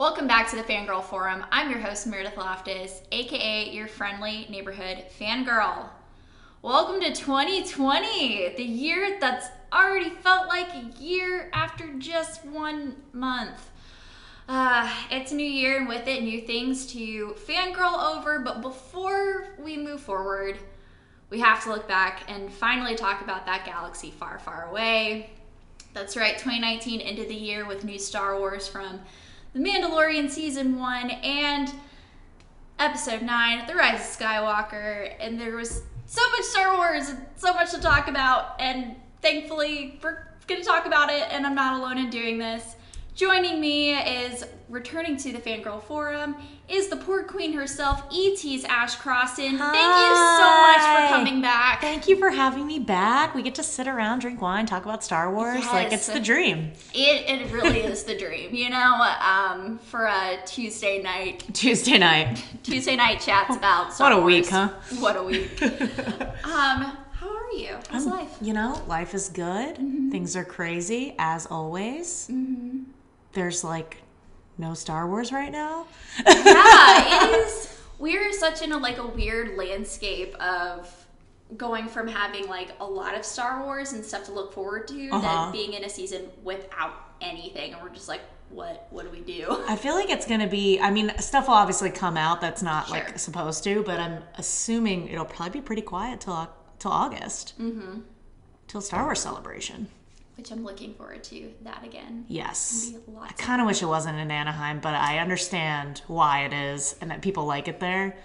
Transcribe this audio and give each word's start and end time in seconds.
Welcome 0.00 0.26
back 0.26 0.48
to 0.48 0.56
the 0.56 0.62
Fangirl 0.62 1.04
Forum. 1.04 1.44
I'm 1.52 1.68
your 1.68 1.78
host, 1.78 2.06
Meredith 2.06 2.38
Loftus, 2.38 3.02
aka 3.12 3.70
your 3.70 3.86
friendly 3.86 4.46
neighborhood 4.48 5.04
fangirl. 5.20 5.90
Welcome 6.62 7.02
to 7.02 7.12
2020, 7.12 8.54
the 8.56 8.64
year 8.64 9.18
that's 9.20 9.48
already 9.70 10.08
felt 10.08 10.48
like 10.48 10.68
a 10.72 10.98
year 10.98 11.50
after 11.52 11.92
just 11.98 12.46
one 12.46 12.96
month. 13.12 13.68
Uh, 14.48 14.90
it's 15.10 15.32
a 15.32 15.34
new 15.34 15.44
year, 15.44 15.76
and 15.76 15.86
with 15.86 16.08
it, 16.08 16.22
new 16.22 16.40
things 16.40 16.86
to 16.94 17.36
fangirl 17.46 18.16
over. 18.16 18.38
But 18.38 18.62
before 18.62 19.48
we 19.62 19.76
move 19.76 20.00
forward, 20.00 20.56
we 21.28 21.40
have 21.40 21.62
to 21.64 21.68
look 21.68 21.86
back 21.86 22.22
and 22.26 22.50
finally 22.50 22.94
talk 22.94 23.20
about 23.20 23.44
that 23.44 23.66
galaxy 23.66 24.10
far, 24.10 24.38
far 24.38 24.66
away. 24.70 25.28
That's 25.92 26.16
right, 26.16 26.38
2019 26.38 27.02
ended 27.02 27.28
the 27.28 27.34
year 27.34 27.66
with 27.66 27.84
new 27.84 27.98
Star 27.98 28.38
Wars 28.38 28.66
from 28.66 29.00
The 29.52 29.58
Mandalorian 29.58 30.30
Season 30.30 30.78
1 30.78 31.10
and 31.10 31.72
Episode 32.78 33.22
9, 33.22 33.66
The 33.66 33.74
Rise 33.74 34.00
of 34.00 34.06
Skywalker. 34.06 35.12
And 35.18 35.40
there 35.40 35.56
was 35.56 35.82
so 36.06 36.22
much 36.30 36.42
Star 36.42 36.76
Wars 36.76 37.08
and 37.08 37.18
so 37.34 37.52
much 37.52 37.72
to 37.72 37.80
talk 37.80 38.06
about. 38.06 38.60
And 38.60 38.94
thankfully, 39.22 39.98
we're 40.04 40.28
to 40.46 40.62
talk 40.62 40.86
about 40.86 41.10
it, 41.10 41.24
and 41.30 41.46
I'm 41.46 41.54
not 41.54 41.78
alone 41.78 41.98
in 41.98 42.10
doing 42.10 42.38
this. 42.38 42.76
Joining 43.14 43.60
me 43.60 43.94
is 43.94 44.44
returning 44.68 45.16
to 45.16 45.32
the 45.32 45.38
Fangirl 45.38 45.82
Forum 45.82 46.36
is 46.70 46.88
the 46.88 46.96
poor 46.96 47.24
queen 47.24 47.52
herself, 47.52 48.02
E.T.'s 48.10 48.64
Ash 48.64 48.94
Crossan. 48.96 49.58
Thank 49.58 49.58
you 49.58 50.16
so 50.16 50.62
much 50.62 50.76
for 50.78 51.14
coming 51.14 51.42
back. 51.42 51.80
Thank 51.80 52.06
you 52.06 52.16
for 52.16 52.30
having 52.30 52.66
me 52.66 52.78
back. 52.78 53.34
We 53.34 53.42
get 53.42 53.56
to 53.56 53.62
sit 53.62 53.88
around, 53.88 54.20
drink 54.20 54.40
wine, 54.40 54.66
talk 54.66 54.84
about 54.84 55.02
Star 55.02 55.32
Wars. 55.34 55.66
Like 55.66 55.92
it's 55.92 56.06
the 56.06 56.20
dream. 56.20 56.72
It, 56.94 57.28
it 57.28 57.52
really 57.52 57.80
is 57.80 58.04
the 58.04 58.16
dream, 58.16 58.54
you 58.54 58.70
know, 58.70 59.14
um, 59.20 59.78
for 59.78 60.06
a 60.06 60.38
Tuesday 60.46 61.02
night, 61.02 61.44
Tuesday 61.52 61.98
night. 61.98 62.44
Tuesday 62.62 62.94
night 62.96 63.20
chats 63.20 63.56
about 63.56 63.92
Star 63.92 64.10
What 64.10 64.18
a 64.18 64.20
Wars. 64.20 64.26
week, 64.32 64.48
huh? 64.48 64.68
What 65.00 65.16
a 65.16 65.22
week. 65.22 65.62
um, 66.44 66.96
how 67.12 67.36
are 67.36 67.50
you? 67.52 67.76
How's 67.90 68.06
life? 68.06 68.36
You 68.40 68.52
know, 68.52 68.80
life 68.86 69.12
is 69.12 69.28
good. 69.28 69.76
Things 69.76 70.36
are 70.36 70.44
crazy 70.44 71.14
as 71.18 71.46
always. 71.46 72.30
There's 73.32 73.64
like 73.64 73.98
no 74.60 74.74
Star 74.74 75.08
Wars 75.08 75.32
right 75.32 75.50
now. 75.50 75.86
yeah, 76.26 77.24
it 77.34 77.46
is. 77.46 77.76
We're 77.98 78.32
such 78.32 78.62
in 78.62 78.72
a 78.72 78.78
like 78.78 78.98
a 78.98 79.06
weird 79.06 79.56
landscape 79.56 80.34
of 80.36 80.88
going 81.56 81.88
from 81.88 82.06
having 82.06 82.46
like 82.48 82.68
a 82.80 82.84
lot 82.84 83.14
of 83.16 83.24
Star 83.24 83.62
Wars 83.64 83.92
and 83.92 84.04
stuff 84.04 84.24
to 84.26 84.32
look 84.32 84.52
forward 84.52 84.86
to, 84.88 85.08
Uh-huh. 85.10 85.44
then 85.44 85.52
being 85.52 85.72
in 85.74 85.84
a 85.84 85.88
season 85.88 86.28
without 86.44 86.92
anything, 87.20 87.72
and 87.74 87.82
we're 87.82 87.88
just 87.90 88.08
like, 88.08 88.20
what? 88.50 88.86
What 88.90 89.04
do 89.04 89.10
we 89.10 89.20
do? 89.20 89.46
I 89.68 89.76
feel 89.76 89.94
like 89.94 90.10
it's 90.10 90.26
gonna 90.26 90.48
be. 90.48 90.80
I 90.80 90.90
mean, 90.90 91.12
stuff 91.18 91.46
will 91.46 91.54
obviously 91.54 91.90
come 91.90 92.16
out 92.16 92.40
that's 92.40 92.62
not 92.62 92.86
Sure. 92.88 92.96
like 92.96 93.18
supposed 93.18 93.62
to, 93.64 93.82
but 93.84 94.00
I'm 94.00 94.22
assuming 94.38 95.08
it'll 95.08 95.24
probably 95.24 95.60
be 95.60 95.64
pretty 95.64 95.82
quiet 95.82 96.20
till 96.20 96.48
till 96.78 96.90
August. 96.90 97.54
Mm-hmm. 97.60 98.00
Till 98.66 98.80
Star 98.80 99.04
Wars 99.04 99.20
celebration. 99.20 99.88
Which 100.36 100.50
I'm 100.50 100.64
looking 100.64 100.94
forward 100.94 101.22
to 101.24 101.52
that 101.62 101.84
again. 101.84 102.24
Yes. 102.28 102.94
I 103.20 103.32
kind 103.32 103.60
of 103.60 103.66
wish 103.66 103.82
it 103.82 103.86
wasn't 103.86 104.18
in 104.18 104.30
Anaheim, 104.30 104.80
but 104.80 104.94
I 104.94 105.18
understand 105.18 106.00
why 106.06 106.44
it 106.44 106.52
is 106.52 106.96
and 107.00 107.10
that 107.10 107.20
people 107.20 107.44
like 107.44 107.68
it 107.68 107.78
there. 107.78 108.16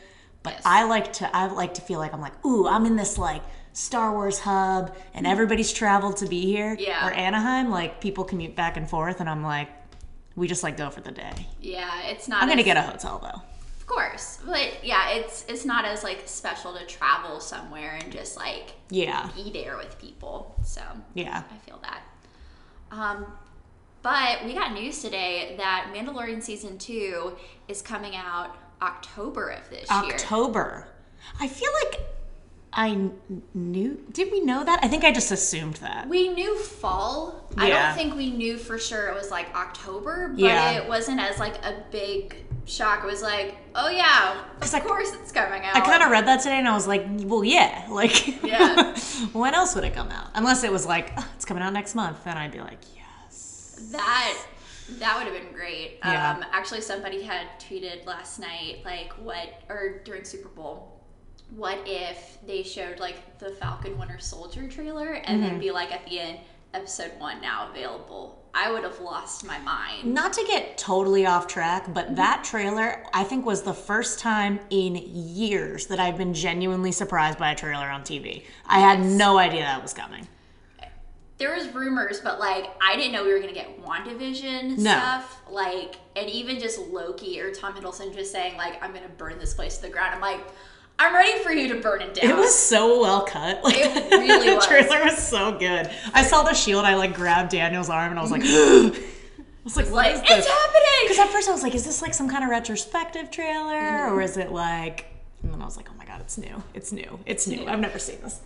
But 0.41 0.53
Yes. 0.53 0.61
I 0.65 0.83
like 0.83 1.11
to 1.13 1.35
I 1.35 1.47
like 1.47 1.73
to 1.73 1.81
feel 1.81 1.99
like 1.99 2.13
I'm 2.13 2.21
like, 2.21 2.45
ooh, 2.45 2.67
I'm 2.67 2.85
in 2.85 2.95
this 2.95 3.17
like 3.17 3.41
Star 3.73 4.13
Wars 4.13 4.39
hub 4.39 4.95
and 5.13 5.25
mm-hmm. 5.25 5.31
everybody's 5.31 5.73
traveled 5.73 6.17
to 6.17 6.27
be 6.27 6.45
here. 6.45 6.77
Yeah. 6.79 7.05
Or 7.05 7.11
Anaheim, 7.11 7.69
like 7.69 7.99
people 7.99 8.23
commute 8.23 8.55
back 8.55 8.77
and 8.77 8.89
forth 8.89 9.19
and 9.19 9.29
I'm 9.29 9.43
like, 9.43 9.69
we 10.35 10.47
just 10.47 10.63
like 10.63 10.77
go 10.77 10.89
for 10.89 11.01
the 11.01 11.11
day. 11.11 11.47
Yeah, 11.61 12.03
it's 12.03 12.27
not. 12.27 12.43
I'm 12.43 12.47
gonna 12.49 12.63
get 12.63 12.77
a 12.77 12.81
hotel 12.81 13.19
though. 13.19 13.41
Of 13.87 13.89
course, 13.95 14.39
but 14.43 14.83
yeah, 14.83 15.11
it's 15.11 15.45
it's 15.47 15.63
not 15.63 15.85
as 15.85 16.03
like 16.03 16.23
special 16.25 16.73
to 16.73 16.83
travel 16.87 17.39
somewhere 17.39 17.99
and 18.01 18.11
just 18.11 18.35
like 18.35 18.73
Yeah. 18.89 19.29
be 19.35 19.51
there 19.51 19.77
with 19.77 19.99
people. 19.99 20.55
So 20.63 20.81
Yeah. 21.13 21.43
I 21.51 21.57
feel 21.69 21.79
that. 21.83 22.01
Um, 22.89 23.27
but 24.01 24.43
we 24.43 24.53
got 24.55 24.73
news 24.73 25.03
today 25.03 25.53
that 25.59 25.91
Mandalorian 25.93 26.41
season 26.41 26.79
two 26.79 27.35
is 27.67 27.83
coming 27.83 28.15
out 28.15 28.57
October 28.81 29.49
of 29.49 29.69
this 29.69 29.87
year. 29.89 30.13
October. 30.15 30.87
I 31.39 31.47
feel 31.47 31.69
like 31.83 32.01
I 32.73 33.09
knew. 33.53 34.03
Did 34.11 34.31
we 34.31 34.41
know 34.41 34.63
that? 34.63 34.79
I 34.83 34.87
think 34.87 35.03
I 35.03 35.11
just 35.13 35.31
assumed 35.31 35.75
that. 35.75 36.09
We 36.09 36.27
knew 36.29 36.57
fall. 36.57 37.47
I 37.57 37.69
don't 37.69 37.95
think 37.95 38.15
we 38.15 38.31
knew 38.31 38.57
for 38.57 38.77
sure 38.79 39.07
it 39.09 39.13
was 39.15 39.29
like 39.31 39.53
October, 39.55 40.29
but 40.29 40.39
Yeah. 40.39 40.71
it 40.71 40.89
wasn't 40.89 41.21
as 41.21 41.39
like 41.39 41.63
a 41.63 41.83
big 41.91 42.44
shock. 42.65 43.03
It 43.03 43.07
was 43.07 43.21
like, 43.21 43.55
oh 43.75 43.89
yeah, 43.89 44.41
of 44.61 44.73
I- 44.73 44.79
course 44.79 45.13
it's 45.13 45.31
coming 45.31 45.63
out. 45.63 45.75
I 45.75 45.81
kind 45.81 46.03
of 46.03 46.09
read 46.11 46.25
that 46.27 46.37
today 46.41 46.57
and 46.59 46.67
I 46.67 46.73
was 46.73 46.87
like, 46.87 47.05
well, 47.07 47.43
yeah. 47.43 47.85
Like, 47.89 48.43
Yeah. 48.43 48.95
when 49.33 49.53
else 49.53 49.75
would 49.75 49.83
it 49.83 49.93
come 49.93 50.09
out? 50.09 50.29
Unless 50.35 50.63
it 50.63 50.71
was 50.71 50.85
like, 50.85 51.11
"Oh, 51.17 51.27
it's 51.35 51.45
coming 51.45 51.63
out 51.63 51.73
next 51.73 51.95
month. 51.95 52.23
Then 52.23 52.37
I'd 52.37 52.51
be 52.51 52.59
like, 52.59 52.79
yes. 52.95 53.89
That 53.91 54.37
that 54.99 55.17
would 55.17 55.31
have 55.31 55.41
been 55.41 55.51
great. 55.53 55.97
Yeah. 56.03 56.33
Um, 56.37 56.45
actually, 56.51 56.81
somebody 56.81 57.23
had 57.23 57.47
tweeted 57.59 58.05
last 58.05 58.39
night, 58.39 58.81
like, 58.85 59.13
what, 59.13 59.61
or 59.67 60.01
during 60.03 60.23
Super 60.23 60.49
Bowl, 60.49 61.01
what 61.55 61.79
if 61.87 62.37
they 62.45 62.61
showed, 62.61 62.99
like, 62.99 63.39
the 63.39 63.49
Falcon 63.49 63.97
Winter 63.97 64.19
Soldier 64.19 64.67
trailer 64.67 65.13
and 65.13 65.39
Mm-hmm. 65.41 65.49
then 65.49 65.59
be 65.59 65.71
like, 65.71 65.91
at 65.91 66.05
the 66.05 66.19
end, 66.19 66.37
episode 66.75 67.11
one 67.17 67.41
now 67.41 67.69
available? 67.71 68.44
I 68.57 68.71
would 68.71 68.83
have 68.83 69.01
lost 69.01 69.45
my 69.45 69.59
mind. 69.59 70.05
Not 70.13 70.31
to 70.33 70.43
get 70.47 70.77
totally 70.77 71.25
off 71.25 71.45
track, 71.45 71.93
but 71.93 72.15
that 72.15 72.45
trailer, 72.45 73.03
I 73.13 73.25
think, 73.25 73.45
was 73.45 73.63
the 73.63 73.73
first 73.73 74.19
time 74.19 74.61
in 74.69 74.95
years 74.95 75.87
that 75.87 75.99
I've 75.99 76.17
been 76.17 76.33
genuinely 76.33 76.93
surprised 76.93 77.37
by 77.37 77.51
a 77.51 77.55
trailer 77.55 77.87
on 77.87 78.03
TV. 78.03 78.43
I 78.65 78.79
had 78.79 79.01
no 79.01 79.37
idea 79.37 79.61
that 79.61 79.81
was 79.81 79.93
coming. 79.93 80.25
There 81.37 81.53
was 81.53 81.67
rumors, 81.73 82.21
but, 82.21 82.39
like, 82.39 82.69
I 82.81 82.95
didn't 82.95 83.11
know 83.11 83.25
we 83.25 83.33
were 83.33 83.39
going 83.39 83.53
to 83.53 83.59
get 83.59 83.83
WandaVision 83.83 84.77
No. 84.77 84.91
stuff. 84.91 85.41
Like, 85.49 85.95
and 86.15 86.29
even 86.29 86.57
just 86.57 86.79
Loki 86.79 87.41
or 87.41 87.51
Tom 87.53 87.73
Hiddleston 87.73 88.15
just 88.15 88.31
saying, 88.31 88.55
like, 88.55 88.81
I'm 88.81 88.91
going 88.91 89.03
to 89.03 89.09
burn 89.09 89.37
this 89.37 89.53
place 89.53 89.75
to 89.77 89.81
the 89.81 89.89
ground. 89.89 90.15
I'm 90.15 90.21
like, 90.21 90.39
I'm 90.97 91.13
ready 91.13 91.37
for 91.43 91.51
you 91.51 91.67
to 91.73 91.81
burn 91.81 92.01
it 92.01 92.13
down. 92.13 92.29
It 92.31 92.35
was 92.37 92.55
so 92.55 93.01
well 93.01 93.25
cut. 93.25 93.63
Like, 93.63 93.75
It 93.77 94.11
really 94.11 94.37
was. 94.37 94.45
the 94.45 94.55
was. 94.55 94.87
trailer 94.87 95.03
was 95.03 95.17
so 95.17 95.57
good. 95.57 95.89
I 96.13 96.23
saw 96.23 96.43
the 96.43 96.53
shield. 96.53 96.85
I 96.85 96.95
like 96.95 97.13
grabbed 97.13 97.51
Daniel's 97.51 97.89
arm 97.89 98.11
and 98.11 98.19
I 98.19 98.21
was 98.21 98.31
like, 98.31 98.43
I 98.45 98.91
was 99.65 99.75
like, 99.75 99.85
what 99.87 99.93
like, 99.93 100.15
it's 100.17 100.29
this? 100.29 100.47
happening! 100.47 100.83
Because 101.03 101.19
at 101.19 101.29
first 101.29 101.49
I 101.49 101.51
was 101.51 101.63
like, 101.63 101.75
is 101.75 101.83
this 101.85 102.01
like 102.01 102.13
some 102.13 102.29
kind 102.29 102.43
of 102.43 102.49
retrospective 102.49 103.29
trailer 103.31 103.73
Mm-hmm. 103.75 104.13
or 104.13 104.21
is 104.21 104.37
it 104.37 104.51
like? 104.51 105.07
And 105.43 105.51
then 105.53 105.61
I 105.61 105.65
was 105.65 105.75
like, 105.75 105.89
oh 105.91 105.95
my 105.97 106.05
god, 106.05 106.21
it's 106.21 106.37
new. 106.37 106.63
It's 106.73 106.91
new. 106.91 107.19
It's 107.25 107.45
new. 107.47 107.67
I've 107.67 107.79
never 107.79 107.99
seen 107.99 108.19
this. 108.21 108.39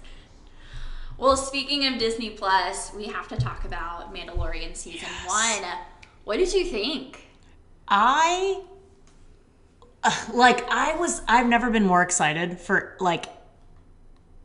Well, 1.17 1.35
speaking 1.37 1.85
of 1.85 1.99
Disney 1.99 2.29
Plus, 2.31 2.93
we 2.95 3.07
have 3.07 3.27
to 3.27 3.37
talk 3.37 3.65
about 3.65 4.13
Mandalorian 4.13 4.75
season 4.75 5.01
Yes. 5.23 5.27
one. 5.61 5.69
What 6.23 6.37
did 6.37 6.51
you 6.53 6.65
think? 6.65 7.25
I 7.87 8.61
like 10.33 10.69
I 10.69 10.95
was 10.95 11.21
I've 11.27 11.47
never 11.47 11.69
been 11.69 11.85
more 11.85 12.01
excited 12.01 12.59
for 12.59 12.95
like 12.99 13.25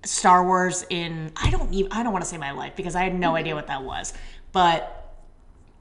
Star 0.05 0.45
Wars 0.45 0.85
in 0.91 1.33
I 1.37 1.51
don't 1.51 1.73
even 1.73 1.93
I 1.93 2.03
don't 2.03 2.13
want 2.13 2.25
to 2.25 2.31
say 2.31 2.39
my 2.39 2.53
life 2.53 2.75
because 2.77 2.95
I 2.95 3.05
had 3.05 3.15
no 3.15 3.37
idea 3.37 3.55
what 3.55 3.69
that 3.69 3.83
was. 3.83 4.13
But 4.53 5.01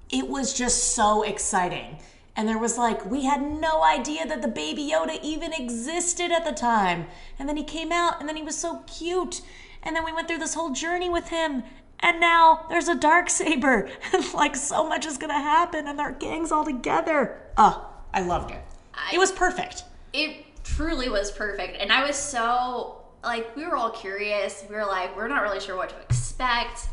it 0.10 0.28
was 0.28 0.54
just 0.54 0.96
so 0.96 1.24
exciting. 1.24 2.00
And 2.36 2.48
there 2.48 2.58
was 2.58 2.78
like 2.78 3.06
we 3.06 3.26
had 3.26 3.42
no 3.42 3.84
idea 3.84 4.26
that 4.28 4.42
the 4.42 4.48
baby 4.48 4.92
Yoda 4.92 5.20
even 5.24 5.54
existed 5.54 6.32
at 6.32 6.46
the 6.46 6.52
time. 6.52 7.08
And 7.40 7.50
then 7.50 7.58
he 7.58 7.64
came 7.64 7.92
out 7.92 8.20
and 8.20 8.30
then 8.30 8.36
he 8.36 8.44
was 8.44 8.58
so 8.58 8.84
cute. 8.88 9.42
And 9.82 9.96
then 9.96 10.06
we 10.06 10.14
went 10.14 10.28
through 10.28 10.38
this 10.38 10.54
whole 10.54 10.72
journey 10.72 11.10
with 11.10 11.30
him. 11.30 11.64
And 12.00 12.20
now 12.20 12.66
there's 12.70 12.90
a 12.90 12.96
dark 12.96 13.30
saber, 13.30 13.90
and 14.14 14.34
like 14.34 14.58
so 14.58 14.88
much 14.88 15.06
is 15.06 15.18
gonna 15.18 15.42
happen, 15.42 15.88
and 15.88 15.98
their 15.98 16.12
gangs 16.12 16.52
all 16.52 16.66
together. 16.66 17.42
Oh, 17.58 17.90
I 18.14 18.22
loved 18.22 18.52
it. 18.52 18.62
I- 18.94 19.12
it 19.14 19.18
was 19.18 19.32
perfect. 19.32 19.84
It 20.14 20.46
truly 20.64 21.10
was 21.10 21.32
perfect. 21.32 21.78
And 21.80 21.92
I 21.92 22.06
was 22.06 22.16
so, 22.16 23.02
like, 23.24 23.56
we 23.56 23.66
were 23.66 23.76
all 23.76 23.92
curious. 23.92 24.64
We 24.70 24.76
were 24.76 24.86
like, 24.86 25.16
we're 25.16 25.28
not 25.28 25.42
really 25.42 25.60
sure 25.60 25.76
what 25.76 25.90
to 25.90 26.00
expect. 26.02 26.88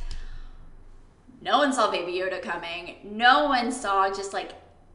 No 1.43 1.58
one 1.58 1.73
saw 1.73 1.91
Baby 1.91 2.12
Yoda 2.12 2.43
coming. 2.43 2.97
No 3.05 3.47
one 3.49 3.73
saw 3.73 4.08
just, 4.08 4.32
like, 4.32 4.52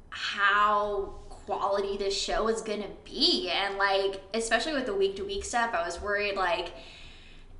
how 0.10 1.14
quality 1.30 1.98
this 1.98 2.16
show 2.20 2.48
is 2.48 2.62
gonna 2.62 2.90
be. 3.04 3.50
And, 3.50 3.78
like, 3.78 4.22
especially 4.34 4.74
with 4.74 4.86
the 4.86 4.94
week 4.96 5.16
to 5.18 5.24
week 5.26 5.46
stuff, 5.46 5.74
I 5.74 5.86
was 5.86 6.02
worried, 6.02 6.36
like, 6.36 6.72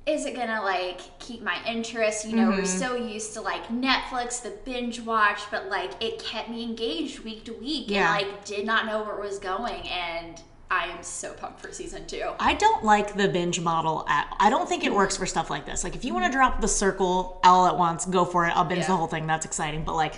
is 0.06 0.24
it 0.24 0.36
gonna 0.36 0.62
like 0.62 1.00
keep 1.18 1.42
my 1.42 1.58
interest? 1.66 2.26
You 2.26 2.36
know, 2.36 2.48
we're 2.48 2.58
mm-hmm. 2.58 2.64
so 2.64 2.94
used 2.94 3.34
to 3.34 3.40
like 3.40 3.66
Netflix, 3.68 4.40
the 4.40 4.50
binge 4.64 5.00
watch, 5.00 5.40
but 5.50 5.68
like 5.68 5.90
it 6.00 6.22
kept 6.22 6.48
me 6.48 6.62
engaged 6.62 7.20
week 7.20 7.44
to 7.44 7.52
week 7.54 7.86
Yeah. 7.88 8.16
and 8.16 8.26
like 8.26 8.44
did 8.44 8.64
not 8.64 8.86
know 8.86 9.02
where 9.02 9.16
it 9.16 9.20
was 9.20 9.38
going. 9.38 9.88
And 9.88 10.40
I 10.70 10.86
am 10.86 11.02
so 11.02 11.32
pumped 11.32 11.60
for 11.60 11.72
season 11.72 12.06
two. 12.06 12.30
I 12.38 12.54
don't 12.54 12.84
like 12.84 13.16
the 13.16 13.28
binge 13.28 13.60
model 13.60 14.04
at 14.08 14.32
I 14.38 14.48
don't 14.48 14.68
think 14.68 14.84
it 14.84 14.94
works 14.94 15.16
for 15.16 15.26
stuff 15.26 15.50
like 15.50 15.66
this. 15.66 15.82
Like 15.82 15.96
if 15.96 16.04
you 16.04 16.14
want 16.14 16.26
to 16.26 16.32
drop 16.32 16.60
the 16.60 16.68
circle 16.68 17.40
all 17.42 17.66
at 17.66 17.76
once, 17.76 18.06
go 18.06 18.24
for 18.24 18.46
it. 18.46 18.56
I'll 18.56 18.64
binge 18.64 18.82
Yeah. 18.82 18.88
the 18.88 18.96
whole 18.96 19.08
thing. 19.08 19.26
That's 19.26 19.44
exciting. 19.44 19.82
But 19.84 19.96
like 19.96 20.14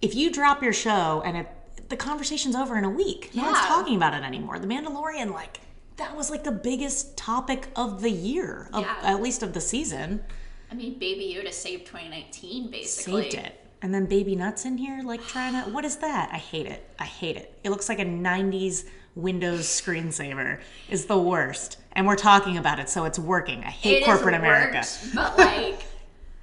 if 0.00 0.14
you 0.14 0.30
drop 0.30 0.62
your 0.62 0.72
show 0.72 1.22
and 1.24 1.36
it 1.36 1.48
the 1.90 1.96
conversation's 1.96 2.54
over 2.56 2.78
in 2.78 2.84
a 2.84 2.90
week. 2.90 3.32
No 3.34 3.42
one's 3.42 3.58
talking 3.58 3.96
about 3.96 4.14
it 4.14 4.22
anymore. 4.22 4.58
The 4.60 4.66
Mandalorian, 4.68 5.32
like, 5.32 5.60
that 6.00 6.16
was 6.16 6.30
like 6.30 6.42
the 6.44 6.50
biggest 6.52 7.16
topic 7.16 7.68
of 7.76 8.02
the 8.02 8.10
year, 8.10 8.68
of, 8.72 8.82
Yeah. 8.82 8.96
at 9.02 9.22
least 9.22 9.42
of 9.42 9.52
the 9.52 9.60
season. 9.60 10.24
I 10.70 10.74
mean, 10.74 10.98
Baby 10.98 11.36
Yoda 11.36 11.52
saved 11.52 11.86
2019 11.86 12.70
basically. 12.70 13.30
Saved 13.30 13.34
it. 13.46 13.56
And 13.82 13.94
then 13.94 14.06
Baby 14.06 14.36
Nuts 14.36 14.64
in 14.66 14.76
here, 14.78 15.00
like 15.02 15.26
trying 15.26 15.54
to. 15.64 15.70
What 15.70 15.84
is 15.84 15.96
that? 15.96 16.30
I 16.32 16.36
hate 16.36 16.66
it. 16.66 16.88
I 16.98 17.04
hate 17.04 17.36
it. 17.36 17.58
It 17.64 17.70
looks 17.70 17.88
like 17.88 17.98
a 17.98 18.04
90s 18.04 18.84
Windows 19.14 19.62
screensaver. 19.66 20.60
Is 20.90 21.06
the 21.06 21.18
worst. 21.18 21.78
And 21.92 22.06
we're 22.06 22.16
talking 22.16 22.56
about 22.58 22.78
it, 22.78 22.88
so 22.90 23.04
it's 23.04 23.18
working. 23.18 23.64
I 23.64 23.70
hate 23.70 24.02
It 24.02 24.04
corporate 24.04 24.34
has 24.34 24.40
America. 24.42 24.86
but 25.14 25.38
like 25.38 25.82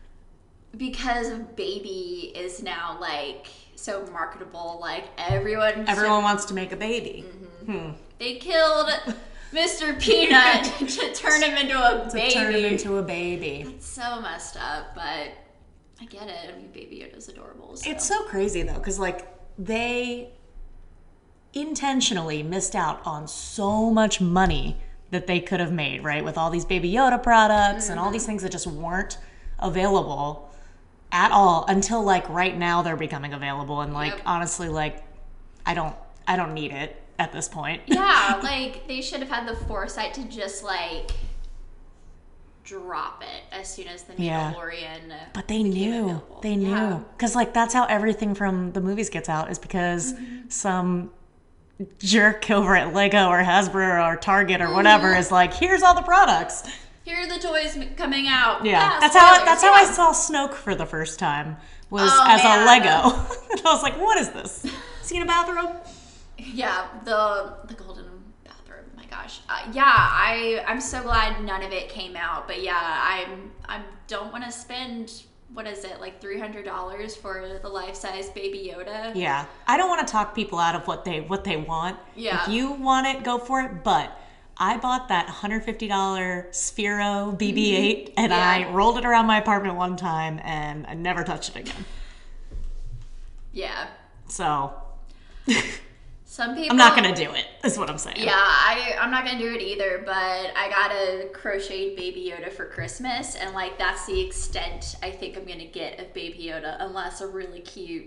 because 0.77 1.29
Baby 1.55 2.31
is 2.35 2.61
now 2.63 2.97
like 2.99 3.47
so 3.75 4.05
marketable, 4.11 4.77
like 4.81 5.05
everyone 5.17 5.85
Everyone 5.87 6.23
wants 6.23 6.45
to 6.45 6.53
make 6.53 6.71
a 6.71 6.75
baby. 6.77 7.23
Mm-hmm. 7.27 7.71
Hmm. 7.77 7.91
they 8.19 8.35
killed 8.35 8.89
Mr. 9.51 9.99
Peanut 9.99 10.63
to 10.89 11.13
turn 11.13 11.41
him 11.41 11.55
into 11.57 11.77
a 11.77 12.09
baby. 12.13 12.33
Turn 12.33 12.55
him 12.55 12.65
into 12.65 12.97
a 12.97 13.03
baby. 13.03 13.65
It's 13.67 13.87
so 13.87 14.21
messed 14.21 14.57
up, 14.57 14.93
but 14.93 15.31
I 16.01 16.05
get 16.09 16.27
it. 16.27 16.53
I 16.53 16.57
mean, 16.57 16.71
Baby 16.71 16.97
Yoda's 16.97 17.29
adorable. 17.29 17.75
So. 17.75 17.89
It's 17.89 18.05
so 18.05 18.23
crazy 18.23 18.63
though, 18.63 18.73
because 18.73 18.99
like 18.99 19.27
they 19.57 20.29
intentionally 21.53 22.43
missed 22.43 22.75
out 22.75 23.01
on 23.05 23.27
so 23.27 23.89
much 23.89 24.21
money 24.21 24.77
that 25.09 25.25
they 25.25 25.39
could 25.39 25.59
have 25.59 25.71
made, 25.71 26.03
right? 26.03 26.23
With 26.23 26.37
all 26.37 26.49
these 26.49 26.65
Baby 26.65 26.91
Yoda 26.91 27.21
products 27.21 27.89
and 27.89 27.99
all 27.99 28.11
these 28.11 28.23
mm-hmm. 28.23 28.31
things 28.31 28.43
that 28.43 28.51
just 28.51 28.67
weren't 28.67 29.17
available 29.59 30.51
at 31.11 31.31
all 31.31 31.65
until 31.67 32.03
like 32.03 32.27
right 32.29 32.55
now 32.57 32.81
they're 32.81 32.97
becoming 32.97 33.33
available. 33.33 33.81
And 33.81 33.93
like 33.93 34.13
Yep. 34.13 34.21
honestly, 34.25 34.69
like 34.69 35.03
I 35.65 35.73
don't 35.73 35.95
I 36.27 36.35
don't 36.35 36.53
need 36.53 36.71
it 36.71 37.01
at 37.19 37.31
this 37.31 37.47
point. 37.49 37.81
yeah, 37.87 38.39
like 38.43 38.87
they 38.87 39.01
should 39.01 39.19
have 39.21 39.29
had 39.29 39.47
the 39.47 39.55
foresight 39.65 40.13
to 40.15 40.23
just 40.25 40.63
like 40.63 41.11
drop 42.63 43.23
it 43.23 43.43
as 43.57 43.73
soon 43.73 43.87
as 43.87 44.03
the 44.03 44.13
Yeah. 44.21 44.53
Mandalorian. 44.53 45.13
But 45.33 45.47
they 45.47 45.63
knew. 45.63 46.03
available. 46.03 46.39
They 46.41 46.55
knew. 46.57 46.69
Yeah. 46.71 46.99
Because, 47.15 47.33
like, 47.35 47.53
that's 47.53 47.73
how 47.73 47.85
everything 47.85 48.35
from 48.35 48.73
the 48.73 48.81
movies 48.81 49.09
gets 49.09 49.29
out, 49.29 49.49
is 49.49 49.57
because 49.57 50.13
some 50.49 51.11
jerk 51.99 52.49
over 52.51 52.75
at 52.75 52.93
Lego 52.93 53.29
or 53.29 53.41
Hasbro 53.41 54.05
or 54.05 54.17
Target 54.17 54.61
or 54.61 54.73
whatever 54.73 55.15
is 55.15 55.31
like, 55.31 55.53
here's 55.53 55.81
all 55.81 55.95
the 55.95 56.01
products. 56.01 56.63
Here 57.05 57.15
are 57.17 57.27
the 57.27 57.39
toys 57.39 57.77
coming 57.95 58.27
out. 58.27 58.65
Yeah. 58.65 58.81
Ah, 58.83 58.97
that's 58.99 59.15
how 59.15 59.27
spoilers, 59.35 59.45
that's 59.45 59.61
how 59.63 59.73
I 59.73 59.85
saw 59.85 60.11
Snoke 60.11 60.53
for 60.55 60.75
the 60.75 60.85
first 60.85 61.19
time, 61.19 61.55
was 61.89 62.09
Oh, 62.13 62.25
as 62.27 62.43
man. 62.43 62.63
a 62.63 62.65
Lego. 62.65 63.15
and 63.51 63.61
I 63.65 63.71
was 63.73 63.81
like, 63.81 63.97
what 63.97 64.17
is 64.17 64.29
this? 64.31 64.65
Is 65.03 65.11
he 65.11 65.15
in 65.15 65.23
a 65.23 65.25
bathroom? 65.25 65.69
Yeah, 66.37 66.87
the 67.03 67.57
the 67.67 67.73
golden 67.73 68.05
bathroom. 68.43 68.85
My 68.95 69.05
gosh. 69.05 69.39
Uh, 69.49 69.69
yeah, 69.73 69.83
I 69.85 70.63
I'm 70.67 70.79
so 70.81 71.01
glad 71.01 71.43
none 71.43 71.63
of 71.63 71.71
it 71.71 71.89
came 71.89 72.15
out. 72.15 72.47
But 72.47 72.61
yeah, 72.63 72.79
I'm 72.79 73.51
I 73.67 73.81
don't 74.07 74.31
want 74.31 74.43
to 74.45 74.51
spend 74.51 75.23
what 75.53 75.65
is 75.65 75.83
it 75.83 75.99
like 76.01 76.21
three 76.21 76.39
hundred 76.39 76.65
dollars 76.65 77.15
for 77.15 77.59
the 77.61 77.69
life 77.69 77.95
size 77.95 78.29
Baby 78.29 78.71
Yoda. 78.73 79.15
Yeah. 79.15 79.45
I 79.65 79.77
don't 79.77 79.89
want 79.89 80.05
to 80.05 80.11
talk 80.11 80.35
people 80.35 80.59
out 80.59 80.75
of 80.75 80.87
what 80.87 81.05
they 81.05 81.21
what 81.21 81.43
they 81.43 81.57
want. 81.57 81.97
Yeah. 82.15 82.43
If 82.43 82.49
you 82.49 82.71
want 82.71 83.07
it, 83.07 83.23
go 83.23 83.37
for 83.37 83.61
it. 83.61 83.83
But 83.83 84.11
I 84.59 84.77
bought 84.77 85.07
that 85.09 85.27
$150 85.27 85.87
Sphero 86.49 87.37
BB-8 87.39 88.13
and 88.17 88.31
Yeah. 88.31 88.67
I 88.67 88.71
rolled 88.71 88.97
it 88.97 89.05
around 89.05 89.27
my 89.27 89.37
apartment 89.37 89.75
one 89.75 89.95
time 89.97 90.39
and 90.43 90.85
I 90.87 90.95
never 90.95 91.23
touched 91.23 91.55
it 91.55 91.59
again. 91.59 91.85
Yeah. 93.53 93.87
So 94.27 94.73
Some 96.37 96.53
people. 96.53 96.69
I'm 96.69 96.77
not 96.77 96.95
gonna 96.95 97.15
do 97.15 97.31
it. 97.31 97.47
Is 97.63 97.79
what 97.79 97.89
I'm 97.89 97.97
saying. 97.97 98.17
Yeah, 98.19 98.31
I 98.35 98.95
I'm 99.01 99.09
not 99.09 99.25
gonna 99.25 99.39
do 99.39 99.51
it 99.55 99.59
either. 99.59 100.03
But 100.05 100.13
I 100.55 100.69
got 100.69 100.91
a 100.91 101.29
crocheted 101.33 101.95
Baby 101.95 102.31
Yoda 102.31 102.53
for 102.53 102.65
Christmas, 102.65 103.35
and 103.35 103.55
like 103.55 103.79
that's 103.79 104.05
the 104.05 104.21
extent 104.21 104.97
I 105.01 105.09
think 105.09 105.35
I'm 105.35 105.45
gonna 105.45 105.65
get 105.65 105.99
of 105.99 106.13
Baby 106.13 106.43
Yoda, 106.51 106.77
unless 106.79 107.21
a 107.21 107.27
really 107.27 107.61
cute 107.61 108.05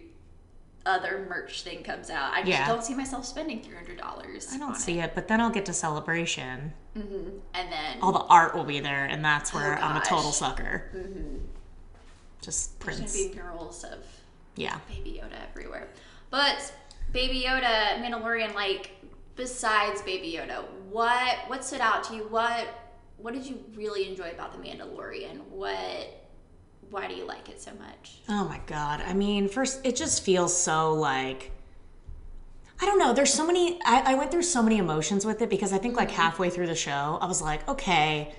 other 0.86 1.26
merch 1.28 1.62
thing 1.62 1.82
comes 1.82 2.08
out. 2.08 2.32
I 2.32 2.38
just 2.42 2.50
Yeah. 2.50 2.68
don't 2.68 2.84
see 2.84 2.94
myself 2.94 3.24
spending 3.26 3.62
three 3.64 3.74
hundred 3.74 3.98
dollars. 3.98 4.46
I 4.52 4.58
don't 4.58 4.76
see 4.76 5.00
it, 5.00 5.12
but 5.16 5.26
then 5.26 5.40
I'll 5.40 5.50
get 5.50 5.66
to 5.66 5.72
celebration. 5.72 6.72
Mm-hmm, 6.96 7.30
and 7.54 7.72
then 7.72 7.98
All 8.00 8.12
the 8.12 8.20
art 8.20 8.54
will 8.54 8.62
be 8.64 8.78
there, 8.78 9.06
and 9.06 9.24
that's 9.24 9.52
oh, 9.52 9.58
where 9.58 9.76
Oh, 9.76 9.82
I'm 9.82 9.96
a 9.96 10.04
total 10.04 10.30
sucker. 10.30 10.84
Mm-hmm. 10.94 11.38
Just 12.42 12.78
there's 12.78 12.98
Prince. 13.00 13.16
gonna 13.16 13.28
be 13.30 13.34
murals 13.34 13.82
of 13.82 13.98
Yeah. 14.54 14.78
Baby 14.88 15.20
Yoda 15.20 15.34
everywhere. 15.50 15.88
But 16.30 16.72
Baby 17.12 17.44
Yoda, 17.46 18.00
Mandalorian, 18.00 18.54
like 18.54 18.92
besides 19.36 20.02
Baby 20.02 20.38
Yoda, 20.38 20.64
what 20.90 21.36
what 21.48 21.64
stood 21.64 21.80
out 21.80 22.04
to 22.04 22.16
you? 22.16 22.22
What 22.28 22.68
what 23.16 23.34
did 23.34 23.46
you 23.46 23.62
really 23.74 24.08
enjoy 24.08 24.30
about 24.30 24.52
the 24.52 24.66
Mandalorian? 24.66 25.40
What 25.48 26.20
why 26.90 27.06
do 27.06 27.14
you 27.14 27.24
like 27.24 27.48
it 27.48 27.60
so 27.60 27.72
much? 27.78 28.20
Oh 28.28 28.44
my 28.44 28.60
god. 28.66 29.00
I 29.00 29.14
mean, 29.14 29.48
first, 29.48 29.80
it 29.84 29.96
just 29.96 30.24
feels 30.24 30.56
so 30.56 30.94
like. 30.94 31.52
I 32.82 32.86
don't 32.86 32.98
know. 32.98 33.12
There's 33.12 33.32
so 33.32 33.46
many. 33.46 33.78
I, 33.84 34.12
I 34.12 34.14
went 34.14 34.30
through 34.30 34.42
so 34.42 34.62
many 34.62 34.78
emotions 34.78 35.26
with 35.26 35.42
it 35.42 35.50
because 35.50 35.72
I 35.72 35.78
think 35.78 35.96
like 35.96 36.08
mm-hmm. 36.08 36.16
halfway 36.16 36.48
through 36.48 36.66
the 36.66 36.74
show, 36.74 37.18
I 37.20 37.26
was 37.26 37.42
like, 37.42 37.68
okay, 37.68 38.34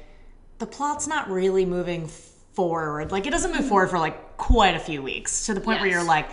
the 0.58 0.66
plot's 0.66 1.08
not 1.08 1.30
really 1.30 1.64
moving 1.64 2.08
forward. 2.54 3.12
Like, 3.12 3.28
it 3.28 3.30
doesn't 3.30 3.52
move 3.52 3.62
mm-hmm. 3.62 3.70
forward 3.70 3.90
for 3.92 4.00
like 4.00 4.38
quite 4.38 4.76
a 4.76 4.80
few 4.80 5.04
weeks 5.04 5.46
to 5.46 5.54
the 5.54 5.62
point 5.62 5.80
where 5.80 5.90
you're 5.90 6.04
like, 6.04 6.28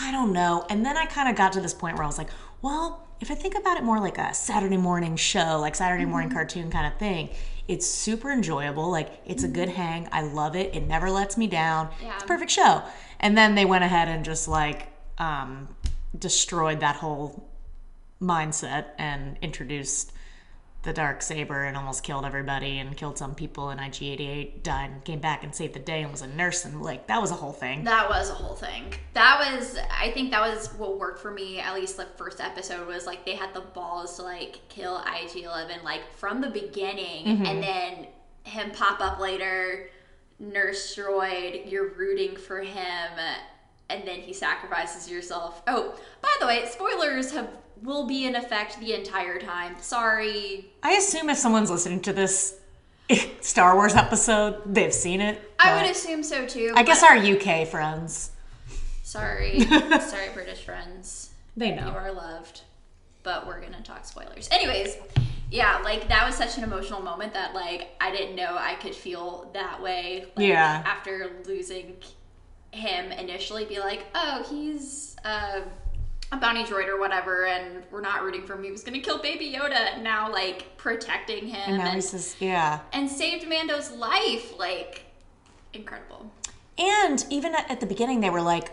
I 0.00 0.10
don't 0.10 0.32
know. 0.32 0.64
And 0.70 0.84
then 0.84 0.96
I 0.96 1.06
kind 1.06 1.28
of 1.28 1.36
got 1.36 1.52
to 1.52 1.60
this 1.60 1.74
point 1.74 1.96
where 1.96 2.04
I 2.04 2.06
was 2.06 2.18
like, 2.18 2.30
well, 2.62 3.06
if 3.20 3.30
I 3.30 3.34
think 3.34 3.54
about 3.54 3.76
it 3.76 3.84
more 3.84 4.00
like 4.00 4.18
a 4.18 4.32
Saturday 4.32 4.78
morning 4.78 5.16
show, 5.16 5.58
like 5.60 5.74
Saturday 5.74 6.06
morning 6.06 6.30
cartoon 6.30 6.70
kind 6.70 6.86
of 6.86 6.98
thing, 6.98 7.30
it's 7.68 7.86
super 7.86 8.30
enjoyable. 8.30 8.90
Like, 8.90 9.20
it's 9.26 9.44
a 9.44 9.48
good 9.48 9.68
hang. 9.68 10.08
I 10.10 10.22
love 10.22 10.56
it. 10.56 10.74
It 10.74 10.86
never 10.86 11.10
lets 11.10 11.36
me 11.36 11.46
down. 11.46 11.90
Yeah. 12.02 12.14
It's 12.14 12.24
a 12.24 12.26
perfect 12.26 12.50
show. 12.50 12.82
And 13.20 13.36
then 13.36 13.54
they 13.54 13.64
went 13.64 13.84
ahead 13.84 14.08
and 14.08 14.24
just 14.24 14.48
like 14.48 14.88
um, 15.18 15.68
destroyed 16.18 16.80
that 16.80 16.96
whole 16.96 17.48
mindset 18.20 18.86
and 18.98 19.36
introduced 19.42 20.12
the 20.82 20.92
dark 20.94 21.20
saber 21.20 21.64
and 21.64 21.76
almost 21.76 22.02
killed 22.02 22.24
everybody 22.24 22.78
and 22.78 22.96
killed 22.96 23.18
some 23.18 23.34
people 23.34 23.68
and 23.68 23.78
IG88 23.78 24.62
died 24.62 24.90
and 24.90 25.04
came 25.04 25.20
back 25.20 25.44
and 25.44 25.54
saved 25.54 25.74
the 25.74 25.78
day 25.80 26.02
and 26.02 26.10
was 26.10 26.22
a 26.22 26.26
nurse 26.26 26.64
and 26.64 26.80
like 26.80 27.06
that 27.06 27.20
was 27.20 27.30
a 27.30 27.34
whole 27.34 27.52
thing. 27.52 27.84
That 27.84 28.08
was 28.08 28.30
a 28.30 28.34
whole 28.34 28.54
thing. 28.54 28.94
That 29.12 29.52
was 29.52 29.78
I 29.90 30.10
think 30.12 30.30
that 30.30 30.40
was 30.40 30.68
what 30.78 30.98
worked 30.98 31.20
for 31.20 31.30
me, 31.30 31.60
at 31.60 31.74
least 31.74 31.98
the 31.98 32.06
first 32.16 32.40
episode 32.40 32.86
was 32.86 33.06
like 33.06 33.26
they 33.26 33.34
had 33.34 33.52
the 33.52 33.60
balls 33.60 34.16
to 34.16 34.22
like 34.22 34.60
kill 34.70 35.02
IG 35.04 35.44
eleven 35.44 35.80
like 35.84 36.00
from 36.16 36.40
the 36.40 36.50
beginning 36.50 37.26
mm-hmm. 37.26 37.46
and 37.46 37.62
then 37.62 38.06
him 38.44 38.70
pop 38.70 39.00
up 39.00 39.20
later, 39.20 39.90
nurse 40.38 40.96
droid, 40.96 41.70
you're 41.70 41.90
rooting 41.90 42.36
for 42.36 42.60
him 42.60 43.10
and 43.90 44.06
then 44.06 44.20
he 44.20 44.32
sacrifices 44.32 45.10
yourself. 45.10 45.62
Oh, 45.66 45.98
by 46.22 46.34
the 46.40 46.46
way, 46.46 46.64
spoilers 46.66 47.32
have 47.32 47.50
will 47.82 48.06
be 48.06 48.26
in 48.26 48.34
effect 48.36 48.78
the 48.80 48.94
entire 48.94 49.38
time. 49.38 49.76
Sorry. 49.80 50.70
I 50.82 50.92
assume 50.92 51.30
if 51.30 51.38
someone's 51.38 51.70
listening 51.70 52.00
to 52.02 52.12
this 52.12 52.58
Star 53.40 53.74
Wars 53.74 53.94
episode, 53.94 54.62
they've 54.66 54.92
seen 54.94 55.20
it. 55.20 55.40
I 55.58 55.80
would 55.80 55.90
assume 55.90 56.22
so 56.22 56.46
too. 56.46 56.72
I 56.76 56.82
guess 56.82 57.02
our 57.02 57.16
UK 57.16 57.66
friends, 57.66 58.30
sorry. 59.02 59.60
sorry, 60.00 60.28
British 60.34 60.64
friends. 60.64 61.30
they 61.56 61.70
know. 61.74 61.88
You 61.88 61.96
are 61.96 62.12
loved, 62.12 62.62
but 63.22 63.46
we're 63.46 63.60
gonna 63.60 63.82
talk 63.82 64.04
spoilers. 64.04 64.48
Anyways, 64.52 64.96
yeah, 65.50 65.80
like 65.84 66.08
that 66.08 66.24
was 66.26 66.36
such 66.36 66.56
an 66.58 66.64
emotional 66.64 67.02
moment 67.02 67.34
that 67.34 67.54
like 67.54 67.88
I 68.00 68.10
didn't 68.12 68.36
know 68.36 68.56
I 68.58 68.74
could 68.74 68.94
feel 68.94 69.50
that 69.54 69.82
way. 69.82 70.26
Like, 70.36 70.46
Yeah. 70.46 70.82
After 70.86 71.30
losing 71.46 71.96
him 72.72 73.10
initially, 73.12 73.64
be 73.64 73.80
like, 73.80 74.04
oh, 74.14 74.44
he's 74.48 75.16
uh, 75.24 75.60
a 76.32 76.36
bounty 76.36 76.62
droid 76.64 76.88
or 76.88 76.98
whatever, 76.98 77.46
and 77.46 77.82
we're 77.90 78.00
not 78.00 78.22
rooting 78.22 78.46
for 78.46 78.54
him. 78.54 78.62
He 78.62 78.70
was 78.70 78.84
gonna 78.84 79.00
kill 79.00 79.18
Baby 79.18 79.52
Yoda. 79.52 80.00
Now, 80.00 80.30
like 80.30 80.76
protecting 80.76 81.48
him 81.48 81.62
And 81.66 81.78
now 81.78 81.90
and, 81.92 82.04
says, 82.04 82.36
yeah. 82.38 82.80
and 82.92 83.10
saved 83.10 83.48
Mando's 83.48 83.90
life. 83.92 84.58
Like 84.58 85.04
incredible. 85.72 86.30
And 86.78 87.24
even 87.30 87.54
at, 87.54 87.80
the 87.80 87.86
beginning, 87.86 88.20
they 88.20 88.30
were 88.30 88.40
like 88.40 88.70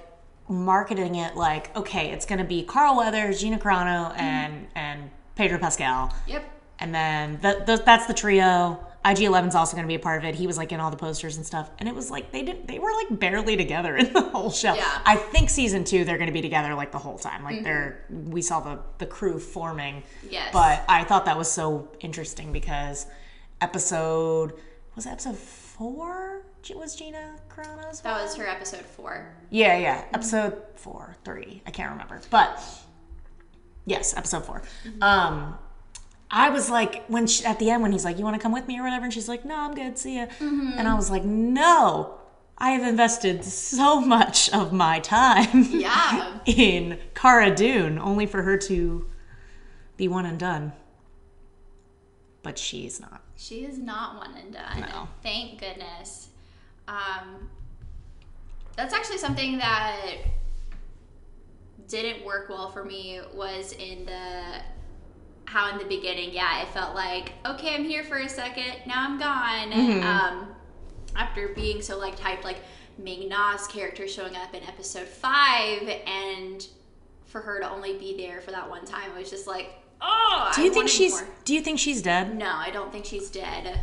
marketing 0.47 1.15
it 1.15 1.35
like, 1.35 1.75
okay, 1.75 2.11
it's 2.11 2.25
going 2.25 2.39
to 2.39 2.45
be 2.45 2.63
Carl 2.63 2.95
Weathers, 2.95 3.41
Gina 3.41 3.57
Carano, 3.57 4.11
mm-hmm. 4.11 4.19
and 4.19 4.67
and 4.75 5.09
Pedro 5.35 5.57
Pascal, 5.59 6.13
Yep. 6.27 6.43
and 6.79 6.95
then 6.95 7.39
the, 7.41 7.63
the, 7.65 7.81
that's 7.85 8.05
the 8.07 8.13
trio. 8.13 8.83
IG 9.05 9.19
11's 9.19 9.55
also 9.55 9.75
going 9.75 9.85
to 9.85 9.87
be 9.87 9.95
a 9.95 9.99
part 9.99 10.19
of 10.19 10.25
it. 10.27 10.35
He 10.35 10.47
was 10.47 10.57
like 10.57 10.71
in 10.71 10.79
all 10.79 10.91
the 10.91 10.97
posters 10.97 11.37
and 11.37 11.45
stuff, 11.45 11.69
and 11.79 11.87
it 11.87 11.95
was 11.95 12.11
like 12.11 12.31
they 12.31 12.43
didn't. 12.43 12.67
They 12.67 12.79
were 12.79 12.91
like 12.91 13.19
barely 13.19 13.55
together 13.55 13.95
in 13.95 14.11
the 14.11 14.21
whole 14.21 14.51
show. 14.51 14.73
Yeah. 14.73 15.01
I 15.05 15.15
think 15.15 15.49
season 15.49 15.83
two 15.83 16.03
they're 16.03 16.17
going 16.17 16.27
to 16.27 16.33
be 16.33 16.41
together 16.41 16.73
like 16.75 16.91
the 16.91 16.97
whole 16.97 17.17
time. 17.17 17.43
Like 17.43 17.55
mm-hmm. 17.55 17.63
they're 17.63 18.05
we 18.09 18.41
saw 18.41 18.59
the 18.59 18.79
the 18.97 19.05
crew 19.05 19.39
forming. 19.39 20.03
Yes. 20.29 20.49
But 20.51 20.83
I 20.89 21.03
thought 21.03 21.25
that 21.25 21.37
was 21.37 21.49
so 21.49 21.89
interesting 21.99 22.51
because 22.51 23.05
episode 23.61 24.53
was 24.95 25.05
it 25.05 25.09
episode 25.09 25.37
four 25.37 26.43
G- 26.61 26.75
was 26.75 26.95
Gina 26.95 27.35
Carano's 27.49 28.01
That 28.01 28.21
was 28.21 28.35
her 28.35 28.47
episode 28.47 28.85
four. 28.85 29.33
yeah, 29.49 29.77
yeah. 29.77 30.01
Mm-hmm. 30.01 30.15
Episode 30.15 30.61
four, 30.75 31.15
three. 31.23 31.61
I 31.65 31.71
can't 31.71 31.91
remember. 31.91 32.19
But 32.29 32.61
Yes, 33.87 34.15
episode 34.15 34.45
4 34.45 34.61
mm-hmm. 34.61 35.01
Um, 35.01 35.57
I 36.29 36.49
was 36.49 36.69
like, 36.69 37.05
when 37.07 37.25
she, 37.27 37.45
at 37.45 37.57
the 37.59 37.69
end, 37.69 37.81
when 37.83 37.91
he's 37.91 38.03
like, 38.03 38.17
"You 38.17 38.23
want 38.25 38.35
to 38.35 38.41
come 38.41 38.51
with 38.51 38.67
me 38.67 38.79
or 38.79 38.83
whatever," 38.83 39.05
and 39.05 39.13
she's 39.13 39.29
like, 39.29 39.45
"No, 39.45 39.55
I'm 39.57 39.73
good. 39.73 39.97
See 39.97 40.17
ya." 40.17 40.27
And 40.41 40.87
I 40.87 40.93
was 40.93 41.09
like, 41.09 41.23
"No, 41.23 42.15
I 42.57 42.71
have 42.71 42.85
invested 42.85 43.45
so 43.45 44.01
much 44.01 44.49
of 44.53 44.73
my 44.73 44.99
time 44.99 45.63
Yeah. 45.69 46.39
in 46.45 46.99
Cara 47.13 47.55
Dune, 47.55 47.97
only 47.97 48.25
for 48.25 48.41
her 48.43 48.57
to 48.57 49.09
be 49.95 50.07
one 50.07 50.25
and 50.25 50.37
done." 50.39 50.73
But 52.43 52.57
she's 52.57 52.99
not. 52.99 53.21
She 53.37 53.63
is 53.65 53.77
not 53.77 54.17
one 54.17 54.35
and 54.35 54.53
done. 54.53 54.81
No. 54.81 55.07
Thank 55.23 55.59
goodness. 55.59 56.29
Um, 56.87 57.49
that's 58.75 58.93
actually 58.93 59.17
something 59.17 59.57
that 59.59 60.17
didn't 61.87 62.25
work 62.25 62.49
well 62.49 62.69
for 62.69 62.83
me 62.83 63.21
was 63.33 63.73
in 63.73 64.05
the 64.05 64.41
how 65.47 65.71
in 65.71 65.77
the 65.77 65.85
beginning, 65.85 66.33
yeah, 66.33 66.61
it 66.61 66.67
felt 66.69 66.93
like, 66.93 67.31
okay, 67.45 67.73
I'm 67.73 67.85
here 67.85 68.03
for 68.03 68.17
a 68.17 68.27
second, 68.27 68.73
now 68.85 69.05
I'm 69.07 69.17
gone. 69.17 69.71
Mm-hmm. 69.71 70.05
Um, 70.05 70.47
after 71.15 71.47
being 71.49 71.81
so 71.81 71.97
like 71.97 72.19
hyped, 72.19 72.43
like 72.43 72.57
Ming 72.97 73.29
Na's 73.29 73.65
character 73.67 74.09
showing 74.09 74.35
up 74.35 74.53
in 74.53 74.61
episode 74.63 75.07
five, 75.07 75.87
and 76.05 76.67
for 77.25 77.39
her 77.39 77.61
to 77.61 77.69
only 77.69 77.97
be 77.97 78.17
there 78.17 78.41
for 78.41 78.51
that 78.51 78.69
one 78.69 78.83
time, 78.85 79.09
it 79.15 79.19
was 79.19 79.29
just 79.29 79.47
like, 79.47 79.69
oh. 80.01 80.51
Do 80.53 80.63
you 80.63 80.73
think 80.73 80.89
she's? 80.89 81.23
Do 81.45 81.53
you 81.53 81.61
think 81.61 81.79
she's 81.79 82.01
dead? 82.01 82.37
No, 82.37 82.51
I 82.53 82.69
don't 82.71 82.91
think 82.91 83.05
she's 83.05 83.29
dead. 83.29 83.79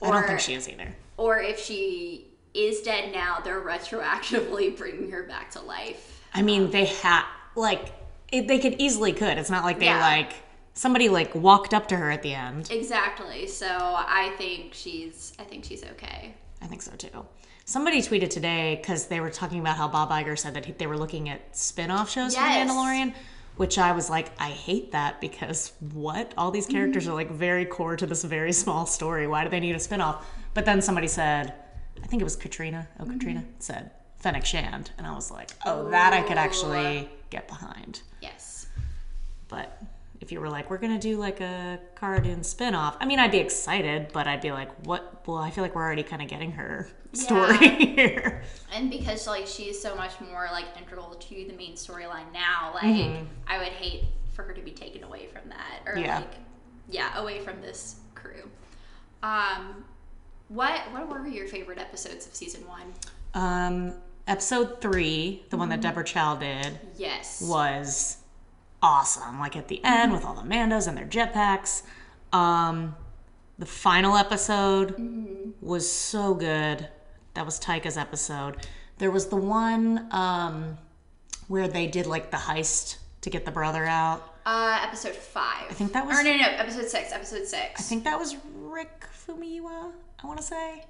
I 0.00 0.10
don't 0.10 0.26
think 0.26 0.40
she 0.40 0.54
is 0.54 0.66
either. 0.66 0.96
Or 1.18 1.40
if 1.40 1.60
she 1.60 2.28
is 2.54 2.80
dead 2.80 3.12
now, 3.12 3.38
they're 3.44 3.60
retroactively 3.60 4.74
bringing 4.78 5.10
her 5.10 5.24
back 5.24 5.50
to 5.52 5.60
life. 5.60 6.22
I 6.32 6.40
mean, 6.40 6.70
they 6.70 6.86
had 6.86 7.24
like 7.54 7.92
it, 8.32 8.48
they 8.48 8.58
could 8.58 8.76
easily 8.80 9.12
could. 9.12 9.36
It's 9.36 9.50
not 9.50 9.62
like 9.62 9.78
they 9.78 9.84
Yeah. 9.84 10.00
like 10.00 10.32
somebody 10.74 11.08
like 11.08 11.34
walked 11.34 11.74
up 11.74 11.88
to 11.88 11.96
her 11.96 12.10
at 12.10 12.22
the 12.22 12.34
end. 12.34 12.70
Exactly. 12.70 13.46
So 13.46 13.66
I 13.68 14.34
think 14.38 14.74
she's. 14.74 15.32
I 15.38 15.44
think 15.44 15.64
she's 15.64 15.84
okay. 15.84 16.34
I 16.60 16.66
think 16.66 16.82
so 16.82 16.92
too. 16.92 17.26
Somebody 17.64 18.00
tweeted 18.02 18.30
today 18.30 18.76
because 18.80 19.06
they 19.06 19.20
were 19.20 19.30
talking 19.30 19.60
about 19.60 19.76
how 19.76 19.86
Bob 19.88 20.10
Iger 20.10 20.38
said 20.38 20.54
that 20.54 20.64
he, 20.64 20.72
they 20.72 20.86
were 20.86 20.98
looking 20.98 21.28
at 21.28 21.56
spin-off 21.56 22.10
shows 22.10 22.34
Yes. 22.34 22.68
for 22.68 22.74
Mandalorian, 22.74 23.14
which 23.56 23.78
I 23.78 23.92
was 23.92 24.10
like, 24.10 24.30
I 24.40 24.50
hate 24.50 24.92
that 24.92 25.20
because 25.20 25.72
what? 25.92 26.34
All 26.36 26.50
these 26.50 26.66
characters 26.66 27.06
are 27.06 27.14
like 27.14 27.30
very 27.30 27.64
core 27.64 27.96
to 27.96 28.06
this 28.06 28.24
very 28.24 28.52
small 28.52 28.84
story. 28.84 29.28
Why 29.28 29.44
do 29.44 29.50
they 29.50 29.60
need 29.60 29.76
a 29.76 29.78
spin-off? 29.78 30.26
But 30.54 30.64
then 30.64 30.82
somebody 30.82 31.06
said, 31.06 31.54
I 32.02 32.06
think 32.08 32.20
it 32.20 32.24
was 32.24 32.34
Katrina. 32.36 32.88
Oh, 32.98 33.04
mm-hmm. 33.04 33.12
Katrina 33.12 33.44
said 33.60 33.92
Fennec 34.16 34.44
Shand, 34.44 34.90
and 34.98 35.06
I 35.06 35.14
was 35.14 35.30
like, 35.30 35.50
oh, 35.64 35.88
that 35.90 36.12
I 36.12 36.22
could 36.22 36.38
actually 36.38 37.08
get 37.30 37.46
behind. 37.46 38.02
Yes. 38.20 38.66
But 39.48 39.80
if 40.22 40.30
you 40.32 40.40
were 40.40 40.48
like, 40.48 40.70
we're 40.70 40.78
gonna 40.78 40.98
do 40.98 41.16
like 41.18 41.40
a 41.40 41.78
Cara 41.96 42.22
Dune 42.22 42.42
spin-off, 42.44 42.96
I 43.00 43.06
mean, 43.06 43.18
I'd 43.18 43.30
be 43.32 43.38
excited, 43.38 44.08
but 44.12 44.26
I'd 44.26 44.40
be 44.40 44.52
like, 44.52 44.70
what? 44.86 45.22
Well, 45.26 45.38
I 45.38 45.50
feel 45.50 45.62
like 45.62 45.74
we're 45.74 45.82
already 45.82 46.02
kind 46.02 46.22
of 46.22 46.28
getting 46.28 46.52
her 46.52 46.88
story 47.12 47.56
here. 47.96 48.42
And 48.72 48.90
because 48.90 49.26
like 49.26 49.46
she's 49.46 49.80
so 49.80 49.94
much 49.96 50.12
more 50.20 50.48
like 50.52 50.64
integral 50.78 51.10
to 51.14 51.34
the 51.48 51.52
main 51.54 51.74
storyline 51.74 52.32
now, 52.32 52.72
like 52.74 53.16
I 53.46 53.58
would 53.58 53.68
hate 53.68 54.04
for 54.32 54.42
her 54.44 54.52
to 54.52 54.62
be 54.62 54.70
taken 54.70 55.04
away 55.04 55.26
from 55.26 55.48
that, 55.50 55.80
or 55.86 55.98
Yeah. 55.98 56.18
like 56.18 56.34
yeah, 56.88 57.18
away 57.18 57.40
from 57.40 57.60
this 57.60 57.96
crew. 58.14 58.48
Um, 59.22 59.84
what 60.48 60.80
what 60.92 61.08
were 61.08 61.26
your 61.26 61.46
favorite 61.48 61.78
episodes 61.78 62.26
of 62.26 62.34
season 62.34 62.62
one? 62.66 62.92
Um, 63.34 63.94
episode 64.26 64.80
three, 64.80 65.44
the 65.50 65.56
one 65.56 65.68
that 65.70 65.80
Deborah 65.80 66.04
Chow 66.04 66.36
did, 66.36 66.78
Yes. 66.96 67.42
was 67.42 68.18
awesome. 68.82 69.38
Like 69.38 69.56
at 69.56 69.68
the 69.68 69.80
end 69.84 70.12
with 70.12 70.24
all 70.24 70.34
the 70.34 70.42
Mandos 70.42 70.88
and 70.88 70.96
their 70.96 71.06
jetpacks. 71.06 71.82
Um, 72.32 72.96
the 73.58 73.66
final 73.66 74.16
episode 74.16 74.94
was 75.60 75.90
so 75.90 76.34
good. 76.34 76.88
That 77.34 77.44
was 77.46 77.60
Taika's 77.60 77.96
episode. 77.96 78.66
There 78.98 79.10
was 79.10 79.26
the 79.26 79.36
one 79.36 80.08
um, 80.12 80.78
where 81.48 81.68
they 81.68 81.86
did 81.86 82.06
like 82.06 82.30
the 82.30 82.36
heist 82.36 82.96
to 83.22 83.30
get 83.30 83.44
the 83.44 83.50
brother 83.50 83.84
out. 83.86 84.28
Uh, 84.44 84.80
episode 84.82 85.14
five. 85.14 85.66
I 85.70 85.74
think 85.74 85.92
that 85.92 86.04
was- 86.06 86.18
Or 86.18 86.24
no, 86.24 86.30
no, 86.32 86.38
no, 86.38 86.48
episode 86.48 86.88
six. 86.88 87.12
Episode 87.12 87.46
six. 87.46 87.80
I 87.80 87.82
think 87.82 88.04
that 88.04 88.18
was 88.18 88.36
Rick 88.56 89.06
Famuyiwa. 89.26 89.92
I 90.22 90.26
want 90.26 90.38
to 90.38 90.44
say 90.44 90.84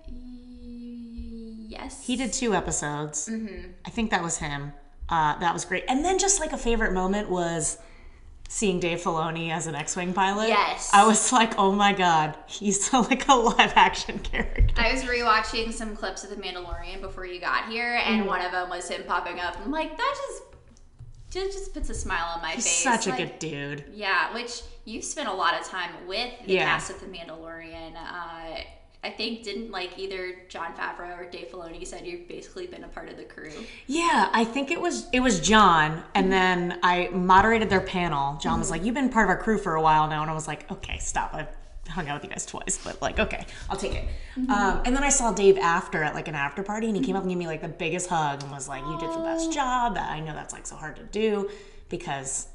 Yes. 1.69 2.05
he 2.07 2.17
did 2.17 2.33
two 2.33 2.55
episodes. 2.55 3.29
I 3.85 3.91
think 3.91 4.11
that 4.11 4.23
was 4.23 4.39
him. 4.39 4.73
Uh, 5.13 5.39
that 5.41 5.53
was 5.53 5.65
great. 5.67 5.85
And 5.89 6.03
then 6.05 6.19
just 6.19 6.41
like 6.41 6.53
a 6.53 6.57
favorite 6.59 6.93
moment 6.95 7.29
was 7.29 7.77
seeing 8.49 8.81
Dave 8.81 9.01
Filoni 9.03 9.51
as 9.51 9.67
an 9.67 9.75
X-wing 9.75 10.13
pilot. 10.15 10.49
Yes. 10.49 10.91
I 10.93 11.07
was 11.07 11.33
like, 11.33 11.59
oh 11.59 11.73
my 11.73 11.93
god, 11.93 12.35
he's 12.47 12.91
like 12.95 13.29
a 13.29 13.35
live 13.35 13.73
action 13.77 14.19
character. 14.21 14.75
I 14.77 14.93
was 14.93 15.03
rewatching 15.05 15.73
some 15.73 15.95
clips 15.97 16.25
of 16.25 16.31
The 16.31 16.37
Mandalorian 16.37 17.01
before 17.03 17.27
you 17.27 17.41
got 17.41 17.69
here, 17.69 17.99
Mm. 17.99 18.07
and 18.07 18.27
one 18.27 18.41
of 18.41 18.53
them 18.53 18.71
was 18.71 18.89
him 18.89 19.03
popping 19.07 19.39
up. 19.39 19.57
I'm 19.63 19.71
like, 19.71 19.97
that 19.99 20.15
just 20.29 20.43
just, 21.31 21.53
just 21.59 21.73
puts 21.75 21.89
a 21.89 21.95
smile 21.95 22.27
on 22.35 22.43
my 22.43 22.51
He's 22.53 22.65
face. 22.65 22.83
such 22.83 23.07
a 23.07 23.11
Like, 23.11 23.19
good 23.19 23.39
dude. 23.39 23.85
Yeah, 23.93 24.35
which 24.35 24.61
you've 24.85 25.05
spent 25.05 25.29
a 25.29 25.33
lot 25.33 25.59
of 25.59 25.67
time 25.67 25.91
with 26.07 26.31
the 26.47 26.53
Yeah. 26.55 26.65
cast 26.67 26.91
of 26.91 27.01
The 27.01 27.07
Mandalorian. 27.07 27.95
Uh, 27.97 28.61
I 29.05 29.11
think 29.11 29.43
didn't 29.43 29.73
like 29.73 29.99
either 29.99 30.37
Jon 30.49 30.75
Favreau 30.75 31.19
or 31.19 31.29
Dave 31.29 31.49
Filoni 31.49 31.85
said 31.85 32.07
you've 32.07 32.29
basically 32.29 32.69
been 32.69 32.85
a 32.85 32.89
part 32.89 33.09
of 33.09 33.17
the 33.17 33.25
crew. 33.25 33.51
Yeah, 33.89 34.29
I 34.33 34.45
think 34.45 34.71
it 34.71 34.81
was 34.81 35.09
it 35.13 35.19
was 35.19 35.41
Jon, 35.41 36.05
and 36.15 36.27
mm-hmm. 36.27 36.31
then 36.31 36.79
I 36.85 37.09
moderated 37.13 37.69
their 37.69 37.81
panel. 37.81 38.39
Jon 38.39 38.61
was 38.61 38.69
mm-hmm. 38.69 38.75
like, 38.75 38.85
"You've 38.85 38.95
been 38.95 39.09
part 39.09 39.27
of 39.27 39.31
our 39.31 39.43
crew 39.43 39.59
for 39.59 39.75
a 39.75 39.83
while 39.83 40.09
now," 40.09 40.23
and 40.23 40.31
I 40.31 40.35
was 40.35 40.47
like, 40.47 40.71
"Okay, 40.71 40.99
stop. 40.99 41.35
I've 41.35 41.49
hung 41.89 42.09
out 42.09 42.23
with 42.23 42.25
you 42.25 42.31
guys 42.31 42.47
twice, 42.47 42.79
but 42.85 43.03
like, 43.03 43.19
okay, 43.19 43.45
I'll 43.69 43.77
take 43.77 43.95
it." 43.95 44.05
Mm-hmm. 44.37 44.51
Um, 44.51 44.83
and 44.85 44.95
then 44.95 45.03
I 45.03 45.09
saw 45.09 45.33
Dave 45.33 45.59
after 45.59 46.05
at 46.05 46.15
like 46.15 46.29
an 46.29 46.37
after 46.37 46.63
party, 46.63 46.87
and 46.87 46.97
he 46.97 47.03
came 47.03 47.17
up 47.17 47.23
and 47.23 47.31
gave 47.31 47.39
me 47.39 47.49
like 47.49 47.61
the 47.61 47.69
biggest 47.69 48.09
hug 48.09 48.41
and 48.41 48.53
was 48.53 48.69
like, 48.69 48.85
"You 48.85 49.01
did 49.01 49.11
the 49.11 49.23
best 49.25 49.53
job. 49.53 49.97
That 49.97 50.11
I 50.13 50.21
know 50.21 50.33
that's 50.33 50.53
like 50.53 50.67
so 50.67 50.77
hard 50.77 50.95
to 50.97 51.03
do 51.03 51.51
because." 51.89 52.47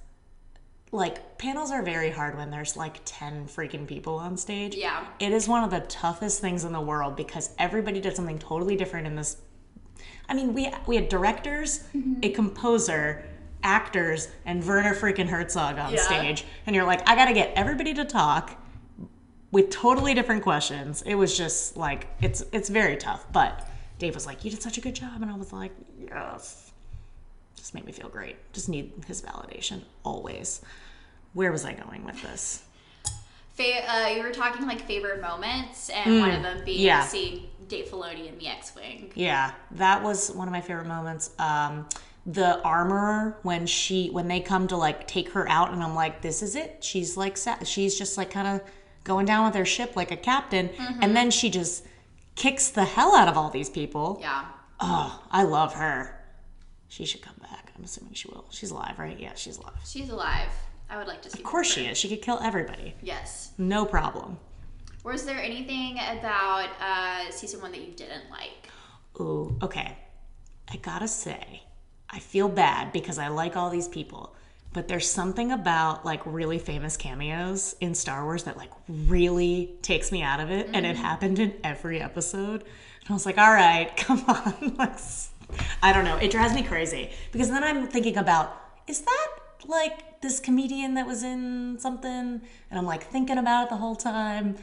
Like 0.92 1.38
panels 1.38 1.72
are 1.72 1.84
very 1.84 2.10
hard 2.12 2.38
when 2.38 2.50
there's 2.50 2.78
like 2.78 3.02
10 3.04 3.48
freaking 3.48 3.86
people 3.86 4.16
on 4.16 4.38
stage. 4.38 4.76
Yeah. 4.76 5.06
It 5.20 5.32
is 5.34 5.48
one 5.48 5.64
of 5.64 5.70
the 5.70 5.82
toughest 5.82 6.40
things 6.40 6.64
in 6.64 6.72
the 6.72 6.82
world 6.82 7.16
because 7.16 7.54
everybody 7.60 8.00
did 8.00 8.16
something 8.16 8.40
totally 8.40 8.76
different 8.76 9.06
in 9.08 9.16
this 9.16 9.38
I 10.30 10.34
mean, 10.34 10.54
we 10.54 10.72
we 10.86 10.96
had 10.96 11.10
directors, 11.10 11.84
mm-hmm. 11.96 12.16
a 12.22 12.30
composer, 12.30 13.24
actors, 13.64 14.28
and 14.46 14.66
Werner 14.66 14.94
freaking 14.94 15.28
Herzog 15.28 15.78
on 15.78 15.94
Yeah. 15.94 16.02
stage, 16.02 16.46
and 16.66 16.76
you're 16.76 16.86
like, 16.86 17.08
I 17.08 17.16
gotta 17.16 17.34
get 17.34 17.54
everybody 17.56 17.94
to 17.94 18.06
talk 18.06 18.62
with 19.52 19.70
totally 19.70 20.14
different 20.14 20.44
questions. 20.44 21.02
It 21.04 21.16
was 21.16 21.38
just 21.38 21.78
like 21.78 22.08
it's 22.22 22.44
it's 22.52 22.70
very 22.70 22.98
tough. 22.98 23.26
But 23.32 23.68
Dave 24.00 24.14
was 24.16 24.26
like, 24.26 24.44
"You 24.44 24.52
did 24.52 24.62
such 24.62 24.78
a 24.78 24.82
good 24.82 24.96
job," 24.96 25.22
and 25.22 25.32
I 25.32 25.36
was 25.36 25.54
like, 25.54 25.72
"Yes." 25.98 26.67
Just 27.68 27.76
made 27.76 27.84
me 27.86 27.92
feel 27.92 28.08
great. 28.08 28.38
Just 28.54 28.70
need 28.70 28.94
his 29.08 29.22
validation 29.22 29.82
always. 30.06 30.62
Where 31.34 31.52
was 31.52 31.66
I 31.66 31.74
going 31.74 32.06
with 32.06 32.22
this? 32.22 32.64
Fa- 33.56 33.92
uh, 33.94 34.08
you 34.08 34.24
were 34.24 34.32
talking 34.32 34.66
like 34.66 34.80
favorite 34.88 35.20
moments, 35.22 35.90
and 35.90 36.22
one 36.22 36.32
of 36.32 36.44
them 36.44 36.64
being 36.64 36.80
Mm, 36.80 36.84
yeah. 36.86 37.04
seeing 37.06 37.50
Dave 37.68 37.88
Filoni 37.90 38.30
in 38.30 38.38
the 38.38 38.48
X-wing. 38.48 39.12
Yeah, 39.16 39.52
that 39.72 40.02
was 40.02 40.32
one 40.32 40.48
of 40.48 40.54
my 40.54 40.62
favorite 40.62 40.88
moments. 40.88 41.32
Um, 41.40 41.90
the 42.26 42.62
armorer 42.62 43.38
when 43.44 43.66
she 43.68 44.12
when 44.12 44.30
they 44.30 44.40
come 44.40 44.68
to 44.70 44.78
like 44.78 45.06
take 45.06 45.32
her 45.34 45.46
out, 45.50 45.74
and 45.74 45.84
I'm 45.84 45.94
like, 45.94 46.22
this 46.22 46.42
is 46.42 46.56
it. 46.56 46.86
She's 46.86 47.18
like 47.18 47.36
sa- 47.36 47.62
she's 47.66 47.98
just 48.00 48.18
like 48.18 48.30
kind 48.32 48.48
of 48.48 48.62
going 49.04 49.26
down 49.26 49.46
with 49.46 49.56
her 49.56 49.66
ship 49.66 49.98
like 49.98 50.12
a 50.12 50.16
captain, 50.18 50.70
and 51.02 51.14
then 51.18 51.32
she 51.32 51.50
just 51.50 51.86
kicks 52.36 52.70
the 52.70 52.86
hell 52.86 53.14
out 53.14 53.28
of 53.28 53.36
all 53.38 53.50
these 53.50 53.70
people. 53.70 54.20
Yeah. 54.22 54.46
Oh, 54.80 55.22
I 55.32 55.44
love 55.44 55.74
her. 55.74 56.14
She 56.88 57.04
should 57.06 57.22
come. 57.22 57.34
I'm 57.78 57.84
assuming 57.84 58.14
she 58.14 58.28
will. 58.30 58.46
She's 58.50 58.72
alive, 58.72 58.98
right? 58.98 59.20
Yeah, 59.20 59.34
she's 59.36 59.58
alive. 59.58 59.74
She's 59.86 60.10
alive. 60.10 60.50
I 60.90 60.98
would 60.98 61.08
like 61.08 61.22
to 61.24 61.30
see. 61.30 61.40
Of 61.40 61.44
course 61.44 61.72
she 61.72 61.86
is. 61.86 61.98
She 61.98 62.10
could 62.10 62.22
kill 62.22 62.40
everybody. 62.42 62.96
Yes. 63.02 63.52
No 63.58 63.86
problem. 63.86 64.38
Was 65.04 65.26
there 65.26 65.40
anything 65.42 65.98
about 65.98 66.70
uh, 66.82 67.32
season 67.32 67.62
one 67.62 67.72
that 67.72 67.82
you 67.82 67.94
didn't 67.94 68.30
like? 68.30 68.70
Ooh, 69.20 69.58
okay. 69.62 69.98
I 70.70 70.78
gotta 70.78 71.08
say, 71.08 71.64
I 72.10 72.20
feel 72.20 72.50
bad 72.50 72.92
because 72.92 73.18
I 73.18 73.30
like 73.30 73.56
all 73.56 73.70
these 73.70 73.88
people, 73.88 74.36
but 74.74 74.88
there's 74.88 75.10
something 75.10 75.52
about 75.52 76.06
like 76.06 76.22
really 76.26 76.60
famous 76.60 76.98
cameos 76.98 77.76
in 77.80 77.96
Star 77.96 78.24
Wars 78.24 78.44
that 78.44 78.58
like 78.58 78.72
really 78.88 79.78
takes 79.82 80.12
me 80.12 80.24
out 80.24 80.40
of 80.40 80.52
it, 80.52 80.70
and 80.74 80.86
it 80.86 80.98
happened 80.98 81.40
in 81.40 81.54
every 81.64 82.02
episode. 82.02 82.62
And 82.64 83.10
I 83.10 83.14
was 83.14 83.26
like, 83.26 83.38
all 83.38 83.52
right, 83.52 83.92
come 83.98 84.24
on. 84.28 84.76
like, 84.78 84.98
I 85.82 85.94
don't 85.94 86.06
know. 86.06 86.18
It 86.18 86.32
drives 86.32 86.54
me 86.54 86.64
crazy 86.64 87.10
because 87.32 87.50
then 87.50 87.64
I'm 87.64 87.88
thinking 87.88 88.18
about, 88.18 88.56
is 88.88 89.02
that 89.02 89.28
like 89.66 90.22
this 90.22 90.40
comedian 90.40 90.94
that 90.96 91.06
was 91.08 91.24
in 91.24 91.78
something? 91.80 92.10
And 92.70 92.80
I'm 92.80 92.86
like 92.86 93.04
thinking 93.04 93.38
about 93.38 93.64
it 93.66 93.70
the 93.70 93.78
whole 93.78 93.96
time. 93.96 94.56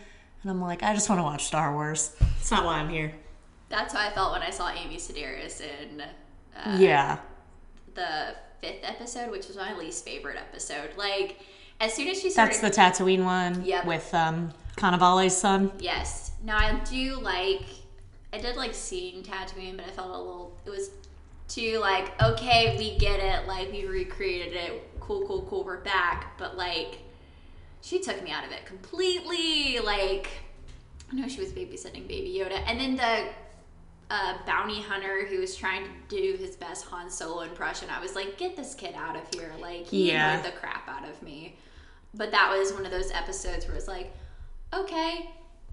And 0.43 0.50
I'm 0.50 0.61
like, 0.61 0.83
I 0.83 0.93
just 0.95 1.09
want 1.09 1.19
to 1.21 1.23
watch 1.23 1.45
Star 1.45 1.73
Wars. 1.73 2.14
It's 2.38 2.50
not 2.50 2.64
why 2.64 2.75
I'm 2.75 2.88
here. 2.91 3.12
That's 3.71 3.95
how 3.95 4.07
I 4.07 4.11
felt 4.12 4.33
when 4.33 4.43
I 4.43 4.50
saw 4.50 4.69
Amy 4.71 4.97
Sedaris 4.99 5.61
in 5.62 6.03
uh, 6.03 6.76
Yeah. 6.79 7.19
the 7.95 8.35
fifth 8.61 8.83
episode, 8.85 9.31
which 9.31 9.47
was 9.49 9.57
my 9.57 9.75
least 9.76 10.05
favorite 10.05 10.37
episode. 10.37 10.91
Like, 10.97 11.41
as 11.81 11.93
soon 11.95 12.09
as 12.09 12.21
she 12.21 12.31
started, 12.31 12.61
That's 12.61 12.76
the 12.76 13.05
Tatooine 13.05 13.25
one 13.25 13.64
Yep. 13.64 13.87
with 13.87 14.12
um, 14.14 14.53
Cannavale's 14.76 15.37
son. 15.37 15.73
yes. 15.79 16.33
Now 16.45 16.59
I 16.59 16.79
do 16.85 17.19
like, 17.21 17.62
I 18.35 18.38
did 18.41 18.57
like 18.57 18.75
seeing 18.75 19.23
Tatooine, 19.23 19.76
but 19.76 19.87
I 19.87 19.91
felt 19.91 20.09
a 20.09 20.19
little. 20.19 20.57
It 20.67 20.71
was 20.71 20.91
too 21.47 21.79
like, 21.79 22.21
okay, 22.21 22.76
we 22.76 22.99
get 22.99 23.21
it. 23.21 23.47
Like 23.47 23.71
we 23.71 23.87
recreated 23.87 24.55
it. 24.55 24.91
Cool, 24.99 25.26
cool, 25.26 25.47
cool. 25.49 25.62
We're 25.64 25.81
back. 25.81 26.37
But 26.37 26.57
like, 26.57 26.99
she 27.81 28.00
took 28.00 28.23
me 28.25 28.33
out 28.33 28.45
of 28.45 28.50
it 28.50 28.67
completely. 28.67 29.79
Like, 29.79 30.29
I 31.12 31.14
know 31.14 31.29
she 31.29 31.41
was 31.41 31.53
babysitting 31.53 32.09
Baby 32.09 32.37
Yoda, 32.41 32.61
and 32.67 32.81
then 32.81 32.97
the 32.97 33.29
uh, 34.11 34.38
bounty 34.47 34.81
hunter 34.83 35.26
who 35.26 35.38
was 35.38 35.55
trying 35.55 35.85
to 35.85 35.91
do 36.09 36.37
his 36.37 36.57
best 36.57 36.87
Han 36.87 37.09
Solo 37.11 37.43
impression. 37.43 37.88
I 37.88 38.00
was 38.00 38.17
like, 38.17 38.37
get 38.37 38.57
this 38.57 38.75
kid 38.75 38.95
out 38.97 39.17
of 39.17 39.23
here. 39.35 39.53
Like, 39.61 39.87
he 39.87 40.11
Yeah. 40.11 40.33
annoyed 40.35 40.47
the 40.53 40.59
crap 40.59 40.88
out 40.88 41.09
of 41.09 41.23
me. 41.23 41.57
But 42.14 42.31
that 42.33 42.57
was 42.57 42.73
one 42.73 42.85
of 42.85 42.91
those 42.91 43.11
episodes 43.12 43.67
where 43.67 43.76
it's 43.76 43.88
like, 43.88 44.12
okay, 44.73 45.31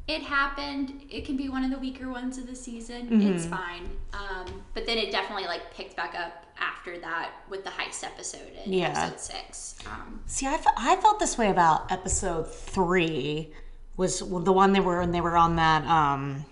it 0.08 0.22
happened. 0.24 1.04
It 1.10 1.26
can 1.26 1.38
be 1.38 1.48
one 1.50 1.64
of 1.64 1.72
the 1.72 1.78
weaker 1.80 2.10
ones 2.10 2.38
of 2.38 2.48
the 2.48 2.56
season. 2.56 3.22
It's 3.22 3.46
fine. 3.46 3.90
Um, 4.14 4.64
but 4.74 4.86
then 4.86 4.98
it 4.98 5.12
definitely 5.12 5.46
like 5.46 5.74
picked 5.74 5.96
back 5.96 6.16
up 6.16 6.46
after 6.60 7.00
that 7.00 7.32
with 7.50 7.64
the 7.64 7.70
heist 7.70 8.04
episode 8.04 8.52
in 8.66 8.74
Yeah. 8.74 8.90
episode 9.08 9.20
six. 9.20 9.76
Um, 9.86 10.22
See, 10.26 10.48
I, 10.48 10.58
fe- 10.58 10.70
I 10.78 10.96
felt 10.98 11.20
this 11.20 11.38
way 11.38 11.50
about 11.50 11.92
episode 11.92 12.52
three, 12.52 13.54
was 13.98 14.20
the 14.20 14.52
one 14.54 14.74
they 14.74 14.80
were 14.80 15.00
when 15.00 15.12
they 15.12 15.22
were 15.22 15.38
on 15.38 15.56
that 15.58 15.86
um, 15.86 16.46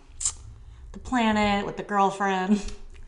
the 0.91 0.99
planet 0.99 1.65
with 1.65 1.77
the 1.77 1.83
girlfriend. 1.83 2.61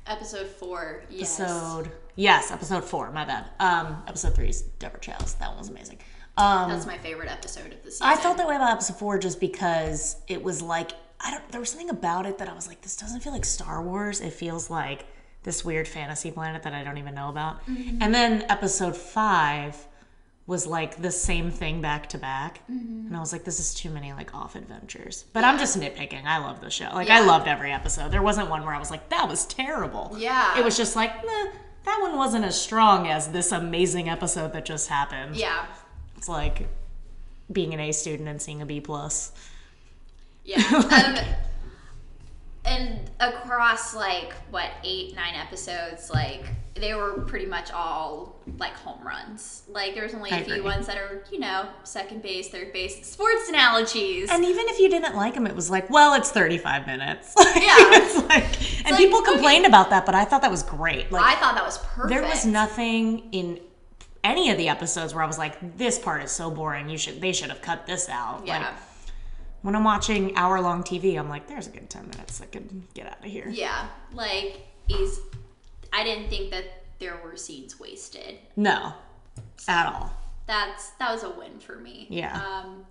episode 0.08 0.48
four, 0.48 1.04
yes. 1.10 1.40
Episode 1.40 1.92
yes, 2.16 2.52
episode 2.52 2.84
four. 2.84 3.12
My 3.12 3.26
bad. 3.26 3.46
Um, 3.60 4.04
episode 4.08 4.36
three 4.36 4.50
is 4.50 4.62
Deborah 4.80 5.00
Chow's. 5.00 5.36
That 5.36 5.50
one 5.50 5.58
was 5.60 5.70
amazing. 5.70 6.00
Um, 6.38 6.70
That's 6.70 6.86
my 6.86 6.98
favorite 6.98 7.30
episode 7.30 7.74
of 7.74 7.84
the 7.84 7.92
season. 7.92 8.08
I 8.08 8.16
felt 8.16 8.38
that 8.38 8.48
way 8.48 8.56
about 8.56 8.72
episode 8.72 8.98
four 8.98 9.20
just 9.20 9.40
because 9.40 10.16
it 10.28 10.42
was 10.42 10.62
like 10.62 10.92
I 11.20 11.32
don't. 11.32 11.52
There 11.52 11.60
was 11.60 11.70
something 11.70 11.90
about 11.90 12.26
it 12.26 12.38
that 12.40 12.50
I 12.50 12.54
was 12.54 12.68
like, 12.68 12.82
this 12.82 12.96
doesn't 12.96 13.22
feel 13.22 13.34
like 13.34 13.46
Star 13.46 13.82
Wars. 13.84 14.22
It 14.22 14.34
feels 14.34 14.70
like 14.70 15.06
this 15.44 15.64
weird 15.66 15.88
fantasy 15.88 16.32
planet 16.32 16.64
that 16.64 16.74
I 16.74 16.84
don't 16.84 16.98
even 16.98 17.16
know 17.16 17.30
about. 17.30 17.62
And 17.68 18.14
then 18.14 18.46
episode 18.50 18.96
five 18.96 19.76
was 20.48 20.66
like 20.68 21.02
the 21.02 21.12
same 21.12 21.52
thing 21.52 21.82
back 21.82 22.10
to 22.10 22.18
back, 22.18 22.62
and 22.68 23.16
I 23.16 23.20
was 23.20 23.32
like, 23.32 23.44
this 23.44 23.60
is 23.60 23.74
too 23.74 23.90
many 23.90 24.14
like 24.14 24.34
off 24.34 24.56
adventures. 24.56 25.26
But 25.34 25.44
I'm 25.44 25.58
just 25.60 25.80
nitpicking. 25.80 26.26
I 26.26 26.40
love 26.40 26.62
the 26.62 26.70
show. 26.70 26.90
Like 26.94 27.10
I 27.10 27.22
loved 27.26 27.48
every 27.48 27.72
episode. 27.72 28.12
There 28.12 28.22
wasn't 28.22 28.50
one 28.50 28.64
where 28.64 28.74
I 28.74 28.80
was 28.80 28.90
like, 28.92 29.10
that 29.10 29.28
was 29.28 29.46
terrible. 29.46 30.16
Yeah. 30.18 30.58
It 30.58 30.64
was 30.66 30.76
just 30.76 30.96
like, 30.96 31.14
nah, 31.24 31.52
that 31.86 32.00
one 32.02 32.18
wasn't 32.18 32.46
as 32.46 32.60
strong 32.60 33.08
as 33.08 33.30
this 33.30 33.52
amazing 33.52 34.10
episode 34.10 34.54
that 34.54 34.66
just 34.66 34.90
happened. 34.90 35.36
Yeah. 35.36 35.66
It's 36.22 36.30
like 36.30 36.68
being 37.52 37.74
an 37.74 37.80
A 37.80 37.92
student 37.92 38.30
and 38.30 38.40
seeing 38.40 38.62
a 38.62 38.66
B 38.68 38.80
plus. 38.80 39.32
Yeah. 40.46 40.62
um, 40.70 41.18
and 42.64 43.10
across 43.20 43.96
like 43.96 44.32
what 44.52 44.70
eight, 44.84 45.16
nine 45.16 45.34
episodes, 45.34 46.12
like 46.12 46.46
they 46.76 46.94
were 46.94 47.22
pretty 47.22 47.48
much 47.48 47.72
all 47.72 48.40
like 48.60 48.74
home 48.74 49.02
runs. 49.04 49.64
Like 49.68 49.96
there 49.96 50.04
was 50.04 50.14
only 50.14 50.30
a 50.30 50.36
I 50.36 50.44
few 50.44 50.54
agree. 50.54 50.64
ones 50.64 50.86
that 50.86 50.98
are, 50.98 51.24
you 51.32 51.40
know, 51.40 51.68
second 51.86 52.22
base, 52.22 52.50
third 52.50 52.72
base, 52.72 53.04
sports 53.04 53.50
analogies. 53.50 54.30
And 54.30 54.46
even 54.46 54.68
if 54.68 54.78
you 54.78 54.92
didn't 54.92 55.16
like 55.16 55.34
them, 55.34 55.48
it 55.48 55.56
was 55.56 55.72
like, 55.72 55.90
well, 55.90 56.14
it's 56.14 56.30
35 56.30 56.86
minutes. 56.86 57.34
Yeah. 57.56 57.76
it's 57.94 58.16
like, 58.30 58.86
and 58.86 58.92
like, 58.92 58.98
people 58.98 59.22
okay. 59.22 59.32
complained 59.32 59.66
about 59.66 59.90
that, 59.90 60.06
but 60.06 60.14
I 60.14 60.24
thought 60.24 60.44
that 60.44 60.52
was 60.52 60.62
great. 60.62 61.12
Like, 61.12 61.24
I 61.24 61.40
thought 61.40 61.56
that 61.56 61.66
was 61.66 61.80
perfect. 61.80 62.10
there 62.10 62.22
was 62.22 62.46
nothing 62.46 63.30
in 63.32 63.60
any 64.24 64.50
of 64.52 64.58
the 64.58 64.70
episodes 64.70 65.14
where 65.14 65.24
I 65.24 65.28
was 65.28 65.38
like, 65.38 65.78
this 65.78 65.98
part 66.00 66.24
is 66.24 66.32
so 66.32 66.52
boring. 66.52 66.90
You 66.90 66.98
should, 66.98 67.22
they 67.22 67.34
should 67.34 67.50
have 67.50 67.62
cut 67.62 67.86
this 67.88 68.08
out. 68.10 68.44
Yeah. 68.46 68.60
Like, 68.60 68.74
when 69.64 69.76
I'm 69.76 69.84
watching 69.84 70.36
hour 70.36 70.60
long 70.60 70.84
TV, 70.84 71.18
I'm 71.20 71.30
like, 71.30 71.48
there's 71.48 71.68
a 71.68 71.70
good 71.72 71.90
10 71.90 72.10
minutes. 72.10 72.42
I 72.42 72.46
could 72.46 72.84
get 72.94 73.06
out 73.08 73.20
of 73.20 73.26
here. 73.32 73.48
yeah. 73.50 73.88
Like 74.14 74.62
is 74.90 75.20
I 75.94 76.04
didn't 76.04 76.30
think 76.30 76.52
that 76.52 76.66
there 77.00 77.20
were 77.24 77.38
scenes 77.38 77.80
wasted. 77.80 78.40
No, 78.56 78.94
at 79.68 79.86
all. 79.88 80.12
That's 80.48 80.90
that 81.00 81.12
was 81.12 81.24
a 81.24 81.30
win 81.30 81.60
for 81.60 81.76
me. 81.76 82.08
Yeah. 82.10 82.36
Um 82.44 82.86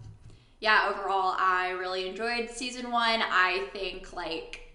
yeah, 0.60 0.92
overall 0.94 1.34
I 1.38 1.70
really 1.70 2.08
enjoyed 2.08 2.50
season 2.50 2.90
1. 2.90 3.20
I 3.22 3.66
think 3.72 4.12
like 4.12 4.69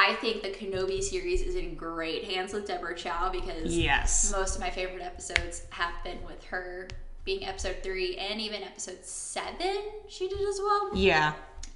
I 0.00 0.14
think 0.14 0.42
the 0.42 0.50
Kenobi 0.50 1.02
series 1.02 1.42
is 1.42 1.56
in 1.56 1.74
great 1.74 2.24
hands 2.24 2.52
with 2.52 2.68
Deborah 2.68 2.94
Chow 2.94 3.30
because 3.30 3.76
Yes. 3.76 4.30
most 4.30 4.54
of 4.54 4.60
my 4.60 4.70
favorite 4.70 5.02
episodes 5.02 5.62
have 5.70 5.92
been 6.04 6.18
with 6.24 6.42
her 6.44 6.86
being 7.24 7.44
episode 7.44 7.78
3 7.82 8.16
and 8.16 8.40
even 8.40 8.62
episode 8.62 9.04
7 9.04 9.66
she 10.08 10.28
did 10.28 10.40
as 10.40 10.60
well. 10.60 10.90
Yeah. 10.94 11.32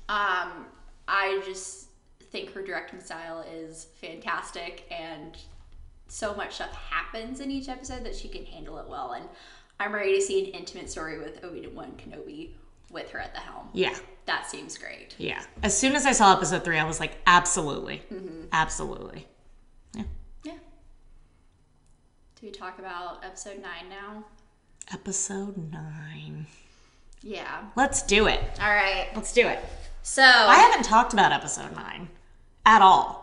Um, 0.08 0.66
I 1.08 1.42
just 1.44 1.88
think 2.30 2.52
her 2.54 2.62
directing 2.62 3.00
style 3.00 3.44
is 3.52 3.88
fantastic, 4.00 4.84
and 4.90 5.36
so 6.06 6.32
much 6.34 6.54
stuff 6.54 6.74
happens 6.74 7.40
in 7.40 7.50
each 7.50 7.68
episode 7.68 8.04
that 8.04 8.14
she 8.14 8.28
can 8.28 8.44
handle 8.46 8.78
it 8.78 8.88
well. 8.88 9.12
And 9.12 9.26
I'm 9.80 9.92
ready 9.92 10.14
to 10.14 10.20
see 10.20 10.44
an 10.46 10.54
intimate 10.54 10.88
story 10.88 11.18
with 11.18 11.44
Obi 11.44 11.66
Wan 11.66 11.92
Kenobi 11.98 12.50
with 12.92 13.10
her 13.10 13.18
at 13.18 13.34
the 13.34 13.40
helm. 13.40 13.68
Yeah. 13.72 13.94
That 14.26 14.48
seems 14.48 14.78
great. 14.78 15.14
Yeah. 15.18 15.42
As 15.62 15.76
soon 15.76 15.94
as 15.94 16.06
I 16.06 16.12
saw 16.12 16.32
episode 16.32 16.64
three, 16.64 16.78
I 16.78 16.84
was 16.84 17.00
like, 17.00 17.12
absolutely. 17.26 18.02
Mm-hmm. 18.12 18.44
Absolutely. 18.52 19.26
Yeah. 19.94 20.04
Yeah. 20.44 20.58
Do 22.40 22.46
we 22.46 22.50
talk 22.50 22.78
about 22.78 23.24
episode 23.24 23.60
nine 23.60 23.88
now? 23.88 24.24
Episode 24.92 25.72
nine. 25.72 26.46
Yeah. 27.22 27.64
Let's 27.76 28.02
do 28.02 28.26
it. 28.26 28.40
All 28.60 28.72
right. 28.72 29.08
Let's 29.14 29.32
do 29.32 29.46
it. 29.46 29.58
So 30.02 30.22
I 30.22 30.56
haven't 30.56 30.84
talked 30.84 31.12
about 31.12 31.32
episode 31.32 31.74
nine 31.74 32.08
at 32.66 32.82
all. 32.82 33.22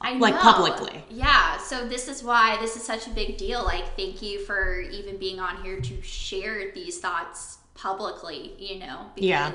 I 0.00 0.14
like, 0.14 0.38
publicly. 0.38 1.04
Yeah, 1.08 1.56
so 1.56 1.88
this 1.88 2.06
is 2.06 2.22
why 2.22 2.58
this 2.60 2.76
is 2.76 2.84
such 2.84 3.06
a 3.06 3.10
big 3.10 3.38
deal. 3.38 3.64
Like, 3.64 3.96
thank 3.96 4.20
you 4.20 4.40
for 4.40 4.80
even 4.80 5.16
being 5.16 5.40
on 5.40 5.62
here 5.62 5.80
to 5.80 6.02
share 6.02 6.70
these 6.72 6.98
thoughts 6.98 7.58
publicly, 7.76 8.54
you 8.58 8.78
know? 8.80 9.10
Because 9.14 9.24
Yeah. 9.24 9.52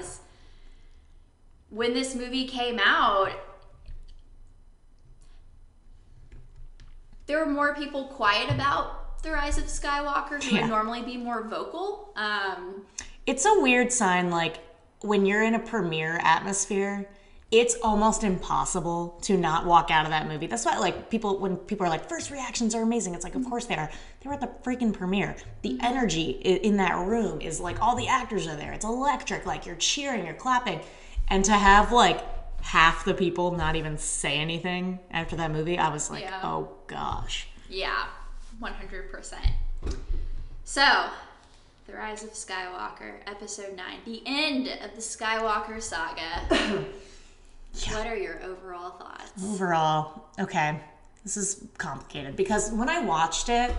when 1.70 1.94
this 1.94 2.16
movie 2.16 2.48
came 2.48 2.80
out, 2.80 3.32
there 7.26 7.40
were 7.40 7.52
more 7.52 7.76
people 7.76 8.06
quiet 8.08 8.50
about 8.52 9.22
the 9.24 9.32
rise 9.32 9.58
of 9.58 9.66
Skywalker 9.66 10.42
who 10.44 10.56
Yeah. 10.56 10.62
would 10.62 10.70
normally 10.70 11.02
be 11.02 11.18
more 11.18 11.44
vocal. 11.44 12.12
Um, 12.16 12.86
It's 13.26 13.46
a 13.46 13.60
weird 13.60 13.92
sign, 13.94 14.32
like 14.32 14.58
when 15.02 15.26
you're 15.26 15.44
in 15.44 15.54
a 15.56 15.60
premiere 15.60 16.20
atmosphere, 16.24 17.08
it's 17.52 17.76
almost 17.84 18.24
impossible 18.24 19.20
to 19.24 19.36
not 19.36 19.66
walk 19.66 19.92
out 19.92 20.06
of 20.06 20.12
that 20.12 20.26
movie. 20.26 20.48
That's 20.48 20.66
why, 20.66 20.78
like, 20.78 21.10
people, 21.10 21.38
when 21.38 21.58
people 21.58 21.86
are 21.86 21.90
like, 21.90 22.08
first 22.08 22.32
reactions 22.32 22.74
are 22.74 22.82
amazing, 22.82 23.14
it's 23.14 23.26
like, 23.26 23.36
of 23.36 23.44
course 23.44 23.66
they 23.66 23.76
are. 23.76 23.92
They 24.22 24.30
were 24.30 24.36
at 24.36 24.40
the 24.40 24.50
freaking 24.64 24.94
premiere. 24.94 25.36
The 25.62 25.72
mm-hmm. 25.72 25.86
energy 25.86 26.32
in 26.32 26.78
that 26.78 26.96
room 26.98 27.42
is 27.42 27.60
like, 27.60 27.82
all 27.82 27.98
the 27.98 28.08
actors 28.08 28.48
are 28.48 28.56
there. 28.56 28.72
It's 28.72 28.86
electric. 28.86 29.46
Like, 29.46 29.66
you're 29.66 29.76
cheering, 29.76 30.26
you're 30.26 30.34
clapping. 30.34 30.80
And 31.28 31.44
to 31.46 31.52
have, 31.52 31.92
like, 31.92 32.24
half 32.62 33.04
the 33.04 33.14
people 33.14 33.52
not 33.52 33.76
even 33.76 33.98
say 33.98 34.38
anything 34.38 35.00
after 35.12 35.36
that 35.36 35.52
movie, 35.52 35.78
I 35.78 35.90
was 35.90 36.10
like, 36.10 36.24
Yeah. 36.24 36.40
oh 36.44 36.70
gosh. 36.88 37.48
Yeah, 37.70 38.06
100%. 38.62 39.36
So, 40.64 41.08
The 41.86 41.94
Rise 41.94 42.24
of 42.24 42.32
Skywalker, 42.32 43.16
Episode 43.28 43.76
9, 43.76 43.86
the 44.06 44.22
end 44.26 44.68
of 44.68 44.96
the 44.96 45.02
Skywalker 45.02 45.82
saga. 45.82 46.86
What 47.90 48.08
are 48.08 48.18
your 48.18 48.42
overall 48.44 48.92
thoughts? 48.92 49.44
Overall, 49.44 50.30
okay, 50.40 50.80
this 51.24 51.38
is 51.38 51.66
complicated 51.78 52.36
because 52.36 52.72
when 52.72 52.90
I 52.90 53.00
watched 53.02 53.50
it, 53.50 53.74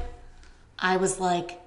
I 0.78 0.96
was 0.96 1.20
like, 1.20 1.60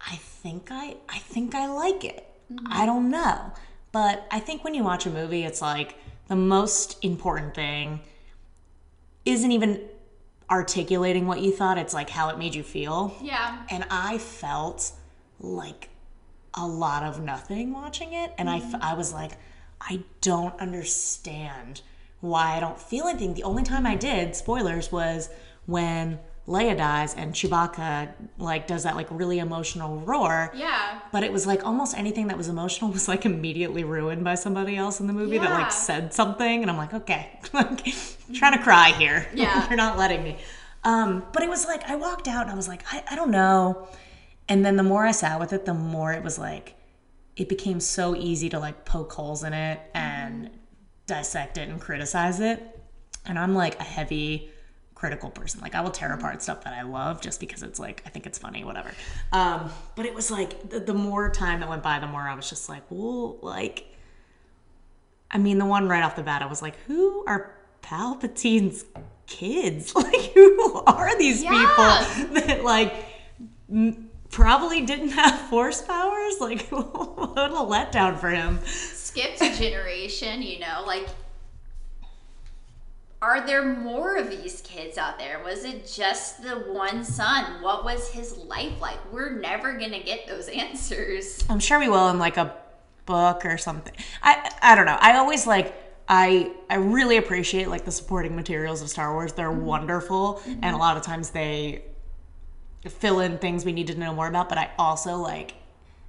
I 0.00 0.16
think 0.16 0.68
I, 0.70 0.96
I 1.08 1.18
think 1.18 1.54
I 1.54 1.66
like 1.66 2.04
it. 2.04 2.26
Mm-hmm. 2.52 2.66
I 2.70 2.86
don't 2.86 3.10
know, 3.10 3.52
but 3.92 4.26
I 4.30 4.38
think 4.38 4.62
when 4.64 4.74
you 4.74 4.84
watch 4.84 5.06
a 5.06 5.10
movie, 5.10 5.44
it's 5.44 5.60
like 5.60 5.96
the 6.28 6.36
most 6.36 7.04
important 7.04 7.54
thing 7.54 8.00
isn't 9.24 9.50
even 9.50 9.80
articulating 10.48 11.26
what 11.26 11.40
you 11.40 11.50
thought. 11.50 11.76
It's 11.76 11.92
like 11.92 12.08
how 12.10 12.28
it 12.28 12.38
made 12.38 12.54
you 12.54 12.62
feel, 12.62 13.16
Yeah, 13.20 13.62
and 13.68 13.84
I 13.90 14.18
felt 14.18 14.92
like 15.40 15.88
a 16.54 16.66
lot 16.66 17.02
of 17.02 17.20
nothing 17.20 17.72
watching 17.72 18.14
it 18.14 18.32
and 18.38 18.48
I, 18.48 18.60
mm-hmm. 18.60 18.76
f- 18.76 18.82
I 18.82 18.94
was 18.94 19.12
like 19.12 19.32
i 19.80 20.02
don't 20.20 20.58
understand 20.60 21.82
why 22.20 22.56
i 22.56 22.60
don't 22.60 22.80
feel 22.80 23.06
anything. 23.06 23.34
The 23.34 23.42
only 23.44 23.62
time 23.62 23.86
i 23.86 23.94
did 23.94 24.34
spoilers 24.36 24.90
was 24.90 25.28
when 25.66 26.18
leia 26.48 26.76
dies 26.76 27.12
and 27.14 27.34
chewbacca 27.34 28.12
like 28.38 28.68
does 28.68 28.84
that 28.84 28.94
like 28.94 29.08
really 29.10 29.40
emotional 29.40 29.98
roar. 30.00 30.52
Yeah, 30.54 31.00
but 31.12 31.24
it 31.24 31.32
was 31.32 31.44
like 31.46 31.66
almost 31.66 31.98
anything 31.98 32.28
that 32.28 32.36
was 32.36 32.46
emotional 32.48 32.92
was 32.92 33.08
like 33.08 33.26
immediately 33.26 33.82
ruined 33.82 34.22
by 34.22 34.36
somebody 34.36 34.76
else 34.76 35.00
in 35.00 35.08
the 35.08 35.12
movie 35.12 35.38
that 35.38 35.50
like 35.50 35.72
said 35.72 36.14
something 36.14 36.62
and 36.62 36.70
i'm 36.70 36.76
like 36.76 36.94
okay. 36.94 37.40
Like 37.52 37.84
trying 38.34 38.52
to 38.56 38.62
cry 38.62 38.92
here. 38.92 39.26
Yeah. 39.34 39.66
you're 39.68 39.76
not 39.76 39.98
letting 39.98 40.22
me. 40.22 40.36
Um, 40.84 41.24
but 41.32 41.42
it 41.42 41.48
was 41.48 41.64
like 41.66 41.82
I 41.90 41.96
walked 41.96 42.28
out 42.28 42.42
and 42.42 42.50
I 42.52 42.54
was 42.54 42.68
like, 42.68 42.82
I, 42.92 43.02
I 43.10 43.16
don't 43.16 43.30
know. 43.30 43.88
And 44.48 44.64
then 44.64 44.76
the 44.76 44.82
more 44.84 45.04
I 45.04 45.10
sat 45.12 45.40
with 45.40 45.52
it, 45.52 45.64
the 45.66 45.74
more 45.74 46.12
it 46.12 46.22
was 46.22 46.38
like 46.38 46.74
it 47.36 47.48
became 47.48 47.80
so 47.80 48.16
easy 48.16 48.48
to 48.48 48.58
like 48.58 48.84
poke 48.84 49.12
holes 49.12 49.44
in 49.44 49.52
it 49.52 49.78
and 49.94 50.50
dissect 51.06 51.58
it 51.58 51.68
and 51.68 51.80
criticize 51.80 52.40
it. 52.40 52.80
And 53.26 53.38
I'm 53.38 53.54
like 53.54 53.78
a 53.78 53.84
heavy 53.84 54.50
critical 54.94 55.30
person. 55.30 55.60
Like 55.60 55.74
I 55.74 55.82
will 55.82 55.90
tear 55.90 56.12
apart 56.14 56.42
stuff 56.42 56.64
that 56.64 56.72
I 56.72 56.82
love 56.82 57.20
just 57.20 57.38
because 57.38 57.62
it's 57.62 57.78
like 57.78 58.02
I 58.06 58.08
think 58.08 58.24
it's 58.26 58.38
funny, 58.38 58.64
whatever. 58.64 58.90
Um, 59.32 59.70
but 59.94 60.06
it 60.06 60.14
was 60.14 60.30
like 60.30 60.70
the, 60.70 60.80
the 60.80 60.94
more 60.94 61.28
time 61.30 61.60
that 61.60 61.68
went 61.68 61.82
by, 61.82 61.98
the 61.98 62.06
more 62.06 62.22
I 62.22 62.34
was 62.34 62.48
just 62.48 62.68
like, 62.68 62.82
well, 62.90 63.36
like 63.42 63.84
I 65.30 65.38
mean, 65.38 65.58
the 65.58 65.66
one 65.66 65.88
right 65.88 66.02
off 66.04 66.16
the 66.16 66.22
bat, 66.22 66.40
I 66.42 66.46
was 66.46 66.62
like, 66.62 66.76
who 66.86 67.24
are 67.26 67.52
Palpatine's 67.82 68.84
kids? 69.26 69.92
Like, 69.94 70.32
who 70.32 70.82
are 70.86 71.18
these 71.18 71.42
Yeah. 71.42 71.50
people 71.50 72.34
that 72.40 72.64
like 72.64 72.94
m- 73.70 74.05
probably 74.36 74.82
didn't 74.82 75.08
have 75.08 75.40
force 75.48 75.80
powers? 75.80 76.34
Like, 76.40 76.68
what 76.68 77.50
a 77.50 77.54
letdown 77.54 78.18
for 78.18 78.28
him. 78.28 78.60
Skipped 78.66 79.40
a 79.40 79.56
generation, 79.58 80.42
you 80.42 80.58
know, 80.58 80.84
like 80.86 81.08
are 83.22 83.46
there 83.46 83.64
more 83.64 84.18
of 84.18 84.28
these 84.28 84.60
kids 84.60 84.98
out 84.98 85.18
there? 85.18 85.42
Was 85.42 85.64
it 85.64 85.90
just 85.90 86.42
the 86.42 86.50
one 86.50 87.02
son? 87.02 87.62
What 87.62 87.82
was 87.82 88.08
his 88.10 88.36
life 88.36 88.78
like? 88.78 88.98
We're 89.10 89.40
never 89.40 89.72
gonna 89.72 90.02
get 90.02 90.26
those 90.26 90.48
answers. 90.64 91.42
I'm 91.48 91.58
sure 91.58 91.78
we 91.78 91.88
will 91.88 92.10
in 92.10 92.18
like 92.18 92.36
a 92.36 92.54
book 93.06 93.46
or 93.46 93.56
something. 93.56 93.94
I 94.22 94.50
I 94.60 94.74
don't 94.74 94.84
know. 94.84 94.98
I 95.00 95.16
always 95.16 95.46
like 95.46 95.74
I 96.08 96.52
I 96.68 96.76
really 96.76 97.16
appreciate 97.16 97.68
like 97.68 97.86
the 97.86 97.90
supporting 97.90 98.36
materials 98.36 98.82
of 98.82 98.90
Star 98.90 99.14
Wars. 99.14 99.32
They're 99.32 99.48
mm-hmm. 99.48 99.64
wonderful, 99.64 100.42
and 100.44 100.62
a 100.62 100.68
mm-hmm. 100.68 100.78
lot 100.78 100.98
of 100.98 101.02
times 101.02 101.30
they 101.30 101.84
fill 102.88 103.20
in 103.20 103.38
things 103.38 103.64
we 103.64 103.72
need 103.72 103.86
to 103.88 103.94
know 103.98 104.12
more 104.14 104.28
about. 104.28 104.48
But 104.48 104.58
I 104.58 104.70
also 104.78 105.16
like 105.16 105.52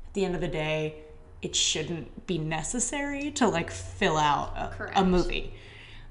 at 0.07 0.13
the 0.13 0.25
end 0.25 0.35
of 0.35 0.41
the 0.41 0.47
day, 0.47 0.95
it 1.41 1.55
shouldn't 1.55 2.25
be 2.27 2.37
necessary 2.37 3.31
to 3.31 3.47
like 3.47 3.69
fill 3.71 4.17
out 4.17 4.55
a, 4.57 5.01
a 5.01 5.05
movie. 5.05 5.53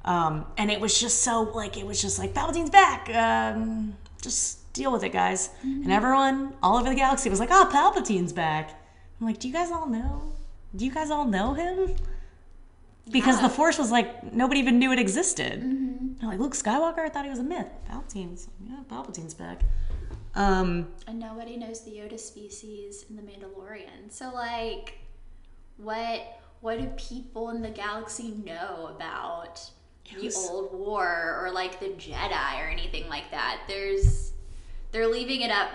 Um, 0.05 0.47
and 0.57 0.71
it 0.71 0.81
was 0.81 0.99
just 1.01 1.23
so 1.23 1.43
like 1.43 1.77
it 1.77 1.87
was 1.87 2.01
just 2.01 2.19
like 2.19 2.33
Palpatine's 2.33 2.71
back. 2.71 3.09
Um, 3.15 3.97
just 4.23 4.73
deal 4.73 4.93
with 4.93 5.03
it, 5.03 5.13
guys. 5.13 5.51
And 5.63 5.91
everyone 5.91 6.55
all 6.63 6.77
over 6.79 6.89
the 6.89 6.95
galaxy 6.95 7.29
was 7.29 7.41
like, 7.41 7.49
"Oh, 7.51 7.69
Palpatine's 7.73 8.33
back." 8.33 8.71
I'm 9.21 9.27
like, 9.27 9.39
"Do 9.41 9.49
you 9.49 9.55
guys 9.55 9.71
all 9.73 9.87
know? 9.89 10.33
Do 10.77 10.85
you 10.85 10.93
guys 10.93 11.11
all 11.11 11.25
know 11.25 11.55
him?" 11.55 11.97
Because 13.11 13.37
Yeah. 13.37 13.49
the 13.49 13.55
Force 13.55 13.79
was 13.79 13.91
like 13.91 14.33
nobody 14.33 14.61
even 14.61 14.79
knew 14.79 14.93
it 14.93 14.99
existed. 14.99 15.61
They're 16.21 16.29
like 16.29 16.39
Luke 16.41 16.55
Skywalker, 16.55 16.99
I 17.01 17.09
thought 17.09 17.25
he 17.25 17.31
was 17.31 17.39
a 17.39 17.45
myth. 17.45 17.69
Palpatine's, 17.89 18.49
yeah, 18.69 18.77
Palpatine's 18.89 19.35
back. 19.35 19.63
Um, 20.37 20.89
And 21.07 21.19
nobody 21.19 21.57
knows 21.57 21.83
the 21.85 21.93
Yoda 21.93 22.19
species 22.21 23.07
in 23.09 23.17
the 23.17 23.23
Mandalorian. 23.23 24.11
So 24.11 24.31
like 24.33 24.99
what 25.79 26.21
what 26.61 26.79
do 26.79 26.87
people 26.97 27.51
in 27.51 27.63
the 27.63 27.71
galaxy 27.71 28.31
know 28.45 28.91
about 28.95 29.61
the 30.15 30.25
was- 30.27 30.49
old 30.49 30.73
war 30.73 31.39
or 31.43 31.51
like 31.51 31.81
the 31.81 31.87
Jedi 31.87 32.61
or 32.65 32.69
anything 32.69 33.09
like 33.09 33.31
that? 33.31 33.63
There's 33.67 34.33
they're 34.93 35.09
leaving 35.09 35.41
it 35.43 35.51
up 35.51 35.71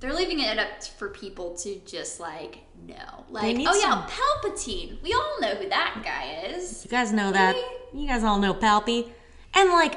they're 0.00 0.14
leaving 0.14 0.38
it 0.38 0.58
up 0.58 0.84
for 0.96 1.08
people 1.08 1.56
to 1.56 1.80
just 1.84 2.20
like 2.20 2.58
know. 2.86 3.24
Like, 3.30 3.56
oh 3.58 3.64
some- 3.72 3.80
yeah, 3.80 4.06
Palpatine. 4.08 5.02
We 5.02 5.12
all 5.12 5.40
know 5.40 5.54
who 5.56 5.68
that 5.68 6.02
guy 6.04 6.46
is. 6.54 6.84
You 6.84 6.90
guys 6.90 7.12
know 7.12 7.32
that. 7.32 7.56
You 7.92 8.06
guys 8.06 8.22
all 8.22 8.38
know 8.38 8.54
Palpy. 8.54 9.08
And 9.54 9.70
like 9.70 9.96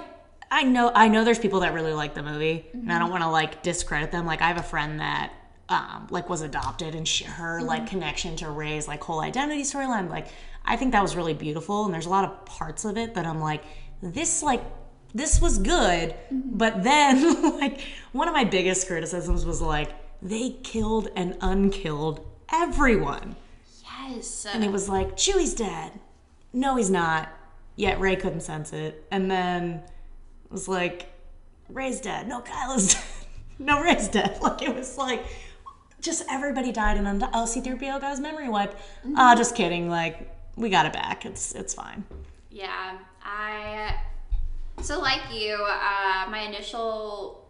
I 0.52 0.64
know 0.64 0.92
I 0.94 1.08
know 1.08 1.24
there's 1.24 1.40
people 1.40 1.62
that 1.62 1.74
really 1.74 1.94
like 1.94 2.14
the 2.14 2.24
movie 2.24 2.68
and 2.74 2.92
I 2.92 2.96
mm-hmm. 2.96 3.00
don't 3.00 3.12
want 3.12 3.24
to 3.24 3.30
like 3.30 3.64
discredit 3.64 4.12
them. 4.12 4.26
Like 4.26 4.42
I 4.42 4.48
have 4.48 4.58
a 4.58 4.64
friend 4.64 5.00
that 5.00 5.34
um 5.70 6.08
like 6.10 6.30
was 6.30 6.42
adopted 6.42 6.94
and 6.94 7.08
she, 7.08 7.24
her 7.24 7.60
mm-hmm. 7.60 7.68
like 7.68 7.88
connection 7.88 8.36
to 8.38 8.50
Rey's 8.50 8.88
like 8.88 9.04
whole 9.04 9.22
identity 9.22 9.64
storyline 9.64 10.10
like 10.10 10.28
I 10.66 10.76
think 10.76 10.92
that 10.92 11.02
was 11.02 11.16
really 11.16 11.34
beautiful 11.34 11.86
and 11.86 11.94
there's 11.94 12.06
a 12.06 12.10
lot 12.10 12.26
of 12.26 12.46
parts 12.46 12.86
of 12.86 12.98
it 12.98 13.16
that 13.16 13.26
I'm 13.26 13.40
like 13.40 13.64
this 14.02 14.44
like 14.44 14.62
this 15.14 15.42
was 15.42 15.58
good 15.58 16.10
mm-hmm. 16.10 16.42
but 16.58 16.84
then 16.84 17.58
like 17.60 17.82
one 18.12 18.28
of 18.28 18.34
my 18.34 18.44
biggest 18.44 18.88
criticisms 18.88 19.46
was 19.46 19.62
like 19.62 19.92
they 20.22 20.52
killed 20.64 21.10
and 21.16 21.38
unkilled 21.42 22.26
everyone. 22.52 23.36
Yes. 23.84 24.46
And 24.46 24.64
it 24.64 24.72
was 24.72 24.88
like, 24.88 25.16
Chewie's 25.18 25.54
dead. 25.54 25.94
No, 26.54 26.76
he's 26.76 26.90
not. 26.90 27.30
Yet 27.76 28.00
Rey 28.00 28.16
couldn't 28.16 28.42
sense 28.42 28.74
it. 28.74 29.06
And 29.12 29.32
then 29.32 29.84
was 30.52 30.68
like, 30.68 31.08
Rey's 31.70 32.02
dead. 32.02 32.28
No, 32.28 32.42
Kylo's 32.42 32.94
dead. 32.94 33.04
No, 33.60 33.82
Rey's 33.82 34.08
dead. 34.08 34.40
Like, 34.42 34.62
it 34.62 34.76
was 34.76 34.98
like, 34.98 35.24
just 36.02 36.24
everybody 36.30 36.72
died 36.72 36.98
and 36.98 37.08
undied. 37.08 37.30
Oh, 37.34 37.46
C-3PO 37.46 38.02
got 38.02 38.12
his 38.12 38.20
memory 38.20 38.50
wiped. 38.50 38.76
Ah, 39.16 39.36
just 39.36 39.56
kidding. 39.56 39.88
Like, 39.90 40.30
we 40.56 40.70
got 40.70 40.86
it 40.86 40.94
back. 40.94 41.26
It's 41.26 41.54
it's 41.54 41.74
fine. 41.74 42.04
Yeah, 42.50 42.98
I. 43.24 43.96
So, 44.82 45.00
like 45.00 45.22
you, 45.32 45.54
uh, 45.54 46.28
my 46.30 46.40
initial. 46.48 47.48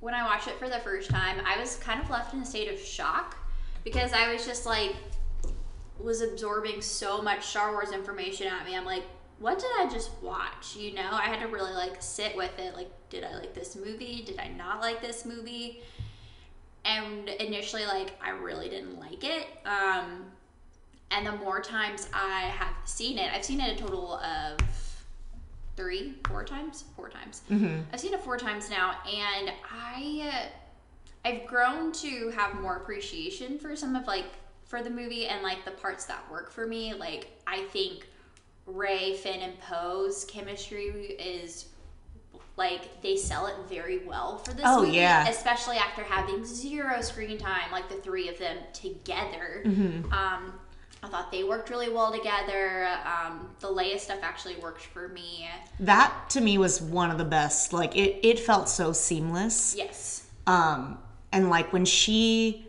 When 0.00 0.14
I 0.14 0.22
watched 0.24 0.46
it 0.46 0.58
for 0.58 0.68
the 0.68 0.78
first 0.80 1.10
time, 1.10 1.40
I 1.44 1.58
was 1.58 1.76
kind 1.76 2.00
of 2.00 2.08
left 2.10 2.32
in 2.34 2.40
a 2.40 2.44
state 2.46 2.70
of 2.72 2.78
shock 2.78 3.36
because 3.84 4.12
I 4.12 4.32
was 4.32 4.46
just 4.46 4.66
like. 4.66 4.94
was 5.98 6.20
absorbing 6.20 6.80
so 6.82 7.20
much 7.22 7.44
Star 7.46 7.72
Wars 7.72 7.90
information 7.92 8.46
at 8.46 8.64
me. 8.64 8.76
I'm 8.76 8.84
like, 8.84 9.02
what 9.40 9.58
did 9.58 9.70
I 9.78 9.88
just 9.90 10.10
watch? 10.22 10.76
You 10.76 10.94
know, 10.94 11.08
I 11.12 11.22
had 11.22 11.40
to 11.40 11.46
really 11.46 11.72
like 11.72 12.02
sit 12.02 12.36
with 12.36 12.58
it. 12.58 12.74
Like, 12.74 12.90
did 13.10 13.24
I 13.24 13.34
like 13.34 13.54
this 13.54 13.76
movie? 13.76 14.22
Did 14.26 14.38
I 14.38 14.48
not 14.48 14.80
like 14.80 15.00
this 15.00 15.24
movie? 15.24 15.82
And 16.84 17.28
initially, 17.28 17.84
like, 17.84 18.18
I 18.22 18.30
really 18.30 18.68
didn't 18.68 18.98
like 18.98 19.22
it. 19.22 19.46
Um, 19.66 20.24
and 21.10 21.26
the 21.26 21.32
more 21.32 21.60
times 21.60 22.08
I 22.12 22.40
have 22.40 22.74
seen 22.84 23.18
it, 23.18 23.32
I've 23.32 23.44
seen 23.44 23.60
it 23.60 23.78
a 23.78 23.82
total 23.82 24.14
of 24.14 24.58
three, 25.76 26.14
four 26.26 26.44
times, 26.44 26.84
four 26.96 27.08
times. 27.08 27.42
I've 27.92 28.00
seen 28.00 28.14
it 28.14 28.20
four 28.22 28.36
times 28.36 28.68
now, 28.70 28.96
and 29.06 29.52
I, 29.70 30.30
uh, 30.32 31.28
I've 31.28 31.46
grown 31.46 31.92
to 31.92 32.30
have 32.30 32.60
more 32.60 32.76
appreciation 32.76 33.58
for 33.58 33.76
some 33.76 33.94
of 33.94 34.06
like 34.06 34.26
for 34.64 34.82
the 34.82 34.90
movie 34.90 35.26
and 35.26 35.42
like 35.42 35.64
the 35.64 35.70
parts 35.70 36.04
that 36.06 36.28
work 36.30 36.50
for 36.50 36.66
me. 36.66 36.94
Like 36.94 37.38
I 37.46 37.62
think 37.64 38.06
Rey, 38.68 39.14
Finn, 39.14 39.40
and 39.40 39.58
Poe's 39.60 40.24
chemistry 40.24 40.86
is 41.18 41.66
like 42.56 43.00
they 43.02 43.16
sell 43.16 43.46
it 43.46 43.54
very 43.68 43.98
well 44.04 44.38
for 44.38 44.52
this 44.52 44.64
Oh, 44.66 44.82
movie, 44.82 44.96
yeah. 44.96 45.28
especially 45.28 45.76
after 45.76 46.02
having 46.02 46.44
zero 46.44 47.00
screen 47.00 47.38
time, 47.38 47.70
like 47.70 47.88
the 47.88 47.94
three 47.96 48.28
of 48.28 48.38
them 48.38 48.56
together. 48.72 49.62
Mm-hmm. 49.64 50.12
Um, 50.12 50.52
I 51.00 51.06
thought 51.08 51.30
they 51.30 51.44
worked 51.44 51.70
really 51.70 51.88
well 51.88 52.10
together. 52.12 52.88
Um, 53.04 53.50
the 53.60 53.68
Leia 53.68 53.98
stuff 54.00 54.18
actually 54.22 54.56
worked 54.56 54.82
for 54.82 55.06
me. 55.08 55.48
That 55.78 56.12
to 56.30 56.40
me 56.40 56.58
was 56.58 56.82
one 56.82 57.12
of 57.12 57.18
the 57.18 57.24
best. 57.24 57.72
Like 57.72 57.96
it, 57.96 58.18
it 58.26 58.40
felt 58.40 58.68
so 58.68 58.92
seamless. 58.92 59.76
Yes. 59.76 60.26
Um, 60.48 60.98
and 61.30 61.50
like 61.50 61.72
when 61.72 61.84
she, 61.84 62.66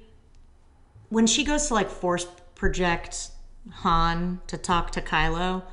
when 1.09 1.25
she 1.25 1.43
goes 1.43 1.67
to 1.69 1.73
like 1.73 1.89
force 1.89 2.27
project 2.53 3.31
Han 3.71 4.39
to 4.45 4.57
talk 4.57 4.91
to 4.91 5.01
Kylo, 5.01 5.63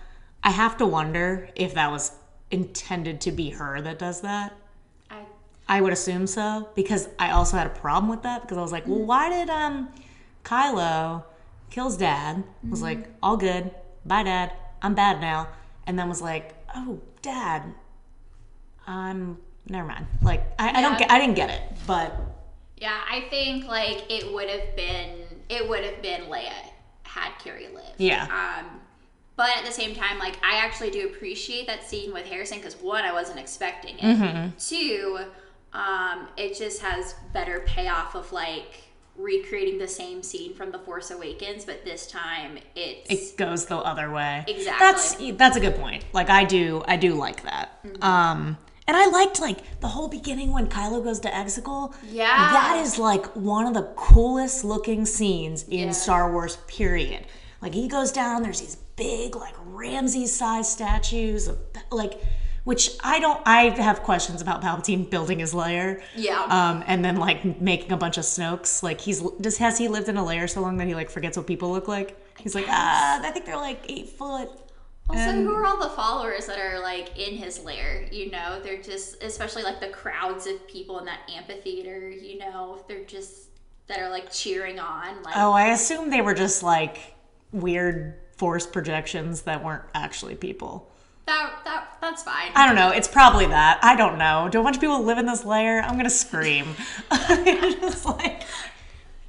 I 0.42 0.50
have 0.50 0.76
to 0.78 0.86
wonder 0.86 1.48
if 1.54 1.74
that 1.74 1.90
was 1.90 2.12
intended 2.50 3.20
to 3.22 3.32
be 3.32 3.50
her 3.50 3.80
that 3.80 3.98
does 3.98 4.20
that. 4.20 4.52
I 5.10 5.22
I 5.68 5.80
would 5.80 5.92
assume 5.92 6.26
so 6.26 6.68
because 6.74 7.08
I 7.18 7.30
also 7.32 7.56
had 7.56 7.66
a 7.66 7.70
problem 7.70 8.08
with 8.08 8.22
that 8.22 8.42
because 8.42 8.56
I 8.58 8.62
was 8.62 8.72
like, 8.72 8.86
well, 8.86 9.00
why 9.04 9.28
did 9.28 9.50
um 9.50 9.88
Kylo 10.44 11.24
kills 11.70 11.96
dad? 11.96 12.44
Was 12.68 12.82
like, 12.82 13.08
all 13.22 13.36
good, 13.36 13.70
bye 14.04 14.22
dad, 14.22 14.52
I'm 14.82 14.94
bad 14.94 15.20
now, 15.20 15.48
and 15.86 15.98
then 15.98 16.08
was 16.08 16.22
like, 16.22 16.54
oh 16.74 17.00
dad, 17.22 17.62
I'm 18.86 19.38
never 19.68 19.88
mind. 19.88 20.06
Like 20.22 20.44
I, 20.58 20.78
I 20.78 20.82
don't 20.82 20.98
get, 20.98 21.10
I 21.10 21.18
didn't 21.18 21.34
get 21.34 21.50
it, 21.50 21.62
but 21.86 22.14
Yeah, 22.76 22.96
I 23.10 23.26
think 23.30 23.66
like 23.66 24.04
it 24.08 24.32
would 24.32 24.48
have 24.48 24.76
been 24.76 25.22
it 25.48 25.68
would 25.68 25.82
have 25.84 26.00
been 26.02 26.22
Leia 26.22 26.52
had 27.02 27.32
Carrie 27.42 27.68
lived. 27.74 27.94
Yeah. 27.98 28.24
Um, 28.24 28.80
but 29.36 29.50
at 29.56 29.64
the 29.64 29.72
same 29.72 29.94
time, 29.94 30.18
like 30.18 30.38
I 30.44 30.56
actually 30.56 30.90
do 30.90 31.06
appreciate 31.06 31.66
that 31.66 31.84
scene 31.84 32.12
with 32.12 32.26
Harrison 32.26 32.58
because 32.58 32.74
one, 32.76 33.04
I 33.04 33.12
wasn't 33.12 33.38
expecting 33.38 33.96
it. 33.98 34.52
Two, 34.58 35.18
um, 35.72 36.28
it 36.36 36.56
just 36.56 36.80
has 36.82 37.14
better 37.32 37.60
payoff 37.66 38.14
of 38.14 38.32
like 38.32 38.82
recreating 39.16 39.78
the 39.78 39.88
same 39.88 40.22
scene 40.22 40.54
from 40.54 40.70
The 40.70 40.78
Force 40.78 41.10
Awakens, 41.10 41.64
but 41.64 41.84
this 41.84 42.06
time 42.06 42.58
it's 42.74 43.10
it 43.10 43.36
goes 43.36 43.66
the 43.66 43.76
other 43.76 44.10
way. 44.10 44.44
Exactly. 44.46 45.30
That's 45.32 45.38
that's 45.38 45.56
a 45.56 45.60
good 45.60 45.76
point. 45.76 46.04
Like 46.12 46.30
I 46.30 46.44
do 46.44 46.82
I 46.86 46.96
do 46.96 47.14
like 47.14 47.42
that. 47.42 47.78
Um 48.02 48.58
and 48.88 48.96
I 48.96 49.06
liked 49.08 49.40
like 49.40 49.80
the 49.80 49.88
whole 49.88 50.08
beginning 50.08 50.52
when 50.52 50.68
Kylo 50.68 51.02
goes 51.02 51.18
to 51.20 51.28
Exegol. 51.28 51.94
Yeah. 52.10 52.26
That 52.52 52.78
is 52.82 52.98
like 52.98 53.26
one 53.34 53.66
of 53.66 53.74
the 53.74 53.90
coolest 53.96 54.64
looking 54.64 55.04
scenes 55.06 55.64
in 55.64 55.88
Yeah. 55.88 55.90
Star 55.92 56.30
Wars 56.32 56.58
period. 56.68 57.26
Like 57.62 57.74
he 57.74 57.88
goes 57.88 58.12
down, 58.12 58.42
there's 58.42 58.60
these 58.60 58.76
big 58.96 59.36
like 59.36 59.54
Ramses 59.64 60.34
sized 60.36 60.70
statues 60.70 61.48
of 61.48 61.58
like 61.90 62.20
which 62.64 62.90
I 63.04 63.20
don't. 63.20 63.40
I 63.46 63.70
have 63.80 64.02
questions 64.02 64.42
about 64.42 64.60
Palpatine 64.60 65.08
building 65.08 65.38
his 65.38 65.54
lair. 65.54 66.02
Yeah. 66.16 66.42
Um, 66.50 66.82
and 66.88 67.04
then 67.04 67.14
like 67.14 67.60
making 67.60 67.92
a 67.92 67.96
bunch 67.96 68.18
of 68.18 68.24
Snokes. 68.24 68.82
Like 68.82 69.00
he's 69.00 69.22
does 69.40 69.58
has 69.58 69.78
he 69.78 69.86
lived 69.86 70.08
in 70.08 70.16
a 70.16 70.24
lair 70.24 70.48
so 70.48 70.60
long 70.62 70.76
that 70.78 70.88
he 70.88 70.94
like 70.96 71.08
forgets 71.08 71.36
what 71.36 71.46
people 71.46 71.70
look 71.70 71.86
like? 71.86 72.18
He's 72.40 72.56
like, 72.56 72.66
ah, 72.68 73.20
I 73.22 73.30
think 73.30 73.46
they're 73.46 73.56
like 73.56 73.84
eight 73.88 74.08
foot. 74.08 74.48
Also, 75.08 75.20
And- 75.20 75.46
who 75.46 75.54
are 75.54 75.64
all 75.64 75.78
the 75.78 75.90
followers 75.90 76.46
that 76.46 76.58
are 76.58 76.80
like 76.80 77.16
in 77.16 77.36
his 77.36 77.62
lair? 77.62 78.08
You 78.10 78.32
know, 78.32 78.60
they're 78.60 78.82
just, 78.82 79.22
especially 79.22 79.62
like 79.62 79.78
the 79.78 79.90
crowds 79.90 80.48
of 80.48 80.66
people 80.66 80.98
in 80.98 81.04
that 81.04 81.20
amphitheater. 81.32 82.10
You 82.10 82.38
know, 82.40 82.84
they're 82.88 83.04
just 83.04 83.50
that 83.86 84.00
are 84.00 84.10
like 84.10 84.32
cheering 84.32 84.80
on. 84.80 85.22
Like, 85.22 85.36
Oh, 85.36 85.52
I 85.52 85.68
assume 85.68 86.10
they 86.10 86.20
were 86.20 86.34
just 86.34 86.64
like 86.64 87.14
weird 87.52 88.16
force 88.36 88.66
projections 88.66 89.42
that 89.42 89.64
weren't 89.64 89.82
actually 89.94 90.34
people. 90.34 90.90
that 91.26 91.52
that 91.64 91.96
that's 92.00 92.22
fine. 92.22 92.50
I 92.54 92.66
don't 92.66 92.76
know. 92.76 92.90
It's 92.90 93.08
probably 93.08 93.46
that. 93.46 93.80
I 93.82 93.96
don't 93.96 94.18
know. 94.18 94.48
Do 94.50 94.60
a 94.60 94.62
bunch 94.62 94.76
of 94.76 94.80
people 94.80 95.02
live 95.02 95.18
in 95.18 95.26
this 95.26 95.44
lair? 95.44 95.82
I'm 95.82 95.96
gonna 95.96 96.10
scream. 96.10 96.74
just 97.10 98.04
like 98.06 98.42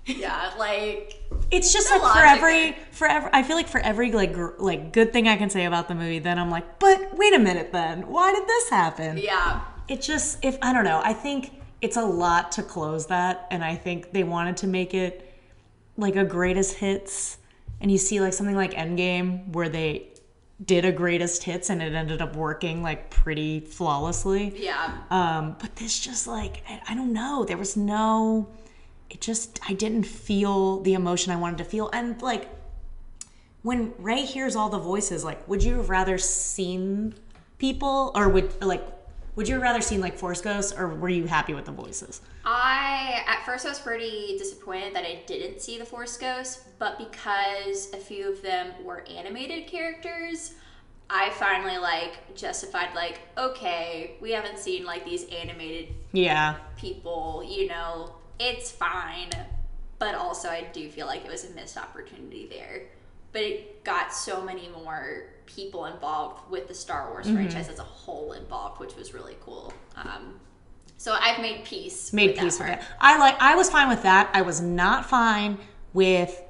yeah, 0.06 0.54
like 0.58 1.22
it's 1.52 1.74
just 1.74 1.89
like 1.91 2.02
for 2.02 2.20
every 2.20 2.78
for 2.91 3.08
every. 3.08 3.30
I 3.34 3.43
feel 3.43 3.56
like 3.58 3.67
for 3.67 3.80
every 3.82 4.12
like 4.12 4.34
gr- 4.34 4.52
like 4.58 4.93
good 4.93 5.12
thing 5.12 5.28
I 5.28 5.36
can 5.38 5.50
say 5.50 5.65
about 5.65 5.88
the 5.88 5.96
movie, 5.96 6.20
then 6.20 6.39
I'm 6.39 6.50
like, 6.50 6.80
but 6.80 7.17
wait 7.17 7.34
a 7.34 7.39
minute, 7.39 7.72
then 7.74 8.08
why 8.08 8.34
did 8.34 8.48
this 8.48 8.70
happen? 8.70 9.17
yeah, 9.17 9.62
It 9.89 10.02
just 10.02 10.43
if 10.46 10.58
I 10.62 10.72
don't 10.74 10.86
know. 10.86 11.02
I 11.04 11.13
think 11.13 11.52
it's 11.82 11.98
a 11.98 12.04
lot 12.06 12.52
to 12.54 12.63
close 12.63 13.08
that, 13.08 13.48
and 13.52 13.63
I 13.63 13.76
think 13.76 14.12
they 14.13 14.24
wanted 14.24 14.58
to 14.58 14.67
make 14.67 14.93
it 14.93 15.24
like 15.98 16.15
a 16.15 16.24
greatest 16.24 16.76
hits, 16.76 17.38
and 17.82 17.92
you 17.92 17.98
see 17.98 18.20
like 18.22 18.34
something 18.34 18.56
like 18.56 18.74
Endgame 18.74 19.50
where 19.54 19.70
they 19.70 20.10
did 20.63 20.86
a 20.86 20.92
greatest 20.92 21.44
hits 21.44 21.70
and 21.70 21.84
it 21.84 21.94
ended 21.94 22.22
up 22.22 22.36
working 22.36 22.82
like 22.82 23.12
pretty 23.12 23.60
flawlessly. 23.60 24.54
yeah. 24.58 24.98
Um, 25.12 25.56
but 25.60 25.76
this 25.76 26.00
just 26.00 26.28
like 26.28 26.63
I, 26.68 26.82
I 26.90 26.96
don't 26.96 27.13
know. 27.13 27.46
There 27.46 27.58
was 27.58 27.78
no. 27.78 28.50
It 29.10 29.22
just 29.22 29.60
I 29.68 29.74
didn't 29.74 30.04
feel 30.04 30.82
the 30.82 30.94
emotion 30.94 31.32
I 31.32 31.38
wanted 31.38 31.60
to 31.60 31.63
feel, 31.63 31.90
and 31.94 32.22
like 32.22 32.50
when 33.62 33.94
Rey 34.00 34.24
hears 34.24 34.56
all 34.56 34.70
the 34.70 34.80
voices, 34.80 35.24
like 35.24 35.48
would 35.48 35.63
you 35.63 35.76
have 35.76 35.90
rather 35.90 36.18
seen 36.18 37.13
people 37.58 38.12
or 38.16 38.28
would 38.30 38.63
like 38.63 38.84
would 39.38 39.47
you 39.47 39.54
have 39.54 39.62
rather 39.62 39.82
seen 39.82 40.02
like 40.02 40.17
Force 40.17 40.41
Ghosts 40.41 40.73
or 40.76 40.88
were 40.88 41.10
you 41.10 41.28
happy 41.28 41.54
with 41.54 41.65
the 41.65 41.71
voices? 41.71 42.21
I 42.43 43.23
at 43.28 43.45
first 43.45 43.67
I 43.67 43.69
was 43.69 43.80
pretty 43.80 44.36
disappointed 44.38 44.95
that 44.95 45.06
I 45.06 45.21
didn't 45.28 45.62
see 45.62 45.78
the 45.78 45.86
Force 45.86 46.17
Ghosts, 46.17 46.63
but 46.80 46.97
because 46.97 47.93
a 47.93 47.97
few 47.97 48.34
of 48.34 48.41
them 48.41 48.73
were 48.84 49.06
animated 49.08 49.67
characters, 49.67 50.56
I 51.08 51.30
finally 51.30 51.78
like 51.78 52.36
justified 52.36 52.95
like 52.95 53.19
okay, 53.38 54.15
we 54.19 54.32
haven't 54.32 54.58
seen 54.58 54.86
like 54.86 55.06
these 55.06 55.26
animated 55.26 55.93
Yeah, 56.13 56.56
people, 56.76 57.45
you 57.47 57.67
know, 57.67 58.15
it's 58.39 58.71
fine. 58.71 59.30
But 60.00 60.15
also 60.15 60.50
I 60.50 60.67
do 60.73 60.89
feel 60.89 61.06
like 61.06 61.23
it 61.23 61.32
was 61.32 61.45
a 61.45 61.54
missed 61.54 61.78
opportunity 61.78 62.47
there. 62.50 62.88
But 63.34 63.43
it 63.43 63.84
got 63.84 64.12
so 64.12 64.41
many 64.41 64.67
more 64.69 65.26
people 65.48 65.86
involved 65.86 66.50
with 66.52 66.68
the 66.68 66.74
Star 66.74 67.10
Wars 67.10 67.26
Mm-hmm. 67.26 67.36
franchise 67.36 67.70
as 67.70 67.80
a 67.80 67.84
whole 67.84 68.34
involved, 68.34 68.80
which 68.80 68.96
was 68.96 69.14
really 69.14 69.36
cool. 69.42 69.74
Um, 69.96 70.40
so 70.98 71.14
I've 71.20 71.40
made 71.42 71.64
peace. 71.66 72.14
made 72.14 72.32
with 72.32 72.40
peace 72.40 72.60
with 72.60 72.70
it. 72.70 72.80
I 73.00 73.18
like 73.18 73.36
I 73.42 73.56
was 73.56 73.70
fine 73.70 73.90
with 73.90 74.04
that. 74.04 74.30
I 74.34 74.42
was 74.44 74.62
not 74.62 75.06
fine 75.10 75.58
with 75.94 76.42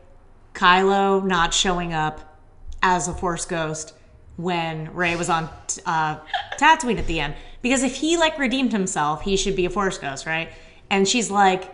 Kylo 0.54 1.24
not 1.26 1.54
showing 1.54 1.94
up 1.94 2.38
as 2.82 3.08
a 3.08 3.14
Force 3.14 3.46
ghost 3.46 3.94
when 4.38 4.94
Rey 4.94 5.16
was 5.16 5.30
on 5.30 5.50
uh, 5.86 6.20
Tatooine 6.60 6.98
at 7.00 7.08
the 7.08 7.20
end. 7.20 7.36
Because 7.62 7.84
if 7.84 7.96
he 7.96 8.18
like 8.18 8.38
redeemed 8.38 8.72
himself, 8.72 9.22
he 9.24 9.36
should 9.36 9.56
be 9.56 9.66
a 9.66 9.70
Force 9.70 9.98
ghost, 9.98 10.26
right? 10.26 10.50
And 10.90 11.08
she's 11.08 11.30
like, 11.32 11.74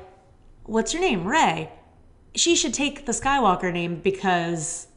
"What's 0.66 0.94
your 0.94 1.02
name, 1.02 1.26
Rey?" 1.28 1.70
She 2.36 2.56
should 2.56 2.74
take 2.74 3.06
the 3.06 3.12
Skywalker 3.12 3.72
name 3.72 3.98
because 3.98 4.88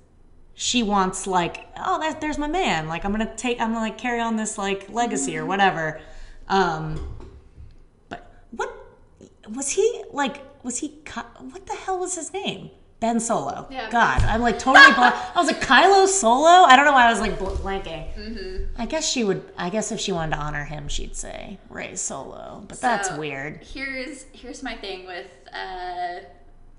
she 0.58 0.82
wants 0.82 1.26
like, 1.26 1.68
"Oh, 1.78 2.00
that, 2.00 2.20
there's 2.20 2.38
my 2.38 2.48
man. 2.48 2.88
Like 2.88 3.04
I'm 3.04 3.12
gonna 3.12 3.32
take, 3.36 3.60
I'm 3.60 3.68
gonna 3.72 3.80
like 3.84 3.98
carry 3.98 4.20
on 4.20 4.36
this 4.36 4.56
like 4.58 4.88
legacy 4.90 5.36
or 5.36 5.44
whatever." 5.46 6.00
Um, 6.48 7.14
but 8.08 8.32
what 8.50 8.74
was 9.50 9.70
he 9.70 10.02
like? 10.12 10.42
Was 10.64 10.78
he? 10.78 10.88
What 11.52 11.66
the 11.66 11.74
hell 11.74 11.98
was 11.98 12.14
his 12.16 12.32
name? 12.32 12.70
Ben 12.98 13.20
Solo. 13.20 13.66
Yeah, 13.70 13.90
God, 13.90 14.22
I'm 14.22 14.40
like 14.40 14.58
totally. 14.58 14.94
blank. 14.94 15.14
I 15.36 15.38
was 15.38 15.46
like 15.46 15.60
Kylo 15.60 16.06
Solo. 16.08 16.64
I 16.66 16.74
don't 16.76 16.86
know 16.86 16.92
why 16.92 17.06
I 17.06 17.10
was 17.10 17.20
like 17.20 17.38
bl- 17.38 17.50
blanking. 17.50 18.10
Mm-hmm. 18.14 18.80
I 18.80 18.86
guess 18.86 19.06
she 19.06 19.22
would. 19.22 19.44
I 19.58 19.68
guess 19.68 19.92
if 19.92 20.00
she 20.00 20.12
wanted 20.12 20.36
to 20.36 20.42
honor 20.42 20.64
him, 20.64 20.88
she'd 20.88 21.14
say 21.14 21.58
Rey 21.68 21.94
Solo. 21.96 22.64
But 22.66 22.80
that's 22.80 23.12
weird. 23.12 23.62
Here's 23.62 24.24
here's 24.32 24.62
my 24.62 24.74
thing 24.74 25.06
with 25.06 25.26
uh 25.52 26.20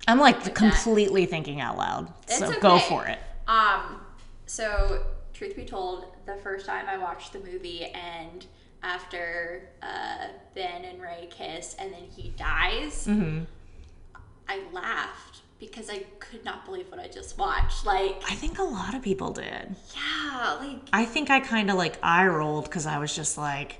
I'm 0.07 0.19
like 0.19 0.55
completely 0.55 1.27
thinking 1.27 1.61
out 1.61 1.77
loud. 1.77 2.11
So 2.27 2.49
It's 2.49 2.59
go 2.59 2.75
okay. 2.77 2.85
for 2.89 3.05
it. 3.05 3.19
Um, 3.47 4.01
so 4.45 5.03
truth 5.33 5.55
be 5.55 5.65
told, 5.65 6.05
the 6.25 6.35
first 6.43 6.65
time 6.65 6.85
I 6.89 6.97
watched 6.97 7.33
the 7.33 7.39
movie 7.39 7.85
and 7.85 8.45
after 8.83 9.69
uh, 9.81 10.27
Ben 10.55 10.85
and 10.85 11.01
Rey 11.01 11.27
kiss 11.31 11.75
and 11.79 11.91
then 11.93 12.03
he 12.15 12.29
dies, 12.37 13.07
Mm-hmm. 13.07 13.43
I 14.49 14.61
laughed 14.71 15.41
because 15.59 15.89
I 15.89 15.99
could 16.19 16.45
not 16.45 16.65
believe 16.65 16.89
what 16.89 16.99
I 16.99 17.07
just 17.07 17.37
watched. 17.37 17.85
Like, 17.85 18.21
I 18.29 18.35
think 18.35 18.59
a 18.59 18.63
lot 18.63 18.93
of 18.93 19.01
people 19.01 19.31
did. 19.33 19.75
yeah, 19.95 20.57
like 20.61 20.77
I 20.93 21.03
think 21.05 21.29
I 21.29 21.39
kind 21.41 21.69
of 21.69 21.75
like 21.77 21.97
eye 22.01 22.25
rolled 22.27 22.65
because 22.65 22.85
I 22.85 22.97
was 22.99 23.13
just 23.15 23.37
like, 23.37 23.79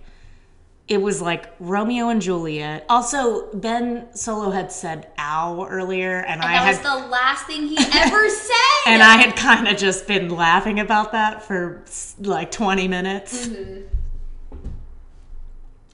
it 0.88 1.02
was 1.02 1.22
like 1.22 1.52
Romeo 1.60 2.10
and 2.10 2.22
Juliet. 2.22 2.86
Also, 2.90 3.52
Ben 3.54 4.08
Solo 4.16 4.52
had 4.52 4.72
said 4.72 5.08
"ow" 5.18 5.66
earlier, 5.70 6.20
and, 6.20 6.42
I 6.42 6.54
that 6.54 6.64
had 6.64 6.68
was 6.70 6.80
the 7.04 7.08
last 7.10 7.46
thing 7.46 7.68
he 7.68 7.78
ever 7.78 8.30
said. 8.30 8.84
and 8.88 9.04
I 9.04 9.18
had 9.18 9.36
kind 9.36 9.68
of 9.68 9.76
just 9.78 10.08
been 10.08 10.30
laughing 10.30 10.80
about 10.80 11.12
that 11.12 11.44
for 11.44 11.84
like 12.20 12.52
twenty 12.52 12.88
minutes. 12.88 13.48
Mm-hmm. 13.48 13.82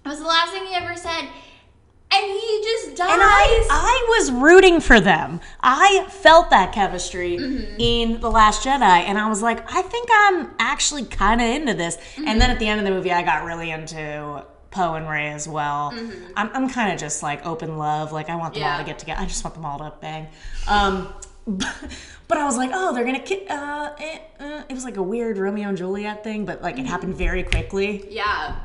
It 0.05 0.09
was 0.09 0.19
the 0.19 0.25
last 0.27 0.51
thing 0.51 0.65
he 0.65 0.75
ever 0.75 0.95
said, 0.95 1.21
and 1.21 2.25
he 2.25 2.61
just 2.63 2.97
dies. 2.97 3.09
And 3.13 3.21
I, 3.23 3.65
I 3.71 4.05
was 4.19 4.31
rooting 4.33 4.81
for 4.81 4.99
them. 4.99 5.39
I 5.61 6.05
felt 6.09 6.49
that 6.49 6.73
chemistry 6.73 7.37
Mm-hmm. 7.37 7.75
in 7.79 8.19
The 8.19 8.29
Last 8.29 8.65
Jedi, 8.65 8.81
and 8.81 9.17
I 9.17 9.29
was 9.29 9.41
like, 9.41 9.63
I 9.73 9.81
think 9.81 10.09
I'm 10.11 10.51
actually 10.59 11.05
kind 11.05 11.39
of 11.41 11.47
into 11.47 11.73
this. 11.73 11.95
And 12.17 12.25
Mm-hmm. 12.27 12.39
then 12.39 12.51
at 12.51 12.59
the 12.59 12.67
end 12.67 12.79
of 12.81 12.85
the 12.85 12.91
movie, 12.91 13.11
I 13.13 13.21
got 13.23 13.45
really 13.45 13.71
into 13.71 14.45
Poe 14.73 14.95
and 14.95 15.07
Rey 15.07 15.29
as 15.29 15.47
well. 15.47 15.93
I'm, 16.35 16.49
I'm 16.53 16.69
kind 16.69 16.91
of 16.91 16.99
just 16.99 17.23
like 17.23 17.45
open 17.45 17.77
love. 17.77 18.11
Like, 18.11 18.29
I 18.29 18.35
want 18.35 18.53
them 18.55 18.63
all 18.63 18.69
Mm-hmm. 18.69 18.79
To 18.79 18.85
get 18.85 18.99
together. 18.99 19.21
I 19.21 19.25
just 19.25 19.43
want 19.43 19.53
them 19.55 19.65
all 19.65 19.77
to 19.79 19.93
bang. 20.01 20.27
Um, 20.67 21.13
but 21.47 22.37
I 22.37 22.45
was 22.45 22.57
like, 22.57 22.71
oh, 22.73 22.93
they're 22.93 23.05
gonna. 23.05 23.19
ki- 23.19 23.47
Uh, 23.49 23.91
eh, 23.99 24.19
uh, 24.39 24.63
it 24.69 24.73
was 24.73 24.83
like 24.85 24.97
a 24.97 25.03
weird 25.03 25.37
Romeo 25.37 25.69
and 25.69 25.77
Juliet 25.77 26.23
thing, 26.23 26.45
but 26.45 26.61
like 26.61 26.77
it 26.79 26.85
happened 26.85 27.15
very 27.15 27.43
quickly. 27.43 28.05
yeah. 28.09 28.55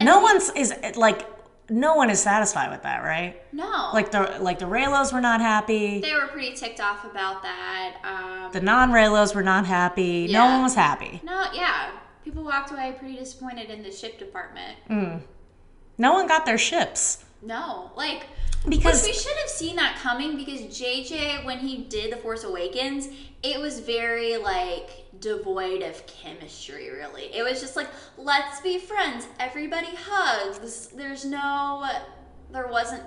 No 0.00 0.20
one's 0.20 0.50
is 0.56 0.72
like, 0.96 1.26
no 1.70 1.94
one 1.96 2.08
is 2.08 2.20
satisfied 2.20 2.70
with 2.70 2.82
that, 2.84 3.02
right? 3.02 3.42
No. 3.52 3.90
like 3.92 4.10
the 4.10 4.38
like 4.40 4.58
the 4.58 4.64
Reylos 4.64 5.12
were 5.12 5.20
not 5.20 5.40
happy. 5.40 6.00
they 6.00 6.14
were 6.14 6.28
pretty 6.28 6.54
ticked 6.54 6.80
off 6.80 7.04
about 7.04 7.42
that. 7.42 7.96
Um, 8.04 8.52
The 8.52 8.60
non 8.60 8.90
Reylos 8.90 9.34
were 9.34 9.42
not 9.42 9.66
happy. 9.66 10.28
No 10.32 10.44
one 10.46 10.62
was 10.62 10.74
happy. 10.74 11.20
no, 11.24 11.44
yeah. 11.52 11.90
People 12.28 12.44
walked 12.44 12.70
away 12.72 12.94
pretty 12.98 13.16
disappointed 13.16 13.70
in 13.70 13.82
the 13.82 13.90
ship 13.90 14.18
department. 14.18 14.76
Hmm. 14.86 15.16
No 15.96 16.12
one 16.12 16.26
got 16.26 16.44
their 16.44 16.58
ships 16.58 17.24
No, 17.40 17.90
like 17.96 18.26
because 18.68 19.02
we 19.02 19.14
should 19.14 19.34
have 19.38 19.48
seen 19.48 19.76
that 19.76 19.98
coming 20.02 20.36
because 20.36 20.60
JJ 20.60 21.46
when 21.46 21.58
he 21.58 21.84
did 21.84 22.12
The 22.12 22.18
Force 22.18 22.44
Awakens, 22.44 23.08
it 23.42 23.58
was 23.58 23.80
very 23.80 24.36
like 24.36 24.90
devoid 25.20 25.80
of 25.80 26.06
chemistry 26.06 26.90
really. 26.90 27.34
It 27.34 27.42
was 27.42 27.62
just 27.62 27.76
like 27.76 27.88
let's 28.18 28.60
be 28.60 28.78
friends, 28.78 29.26
everybody 29.40 29.96
hugs. 29.96 30.88
There's 30.88 31.24
no 31.24 31.88
there 32.52 32.68
wasn't 32.68 33.04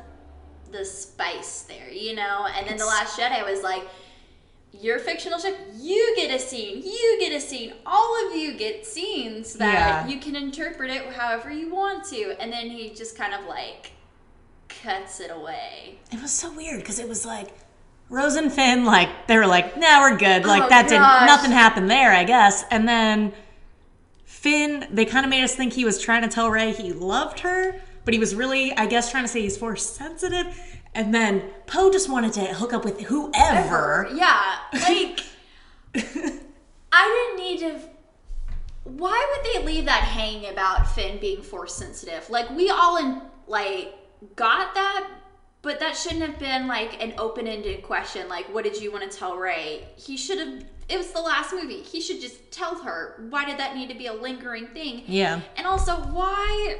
the 0.71 0.83
spice 0.83 1.61
there, 1.69 1.91
you 1.91 2.15
know? 2.15 2.47
And 2.57 2.67
then 2.67 2.77
The 2.77 2.87
Last 2.87 3.19
Jedi 3.19 3.47
was 3.47 3.61
like 3.61 3.83
your 4.73 4.99
fictional 4.99 5.37
ship, 5.37 5.57
you 5.77 6.13
get 6.15 6.31
a 6.33 6.39
scene, 6.39 6.81
you 6.83 7.17
get 7.19 7.33
a 7.33 7.39
scene, 7.41 7.73
all 7.85 8.27
of 8.27 8.35
you 8.35 8.53
get 8.53 8.85
scenes 8.85 9.53
that 9.55 9.73
Yeah. 9.73 10.07
you 10.07 10.19
can 10.19 10.35
interpret 10.35 10.89
it 10.89 11.05
however 11.13 11.51
you 11.51 11.73
want 11.73 12.05
to. 12.05 12.35
And 12.41 12.51
then 12.51 12.69
he 12.69 12.89
just 12.91 13.17
kind 13.17 13.33
of 13.33 13.45
like 13.45 13.91
cuts 14.69 15.19
it 15.19 15.29
away. 15.31 15.99
it 16.11 16.21
was 16.21 16.31
so 16.31 16.51
weird 16.53 16.79
because 16.79 16.97
it 16.99 17.07
was 17.07 17.25
like 17.25 17.49
Rose 18.09 18.35
and 18.35 18.51
Finn 18.51 18.83
like 18.85 19.27
they 19.27 19.37
were 19.37 19.45
like 19.47 19.77
nah 19.77 20.01
we're 20.01 20.17
good 20.17 20.45
like 20.45 20.63
Oh, 20.63 20.69
that 20.69 20.83
didn't 20.89 21.01
nothing 21.27 21.51
happened 21.51 21.89
there 21.91 22.11
I 22.11 22.23
guess 22.23 22.63
and 22.71 22.87
then 22.87 23.33
Finn 24.25 24.87
they 24.91 25.05
kind 25.05 25.25
of 25.25 25.29
made 25.29 25.43
us 25.43 25.55
think 25.55 25.73
he 25.73 25.85
was 25.85 25.99
trying 26.01 26.21
to 26.23 26.27
tell 26.27 26.49
Rey 26.49 26.71
he 26.73 26.93
loved 26.93 27.41
her 27.41 27.79
but 28.05 28.13
he 28.13 28.19
was 28.19 28.33
really 28.33 28.73
I 28.75 28.85
guess 28.85 29.11
trying 29.11 29.23
to 29.23 29.27
say 29.27 29.41
he's 29.41 29.57
force 29.57 29.85
sensitive 29.85 30.47
and 30.93 31.13
then 31.13 31.43
Poe 31.67 31.91
just 31.91 32.09
wanted 32.09 32.33
to 32.33 32.41
hook 32.53 32.73
up 32.73 32.83
with 32.83 33.01
whoever 33.01 34.09
Yeah, 34.13 34.57
like 34.73 35.21
I 36.91 37.33
didn't 37.35 37.37
need 37.37 37.59
to 37.59 37.91
why 38.83 39.35
would 39.35 39.63
they 39.63 39.65
leave 39.65 39.85
that 39.85 40.03
hanging 40.03 40.49
about 40.49 40.89
Finn 40.89 41.19
being 41.19 41.43
force 41.43 41.75
sensitive? 41.75 42.29
Like 42.29 42.49
we 42.49 42.69
all 42.69 42.97
in 42.97 43.21
like 43.47 43.93
got 44.35 44.73
that, 44.73 45.09
but 45.61 45.79
that 45.79 45.95
shouldn't 45.95 46.21
have 46.21 46.39
been 46.39 46.67
like 46.67 47.01
an 47.01 47.13
open-ended 47.17 47.83
question. 47.83 48.27
Like, 48.27 48.51
what 48.53 48.63
did 48.63 48.81
you 48.81 48.91
want 48.91 49.09
to 49.09 49.17
tell 49.17 49.37
Rey? 49.37 49.87
He 49.95 50.17
should 50.17 50.39
have. 50.39 50.65
It 50.89 50.97
was 50.97 51.11
the 51.11 51.21
last 51.21 51.53
movie. 51.53 51.81
He 51.81 52.01
should 52.01 52.19
just 52.19 52.51
tell 52.51 52.75
her. 52.83 53.25
Why 53.29 53.45
did 53.45 53.57
that 53.59 53.75
need 53.75 53.89
to 53.89 53.95
be 53.95 54.07
a 54.07 54.13
lingering 54.13 54.67
thing? 54.67 55.03
Yeah. 55.05 55.41
And 55.55 55.65
also, 55.65 55.93
why? 55.95 56.79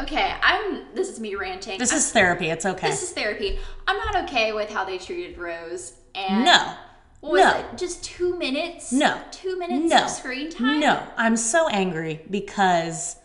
Okay, 0.00 0.34
I'm. 0.42 0.82
This 0.94 1.08
is 1.10 1.20
me 1.20 1.34
ranting. 1.34 1.78
This 1.78 1.90
I'm- 1.92 1.98
is 1.98 2.10
therapy. 2.12 2.48
It's 2.50 2.64
okay. 2.64 2.88
this 2.88 3.02
is 3.02 3.10
therapy. 3.10 3.58
I'm 3.86 3.96
not 3.98 4.24
okay 4.24 4.52
with 4.52 4.70
how 4.70 4.84
they 4.84 4.98
treated 4.98 5.36
Rose. 5.38 5.94
And 6.14 6.44
no. 6.44 6.74
what 7.20 7.32
was 7.32 7.42
No. 7.42 7.58
it? 7.58 7.78
Just 7.78 8.02
two 8.04 8.36
minutes? 8.38 8.92
No. 8.92 9.20
Two 9.30 9.58
minutes 9.58 9.90
No. 9.90 10.04
of 10.04 10.10
screen 10.10 10.50
time? 10.50 10.80
No. 10.80 11.02
I'm 11.16 11.36
so 11.36 11.68
angry 11.68 12.22
because 12.30 13.16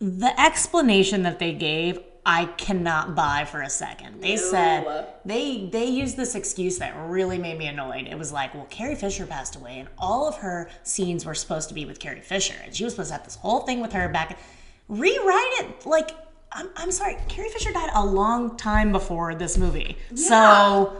the 0.00 0.38
explanation 0.40 1.22
that 1.24 1.38
they 1.38 1.52
gave, 1.52 1.98
I 2.24 2.46
cannot 2.46 3.14
buy 3.14 3.44
for 3.44 3.60
a 3.62 3.70
second. 3.70 4.22
They 4.22 4.36
No. 4.36 4.42
said 4.50 5.06
they 5.24 5.68
they 5.70 5.84
used 5.84 6.16
this 6.16 6.34
excuse 6.34 6.78
that 6.78 6.94
really 6.96 7.38
made 7.38 7.58
me 7.58 7.66
annoyed. 7.66 8.06
It 8.08 8.18
was 8.18 8.32
like, 8.32 8.54
well, 8.54 8.66
Carrie 8.70 8.94
Fisher 8.94 9.26
passed 9.26 9.54
away, 9.56 9.78
and 9.78 9.88
all 9.98 10.26
of 10.26 10.36
her 10.38 10.68
scenes 10.82 11.24
were 11.26 11.34
supposed 11.34 11.68
to 11.68 11.74
be 11.74 11.84
with 11.84 11.98
Carrie 12.00 12.20
Fisher, 12.22 12.54
and 12.64 12.74
she 12.74 12.84
was 12.84 12.94
supposed 12.94 13.08
to 13.10 13.14
have 13.16 13.24
this 13.24 13.36
whole 13.36 13.60
thing 13.60 13.80
with 13.80 13.92
her 13.92 14.08
back. 14.08 14.38
Rewrite 14.90 15.52
it 15.60 15.86
like. 15.86 16.10
I'm, 16.52 16.68
I'm 16.76 16.90
sorry, 16.90 17.16
Carrie 17.28 17.48
Fisher 17.48 17.72
died 17.72 17.90
a 17.94 18.04
long 18.04 18.56
time 18.56 18.90
before 18.90 19.36
this 19.36 19.56
movie. 19.56 19.96
So 20.16 20.96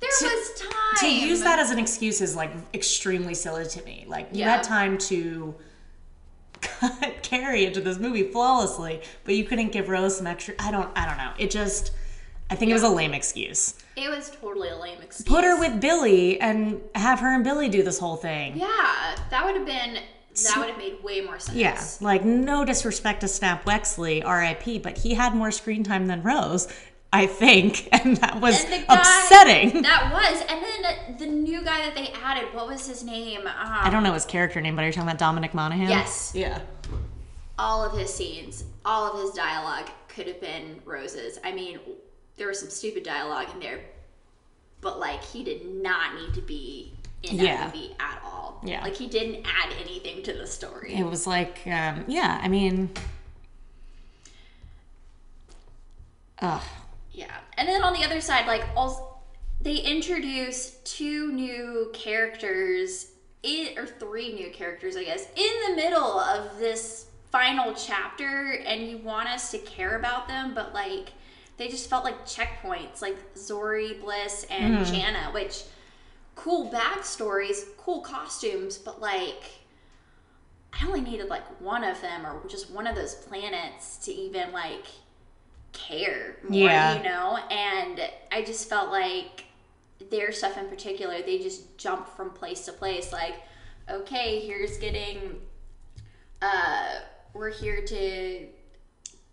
There 0.00 0.08
To- 0.20 0.24
was 0.26 0.60
time. 0.60 0.70
to 1.00 1.12
use 1.12 1.40
that 1.42 1.58
as 1.58 1.72
an 1.72 1.80
excuse 1.80 2.20
is 2.20 2.36
like 2.36 2.52
extremely 2.72 3.34
silly 3.34 3.66
to 3.66 3.82
me. 3.84 4.04
Like 4.06 4.28
you 4.30 4.44
had 4.44 4.62
time 4.62 4.96
to 4.98 5.52
cut 6.60 7.22
Carrie 7.22 7.64
into 7.66 7.80
this 7.80 7.98
movie 7.98 8.30
flawlessly, 8.30 9.02
but 9.24 9.34
you 9.34 9.44
couldn't 9.44 9.72
give 9.72 9.88
Rose 9.88 10.16
some 10.16 10.26
extra. 10.28 10.54
I 10.60 10.70
don't. 10.70 10.88
I 10.96 11.06
don't 11.06 11.18
know. 11.18 11.32
It 11.38 11.50
just. 11.50 11.90
I 12.50 12.54
think 12.56 12.70
it 12.70 12.74
was 12.74 12.82
a 12.82 12.88
lame 12.88 13.14
excuse. 13.14 13.74
It 13.96 14.10
was 14.10 14.30
totally 14.30 14.68
a 14.68 14.76
lame 14.76 14.98
excuse. 15.02 15.26
Put 15.26 15.44
her 15.44 15.58
with 15.58 15.80
Billy 15.80 16.38
and 16.40 16.80
have 16.94 17.18
her 17.20 17.34
and 17.34 17.42
Billy 17.42 17.68
do 17.68 17.82
this 17.82 17.98
whole 17.98 18.16
thing. 18.16 18.56
Yeah, 18.58 19.16
that 19.30 19.44
would 19.44 19.56
have 19.56 19.66
been. 19.66 19.98
That 20.42 20.56
would 20.58 20.68
have 20.70 20.78
made 20.78 21.02
way 21.02 21.20
more 21.20 21.38
sense. 21.38 21.56
Yeah, 21.56 21.80
like 22.00 22.24
no 22.24 22.64
disrespect 22.64 23.20
to 23.20 23.28
Snap 23.28 23.64
Wexley, 23.64 24.24
R.I.P., 24.24 24.80
but 24.80 24.98
he 24.98 25.14
had 25.14 25.34
more 25.34 25.50
screen 25.52 25.84
time 25.84 26.06
than 26.06 26.22
Rose, 26.22 26.66
I 27.12 27.26
think, 27.26 27.88
and 27.92 28.16
that 28.18 28.40
was 28.40 28.64
And 28.64 28.86
guy- 28.86 28.94
upsetting. 28.98 29.82
That 29.82 30.10
was, 30.12 30.40
and 30.48 30.62
then 30.64 31.16
the 31.18 31.26
new 31.26 31.62
guy 31.64 31.82
that 31.86 31.94
they 31.94 32.08
added. 32.22 32.52
What 32.54 32.66
was 32.66 32.86
his 32.86 33.04
name? 33.04 33.42
Um, 33.46 33.52
I 33.56 33.90
don't 33.90 34.02
know 34.02 34.12
his 34.14 34.24
character 34.24 34.60
name, 34.60 34.74
but 34.74 34.82
are 34.82 34.86
you 34.88 34.92
talking 34.92 35.08
about 35.08 35.18
Dominic 35.18 35.54
Monaghan? 35.54 35.88
Yes. 35.88 36.32
Yeah. 36.34 36.60
all 37.58 37.84
of 37.84 37.96
his 37.96 38.12
scenes, 38.12 38.64
all 38.84 39.12
of 39.12 39.20
his 39.22 39.30
dialogue 39.30 39.88
could 40.08 40.26
have 40.26 40.40
been 40.40 40.80
Rose's. 40.84 41.38
I 41.44 41.52
mean, 41.52 41.78
there 42.36 42.48
was 42.48 42.58
some 42.58 42.70
stupid 42.70 43.04
dialogue 43.04 43.46
in 43.54 43.60
there, 43.60 43.80
but 44.80 44.98
like 44.98 45.22
he 45.22 45.44
did 45.44 45.64
not 45.82 46.14
need 46.16 46.34
to 46.34 46.40
be 46.42 46.92
in 47.30 47.36
that 47.38 47.42
Yeah. 47.44 47.64
movie 47.66 47.94
at 48.00 48.20
all. 48.24 48.60
Yeah. 48.64 48.82
like 48.82 48.96
he 48.96 49.06
didn't 49.08 49.44
add 49.46 49.72
anything 49.82 50.22
to 50.22 50.32
the 50.32 50.46
story. 50.46 50.94
It 50.94 51.04
was 51.04 51.26
like, 51.26 51.60
um, 51.66 52.04
yeah, 52.08 52.40
I 52.42 52.48
mean, 52.48 52.90
ugh. 56.40 56.62
Yeah, 57.12 57.36
and 57.56 57.68
then 57.68 57.82
on 57.82 57.92
the 57.92 58.04
other 58.04 58.20
side, 58.20 58.46
like 58.46 58.64
also 58.76 59.18
they 59.60 59.76
introduced 59.76 60.84
two 60.84 61.30
new 61.32 61.90
characters, 61.92 63.12
in, 63.42 63.78
or 63.78 63.86
three 63.86 64.32
new 64.32 64.50
characters, 64.50 64.96
I 64.96 65.04
guess, 65.04 65.26
in 65.36 65.52
the 65.70 65.76
middle 65.76 66.18
of 66.18 66.58
this 66.58 67.06
final 67.30 67.72
chapter, 67.74 68.62
and 68.66 68.88
you 68.88 68.98
want 68.98 69.28
us 69.28 69.50
to 69.52 69.58
care 69.58 69.96
about 69.96 70.26
them, 70.28 70.54
but 70.54 70.74
like 70.74 71.12
they 71.56 71.68
just 71.68 71.88
felt 71.88 72.04
like 72.04 72.26
checkpoints, 72.26 73.00
like 73.00 73.16
Zorii, 73.34 74.00
Bliss, 74.00 74.44
and 74.50 74.84
Jannah, 74.86 75.30
which 75.32 75.62
cool 76.34 76.70
backstories, 76.70 77.64
cool 77.76 78.00
costumes, 78.00 78.78
but 78.78 79.00
like. 79.00 79.42
I 80.76 80.84
only 80.88 81.02
needed 81.02 81.28
like 81.28 81.44
one 81.60 81.84
of 81.84 82.00
them 82.00 82.26
or 82.26 82.42
just 82.48 82.68
one 82.68 82.88
of 82.88 82.96
those 82.96 83.14
planets 83.14 83.96
to 84.06 84.12
even 84.12 84.50
like 84.50 84.84
care 85.72 86.34
more, 86.42 86.52
Yeah. 86.68 86.96
you 86.96 87.04
know? 87.04 87.38
And 87.48 88.00
I 88.32 88.42
just 88.42 88.68
felt 88.68 88.90
like 88.90 89.44
their 90.10 90.32
stuff 90.32 90.58
in 90.58 90.66
particular, 90.68 91.22
they 91.22 91.38
just 91.38 91.78
jump 91.78 92.08
from 92.16 92.30
place 92.30 92.64
to 92.64 92.72
place. 92.72 93.12
Like, 93.12 93.36
okay, 93.88 94.40
here's 94.40 94.76
getting, 94.78 95.40
uh, 96.42 96.86
we're 97.34 97.52
here 97.52 97.80
to 97.86 98.46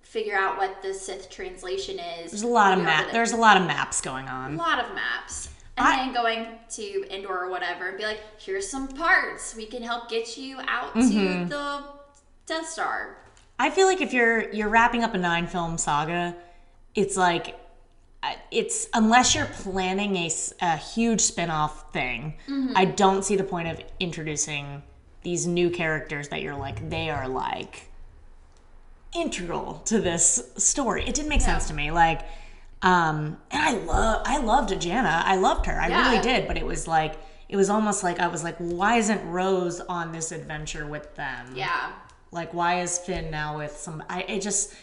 figure 0.04 0.36
out 0.38 0.58
what 0.60 0.84
the 0.84 0.94
Sith 0.94 1.28
translation 1.32 1.98
is. 1.98 2.30
There's 2.30 2.44
a 2.44 2.48
lot 2.48 2.78
of 2.78 2.84
map. 2.84 3.12
There's 3.12 3.32
a 3.32 3.38
lot 3.38 3.58
of 3.58 3.66
maps 3.66 4.00
going 4.00 4.28
on. 4.28 4.54
a 4.54 4.58
lot 4.58 4.78
of 4.78 4.94
maps. 4.94 5.50
And 5.78 5.88
I- 5.88 5.96
then 5.98 6.14
going 6.14 6.48
to 6.72 7.06
Endor 7.16 7.46
or 7.46 7.50
whatever 7.50 7.88
and 7.90 7.98
be 7.98 8.04
like, 8.04 8.20
here's 8.40 8.68
some 8.70 8.88
parts. 8.88 9.56
We 9.56 9.66
can 9.66 9.82
help 9.84 10.10
get 10.10 10.38
you 10.38 10.60
out 10.68 10.94
Mm-hmm. 10.94 11.44
to 11.44 11.50
the 11.50 11.84
Death 12.46 12.68
Star. 12.68 13.18
I 13.58 13.70
feel 13.70 13.86
like 13.88 14.02
if 14.02 14.12
you're 14.14 14.52
you're 14.52 14.70
wrapping 14.70 15.04
up 15.04 15.14
a 15.14 15.18
nine 15.18 15.46
film 15.48 15.78
saga, 15.78 16.36
it's 16.96 17.16
like 17.16 17.58
uh, 18.24 18.34
it's 18.52 18.88
unless 18.94 19.34
you're 19.36 19.46
planning 19.46 20.16
a, 20.16 20.30
a 20.62 20.78
huge 20.78 21.22
spin-off 21.22 21.92
thing, 21.94 22.34
I 22.76 22.86
don't 22.86 23.24
see 23.24 23.36
the 23.36 23.44
point 23.44 23.68
of 23.68 23.80
introducing 24.00 24.82
these 25.24 25.46
new 25.46 25.70
characters 25.70 26.30
that 26.30 26.42
you're 26.42 26.56
like 26.56 26.90
they 26.90 27.10
are 27.12 27.28
like 27.28 27.88
integral 29.16 29.82
to 29.86 30.00
this 30.00 30.52
story. 30.58 31.04
It 31.08 31.14
didn't 31.14 31.30
make 31.30 31.42
sense 31.42 31.68
to 31.68 31.74
me. 31.74 31.92
Like 31.92 32.22
um 32.84 33.38
and 33.52 33.62
I 33.62 33.72
love 33.84 34.22
I 34.26 34.38
loved 34.40 34.80
Jannah. 34.82 35.22
I 35.26 35.36
loved 35.36 35.66
her. 35.68 35.80
I 35.80 35.88
Yeah. 35.88 36.10
really 36.10 36.22
did, 36.24 36.48
but 36.48 36.58
it 36.58 36.66
was 36.66 36.88
like 36.88 37.16
it 37.50 37.56
was 37.56 37.70
almost 37.70 38.04
like 38.04 38.20
I 38.20 38.28
was 38.28 38.44
like 38.44 38.56
why 38.58 38.96
isn't 38.98 39.24
Rose 39.30 39.80
on 39.82 40.12
this 40.12 40.32
adventure 40.32 40.86
with 40.88 41.16
them? 41.16 41.54
Yeah. 41.56 41.92
Like, 42.34 42.54
why 42.54 42.80
is 42.80 42.98
Finn 42.98 43.30
now 43.30 43.58
with 43.58 43.76
some? 43.78 44.04
I 44.10 44.22
it 44.22 44.42
just. 44.42 44.74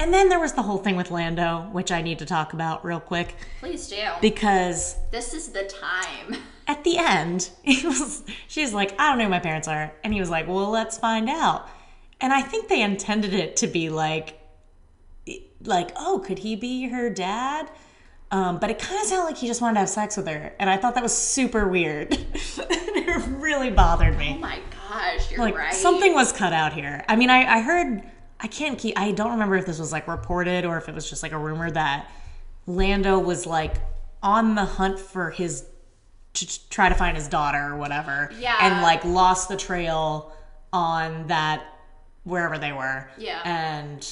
And 0.00 0.14
then 0.14 0.28
there 0.28 0.38
was 0.40 0.52
the 0.52 0.62
whole 0.62 0.78
thing 0.78 0.94
with 0.96 1.10
Lando, 1.10 1.68
which 1.72 1.90
I 1.90 2.02
need 2.02 2.20
to 2.20 2.24
talk 2.24 2.52
about 2.52 2.84
real 2.84 3.00
quick 3.00 3.34
Please 3.58 3.88
do. 3.88 3.96
because 4.20 4.94
this 5.10 5.34
is 5.34 5.48
the 5.48 5.64
time. 5.64 6.40
at 6.68 6.84
the 6.84 6.96
end, 6.98 7.50
he 7.62 7.84
was. 7.86 8.22
She's 8.46 8.72
like, 8.72 8.98
I 8.98 9.08
don't 9.10 9.18
know 9.18 9.24
who 9.24 9.30
my 9.30 9.38
parents 9.40 9.66
are, 9.68 9.92
and 10.04 10.14
he 10.14 10.20
was 10.20 10.30
like, 10.30 10.46
Well, 10.48 10.70
let's 10.70 10.96
find 10.96 11.28
out. 11.28 11.68
And 12.22 12.32
I 12.32 12.40
think 12.42 12.68
they 12.68 12.80
intended 12.80 13.34
it 13.34 13.56
to 13.56 13.66
be 13.66 13.90
like, 13.90 14.37
like, 15.64 15.90
oh, 15.96 16.22
could 16.24 16.40
he 16.40 16.56
be 16.56 16.88
her 16.88 17.10
dad? 17.10 17.70
Um, 18.30 18.58
but 18.58 18.70
it 18.70 18.78
kind 18.78 19.00
of 19.00 19.06
sounded 19.06 19.24
like 19.24 19.38
he 19.38 19.46
just 19.46 19.62
wanted 19.62 19.74
to 19.74 19.80
have 19.80 19.88
sex 19.88 20.16
with 20.16 20.26
her, 20.26 20.52
and 20.58 20.68
I 20.68 20.76
thought 20.76 20.94
that 20.94 21.02
was 21.02 21.16
super 21.16 21.66
weird. 21.66 22.08
it 22.34 23.26
really 23.28 23.70
bothered 23.70 24.18
me. 24.18 24.34
Oh 24.36 24.40
my 24.40 24.60
gosh, 24.88 25.30
you're 25.30 25.40
like 25.40 25.56
right. 25.56 25.72
something 25.72 26.12
was 26.12 26.30
cut 26.32 26.52
out 26.52 26.74
here. 26.74 27.04
I 27.08 27.16
mean, 27.16 27.30
I, 27.30 27.44
I 27.44 27.60
heard 27.62 28.02
I 28.40 28.46
can't 28.46 28.78
keep 28.78 28.98
I 28.98 29.12
don't 29.12 29.32
remember 29.32 29.56
if 29.56 29.64
this 29.64 29.78
was 29.78 29.92
like 29.92 30.06
reported 30.06 30.66
or 30.66 30.76
if 30.76 30.88
it 30.88 30.94
was 30.94 31.08
just 31.08 31.22
like 31.22 31.32
a 31.32 31.38
rumor 31.38 31.70
that 31.70 32.10
Lando 32.66 33.18
was 33.18 33.46
like 33.46 33.76
on 34.22 34.54
the 34.54 34.64
hunt 34.64 34.98
for 34.98 35.30
his 35.30 35.64
to 36.34 36.68
try 36.68 36.88
to 36.88 36.94
find 36.94 37.16
his 37.16 37.28
daughter 37.28 37.72
or 37.72 37.76
whatever. 37.76 38.30
Yeah. 38.38 38.56
And 38.60 38.82
like 38.82 39.04
lost 39.04 39.48
the 39.48 39.56
trail 39.56 40.32
on 40.72 41.26
that 41.28 41.64
wherever 42.24 42.58
they 42.58 42.72
were. 42.72 43.08
Yeah. 43.16 43.40
And 43.44 44.06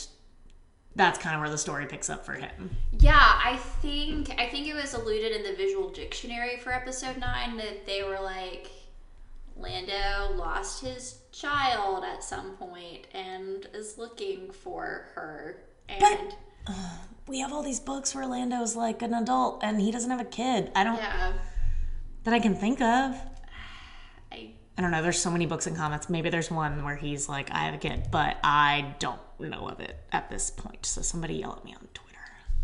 that's 0.96 1.18
kind 1.18 1.35
of 1.37 1.40
where 1.40 1.50
the 1.50 1.59
story 1.59 1.87
picks 1.87 2.11
up 2.11 2.26
for 2.26 2.32
him. 2.32 2.70
Yeah, 2.98 3.14
I 3.44 3.56
think 3.80 4.35
I 4.38 4.48
think 4.48 4.66
it 4.66 4.74
was 4.74 4.94
alluded 4.94 5.30
in 5.32 5.42
the 5.44 5.54
visual 5.56 5.90
dictionary 5.90 6.56
for 6.59 6.72
episode 6.72 7.18
nine 7.18 7.56
that 7.59 7.87
they 7.87 8.02
were 8.02 8.18
like 8.20 8.70
Lando 9.56 10.32
lost 10.35 10.82
his 10.82 11.18
child 11.32 12.05
at 12.05 12.22
some 12.24 12.57
point 12.57 13.07
and 13.14 13.66
is 13.74 13.97
looking 13.99 14.51
for 14.51 15.07
her. 15.14 15.59
And 15.88 16.01
But- 16.01 16.74
We 17.28 17.40
have 17.40 17.53
all 17.53 17.62
these 17.62 17.80
books 17.80 18.14
where 18.14 18.26
Lando's 18.26 18.76
like 18.76 19.03
an 19.03 19.12
adult 19.14 19.61
and 19.62 19.80
he 19.80 19.90
doesn't 19.90 20.11
have 20.11 20.20
a 20.20 20.24
kid. 20.24 20.70
I 20.74 20.84
don't 20.84 20.97
yeah, 20.97 21.32
that 22.24 22.32
I 22.34 22.38
can 22.38 22.55
think 22.55 22.80
of. 22.80 23.16
I 24.79 24.83
don't 24.83 24.91
know. 24.91 25.03
There's 25.03 25.18
so 25.20 25.31
many 25.31 25.47
books 25.47 25.66
and 25.66 25.77
comments. 25.77 26.11
Maybe 26.11 26.29
there's 26.29 26.51
one 26.51 26.85
where 26.85 26.97
he's 26.97 27.29
like, 27.29 27.51
I 27.51 27.61
have 27.64 27.74
a 27.74 27.79
kid, 27.79 28.09
but 28.11 28.37
I 28.45 28.95
don't 28.99 29.20
know 29.41 29.68
of 29.68 29.81
it 29.81 29.97
at 30.12 30.29
this 30.29 30.51
point. 30.51 30.85
So 30.85 31.01
somebody 31.03 31.35
yell 31.37 31.55
at 31.59 31.64
me 31.64 31.72
on 31.74 31.87
Twitter. 31.95 32.18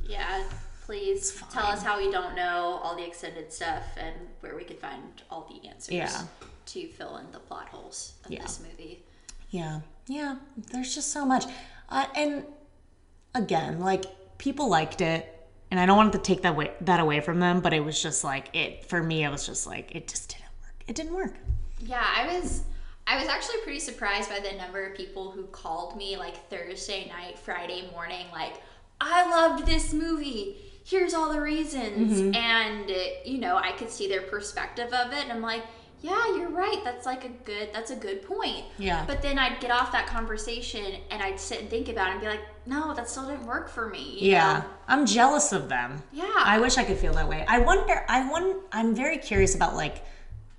yeah. 0.07 0.43
Please 0.85 1.41
tell 1.53 1.67
us 1.67 1.83
how 1.83 1.97
we 1.97 2.11
don't 2.11 2.35
know 2.35 2.81
all 2.83 2.97
the 2.97 3.07
extended 3.07 3.51
stuff 3.53 3.85
and 3.97 4.15
where 4.41 4.57
we 4.57 4.65
can 4.65 4.77
find 4.77 5.01
all 5.31 5.49
the 5.49 5.67
answers 5.69 5.95
Yeah. 5.95 6.23
to 6.67 6.89
fill 6.89 7.17
in 7.19 7.31
the 7.31 7.39
plot 7.39 7.69
holes 7.69 8.15
of 8.25 8.33
Yeah. 8.33 8.43
this 8.43 8.61
movie. 8.61 9.03
Yeah, 9.51 9.81
yeah. 10.09 10.37
There's 10.57 10.93
just 10.95 11.13
so 11.13 11.25
much, 11.25 11.45
uh, 11.89 12.07
and 12.17 12.45
again, 13.35 13.79
like 13.81 14.05
people 14.39 14.69
liked 14.69 15.01
it, 15.01 15.49
and 15.71 15.79
I 15.79 15.87
don't 15.87 15.97
want 15.97 16.13
to 16.15 16.19
take 16.19 16.43
that 16.43 16.57
way 16.57 16.73
that 16.83 16.99
away 17.01 17.21
from 17.21 17.39
them, 17.39 17.61
but 17.61 17.73
it 17.73 17.81
was 17.85 18.03
just 18.03 18.25
like 18.25 18.55
it 18.55 18.85
for 18.85 19.03
me. 19.03 19.25
It 19.25 19.31
was 19.31 19.47
just 19.47 19.67
like 19.69 19.95
it 19.95 20.09
just 20.09 20.31
didn't 20.31 20.51
work. 20.63 20.85
It 20.89 20.95
didn't 20.97 21.15
work. 21.15 21.35
Yeah, 21.85 22.05
I 22.05 22.27
was 22.27 22.63
I 23.07 23.19
was 23.19 23.29
actually 23.29 23.59
pretty 23.65 23.81
surprised 23.81 24.31
by 24.31 24.41
the 24.41 24.57
number 24.57 24.85
of 24.85 24.97
people 24.97 25.31
who 25.31 25.45
called 25.45 25.97
me 25.97 26.17
like 26.17 26.49
Thursday 26.49 27.09
night, 27.09 27.39
Friday 27.39 27.89
morning, 27.93 28.27
like, 28.33 28.55
I 29.01 29.29
loved 29.29 29.67
this 29.67 29.93
movie. 29.93 30.57
Here's 30.85 31.15
all 31.15 31.33
the 31.33 31.41
reasons. 31.41 32.21
Mm-hmm. 32.21 32.35
And, 32.35 32.91
you 33.25 33.39
know, 33.39 33.57
I 33.57 33.73
could 33.73 33.91
see 33.91 34.09
their 34.09 34.23
perspective 34.23 34.93
of 34.93 35.13
it. 35.13 35.25
And 35.25 35.33
I'm 35.33 35.43
like, 35.43 35.65
yeah, 36.01 36.37
you're 36.37 36.51
right. 36.51 36.81
That's 36.85 37.07
like 37.07 37.25
a 37.25 37.29
good, 37.29 37.71
that's 37.73 37.91
a 37.91 37.97
good 37.97 38.23
point. 38.23 38.65
Yeah. 38.79 39.05
But 39.07 39.23
then 39.23 39.39
I'd 39.39 39.61
get 39.61 39.71
off 39.71 39.93
that 39.93 40.07
conversation 40.07 40.85
and 41.11 41.23
I'd 41.23 41.39
sit 41.39 41.61
and 41.61 41.71
think 41.71 41.89
about 41.89 42.09
it 42.09 42.13
and 42.13 42.21
be 42.21 42.27
like, 42.27 42.41
no, 42.67 42.95
that 42.95 43.09
still 43.09 43.27
didn't 43.27 43.47
work 43.47 43.69
for 43.69 43.89
me. 43.89 44.19
Yeah, 44.21 44.61
know? 44.61 44.65
I'm 44.89 45.07
jealous 45.07 45.53
of 45.53 45.69
them. 45.69 46.03
Yeah. 46.13 46.33
I 46.37 46.59
wish 46.61 46.79
I 46.79 46.85
could 46.85 46.97
feel 46.97 47.15
that 47.15 47.29
way. 47.29 47.45
I 47.49 47.59
wonder. 47.61 48.05
I 48.09 48.29
want, 48.29 48.63
I'm 48.73 48.95
very 48.95 49.19
curious 49.19 49.55
about 49.55 49.75
like 49.75 50.05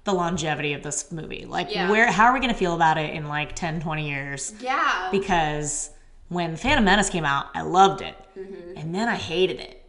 the 0.05 0.13
longevity 0.13 0.73
of 0.73 0.83
this 0.83 1.11
movie. 1.11 1.45
Like, 1.45 1.73
Yeah. 1.73 1.89
where? 1.89 2.11
How 2.11 2.25
are 2.25 2.33
we 2.33 2.39
gonna 2.39 2.53
feel 2.53 2.73
about 2.75 2.97
it 2.97 3.13
in 3.13 3.27
like 3.27 3.55
10, 3.55 3.79
20 3.79 4.09
years? 4.09 4.53
yeah. 4.59 5.07
Because 5.11 5.89
when 6.29 6.55
Phantom 6.57 6.83
Menace 6.83 7.09
came 7.09 7.25
out, 7.25 7.47
I 7.55 7.61
loved 7.61 8.01
it, 8.01 8.15
Mm-hmm. 8.37 8.77
and 8.77 8.93
then 8.95 9.07
I 9.07 9.15
hated 9.15 9.59
it, 9.59 9.79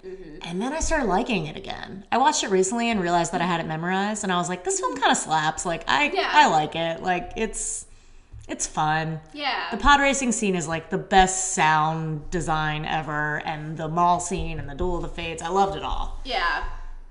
and 0.43 0.61
then 0.61 0.73
I 0.75 0.81
started 0.81 1.07
liking 1.07 1.47
it 1.47 1.57
again. 1.57 2.05
I 2.13 2.19
watched 2.19 2.45
it 2.45 2.51
recently 2.51 2.91
and 2.91 3.01
realized 3.01 3.33
that 3.33 3.41
I 3.41 3.47
had 3.47 3.61
it 3.61 3.67
memorized, 3.67 4.23
and 4.25 4.33
I 4.33 4.37
was 4.37 4.49
like, 4.51 4.63
this 4.63 4.79
film 4.79 4.97
kind 4.97 5.11
of 5.11 5.17
slaps. 5.17 5.65
Like, 5.65 5.85
I 5.89 6.11
Yeah. 6.15 6.29
I 6.33 6.49
like 6.49 6.77
it. 6.77 7.03
Like, 7.03 7.33
it's 7.37 7.87
it's 8.47 8.67
fun. 8.67 9.21
yeah. 9.33 9.71
The 9.71 9.79
pod 9.79 10.01
racing 10.01 10.31
scene 10.33 10.55
is 10.55 10.69
like 10.69 10.91
the 10.91 10.99
best 10.99 11.55
sound 11.55 12.29
design 12.31 12.85
ever, 12.85 13.39
and 13.47 13.77
the 13.79 13.89
mall 13.89 14.21
scene 14.21 14.59
and 14.61 14.69
the 14.69 14.75
Duel 14.75 14.97
of 14.97 15.03
the 15.03 15.09
Fates. 15.09 15.43
I 15.43 15.49
loved 15.49 15.77
it 15.77 15.83
all. 15.83 16.21
yeah. 16.25 16.65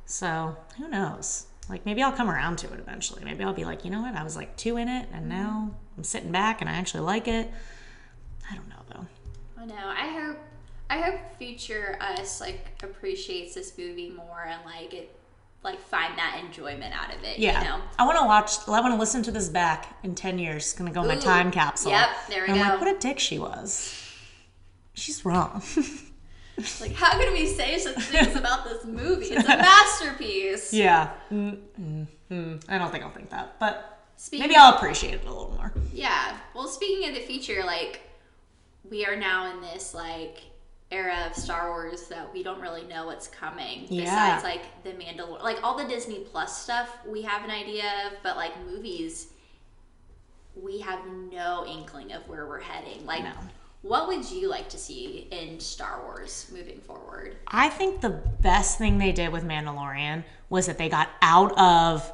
So 0.06 0.56
who 0.78 0.88
knows? 0.90 1.48
Like 1.70 1.86
maybe 1.86 2.04
I'll 2.04 2.12
come 2.12 2.30
around 2.30 2.58
to 2.60 2.74
it 2.74 2.80
eventually. 2.80 3.24
Maybe 3.24 3.44
I'll 3.44 3.54
be 3.54 3.66
like, 3.66 3.86
you 3.86 3.92
know 3.92 4.02
what? 4.02 4.16
I 4.16 4.24
was 4.24 4.36
like 4.36 4.56
two 4.58 4.78
in 4.78 4.88
it, 4.88 5.08
and 5.14 5.30
now 5.30 5.70
mm-hmm. 5.70 5.98
I'm 5.98 6.04
sitting 6.04 6.32
back 6.32 6.62
and 6.62 6.70
I 6.70 6.74
actually 6.74 7.02
like 7.02 7.28
it. 7.28 7.52
I 8.50 8.56
don't 8.56 8.68
know 8.70 8.76
though. 8.90 9.08
I 9.62 9.66
know. 9.66 9.94
I 9.96 10.08
hope 10.08 10.38
I 10.90 11.02
hope 11.02 11.20
future 11.38 11.98
us 12.02 12.42
like 12.42 12.68
appreciates 12.84 13.56
this 13.56 13.78
movie 13.78 14.10
more 14.10 14.46
and 14.48 14.60
like 14.66 14.94
it 14.94 15.16
like 15.64 15.80
find 15.80 16.18
that 16.18 16.42
enjoyment 16.44 16.94
out 16.94 17.16
of 17.16 17.24
it. 17.24 17.40
Yeah, 17.40 17.60
You 17.60 17.70
know? 17.70 17.82
I 17.98 18.06
want 18.06 18.20
to 18.20 18.26
watch. 18.26 18.68
I 18.68 18.82
want 18.82 18.94
to 18.94 19.00
listen 19.00 19.24
to 19.24 19.32
this 19.32 19.48
back 19.48 19.98
in 20.04 20.14
ten 20.16 20.38
years. 20.38 20.64
It's 20.64 20.74
gonna 20.74 20.92
go 20.92 21.02
in 21.02 21.08
my 21.08 21.18
Ooh, 21.18 21.22
time 21.22 21.52
capsule. 21.52 21.92
yep, 21.92 22.10
there 22.28 22.44
we 22.44 22.50
and 22.50 22.60
I'm 22.60 22.68
go. 22.68 22.74
like, 22.74 22.82
what 22.82 22.96
a 22.96 23.00
dick 23.00 23.20
she 23.20 23.40
was. 23.40 24.00
She's 24.94 25.26
wrong. 25.26 25.64
Like 26.80 26.94
how 26.94 27.18
could 27.18 27.34
we 27.34 27.48
say 27.48 27.78
such 27.80 27.96
things 27.96 28.36
about 28.36 28.66
this 28.66 28.86
movie? 28.86 29.28
It's 29.28 29.46
a 29.46 29.58
masterpiece. 29.58 30.74
yeah. 30.74 31.14
Mm, 31.32 31.58
mm, 31.80 32.08
mm. 32.32 32.64
I 32.70 32.78
don't 32.78 32.92
think 32.92 33.04
I'll 33.04 33.12
think 33.12 33.30
that, 33.32 33.60
but 33.60 34.02
Speaking 34.18 34.48
maybe 34.48 34.56
I'll 34.56 34.76
appreciate 34.76 35.16
it 35.16 35.26
a 35.26 35.30
little 35.30 35.52
more. 35.52 35.74
Yeah. 35.92 36.38
Well, 36.54 36.68
speaking 36.68 37.10
of 37.10 37.16
the 37.16 37.22
future, 37.22 37.64
like 37.66 38.02
we 38.90 39.06
are 39.06 39.16
now 39.16 39.52
in 39.52 39.62
this 39.62 39.94
like 39.94 40.40
era 40.92 41.26
of 41.28 41.36
Star 41.36 41.72
Wars 41.72 42.08
that 42.08 42.32
we 42.32 42.44
don't 42.44 42.62
really 42.62 42.84
know 42.84 43.08
what's 43.08 43.28
coming. 43.28 43.88
Yeah. 43.90 44.04
Besides 44.04 44.44
like 44.44 44.84
the 44.84 44.92
Mandalorian, 44.92 45.42
like 45.42 45.64
all 45.64 45.78
the 45.78 45.88
Disney 45.88 46.20
Plus 46.20 46.62
stuff, 46.62 47.00
we 47.08 47.24
have 47.24 47.44
an 47.44 47.52
idea 47.52 47.86
of, 48.06 48.14
but 48.22 48.38
like 48.38 48.52
movies, 48.66 49.28
we 50.56 50.80
have 50.80 51.00
no 51.32 51.66
inkling 51.66 52.12
of 52.14 52.28
where 52.30 52.46
we're 52.46 52.60
heading. 52.62 53.06
Like, 53.06 53.24
No. 53.24 53.32
What 53.84 54.08
would 54.08 54.32
you 54.32 54.50
like 54.50 54.70
to 54.70 54.78
see 54.78 55.28
in 55.30 55.60
Star 55.60 56.02
Wars 56.04 56.50
moving 56.54 56.80
forward? 56.80 57.36
I 57.48 57.70
think 57.70 58.00
the 58.00 58.10
best 58.10 58.78
thing 58.78 58.98
they 58.98 59.12
did 59.12 59.32
with 59.32 59.44
Mandalorian 59.44 60.24
was 60.50 60.68
that 60.68 60.78
they 60.78 60.88
got 60.88 61.10
out 61.22 61.58
of 61.60 62.10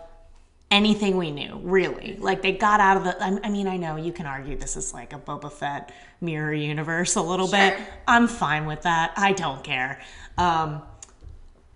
anything 0.72 1.16
we 1.16 1.30
knew, 1.30 1.60
really. 1.64 2.18
Like 2.20 2.42
they 2.42 2.54
got 2.54 2.80
out 2.80 2.98
of 2.98 3.04
the. 3.04 3.24
I 3.24 3.40
I 3.44 3.50
mean, 3.50 3.68
I 3.68 3.78
know 3.78 3.98
you 3.98 4.12
can 4.12 4.26
argue 4.26 4.58
this 4.58 4.76
is 4.78 4.96
like 4.96 5.14
a 5.14 5.20
Boba 5.20 5.52
Fett 5.52 5.94
mirror 6.22 6.54
universe 6.54 7.16
a 7.16 7.22
little 7.22 7.48
bit. 7.48 7.78
I'm 8.08 8.28
fine 8.28 8.66
with 8.66 8.82
that. 8.82 9.14
I 9.16 9.34
don't 9.34 9.64
care. 9.64 10.02
Um, 10.40 10.82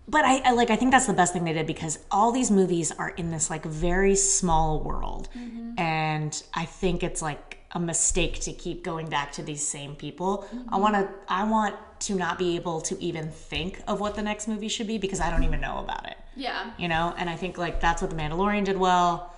but 0.07 0.25
I, 0.25 0.39
I 0.39 0.51
like. 0.53 0.71
I 0.71 0.75
think 0.75 0.89
that's 0.89 1.05
the 1.05 1.13
best 1.13 1.33
thing 1.33 1.43
they 1.43 1.53
did 1.53 1.67
because 1.67 1.99
all 2.09 2.31
these 2.31 2.49
movies 2.49 2.91
are 2.91 3.09
in 3.09 3.29
this 3.29 3.51
like 3.51 3.63
very 3.63 4.15
small 4.15 4.81
world, 4.81 5.29
and 5.77 6.43
I 6.53 6.65
think 6.65 7.03
it's 7.03 7.21
like 7.21 7.52
a 7.74 7.80
mistake 7.80 8.39
to 8.41 8.53
keep 8.53 8.84
going 8.84 9.07
back 9.09 9.32
to 9.34 9.41
these 9.43 9.67
same 9.67 9.95
people. 9.95 10.45
I 10.69 10.78
want 10.78 10.93
to. 10.95 11.09
I 11.28 11.43
want 11.43 11.76
to 12.01 12.15
not 12.15 12.38
be 12.38 12.55
able 12.55 12.82
to 12.82 13.01
even 13.01 13.30
think 13.30 13.82
of 13.88 13.99
what 13.99 14.15
the 14.15 14.21
next 14.21 14.47
movie 14.47 14.67
should 14.67 14.88
be 14.88 14.97
because 14.97 15.19
I 15.21 15.30
don't 15.32 15.43
even 15.43 15.61
know 15.61 15.78
about 15.80 16.05
it 16.05 16.17
Yeah. 16.36 16.71
you 16.78 16.89
know 16.89 17.13
and 17.17 17.30
i 17.30 17.36
think 17.38 17.57
like 17.57 17.80
that's 17.80 18.01
what 18.01 18.11
the 18.11 18.17
mandalorian 18.17 18.65
did 18.65 18.78
well 18.78 19.34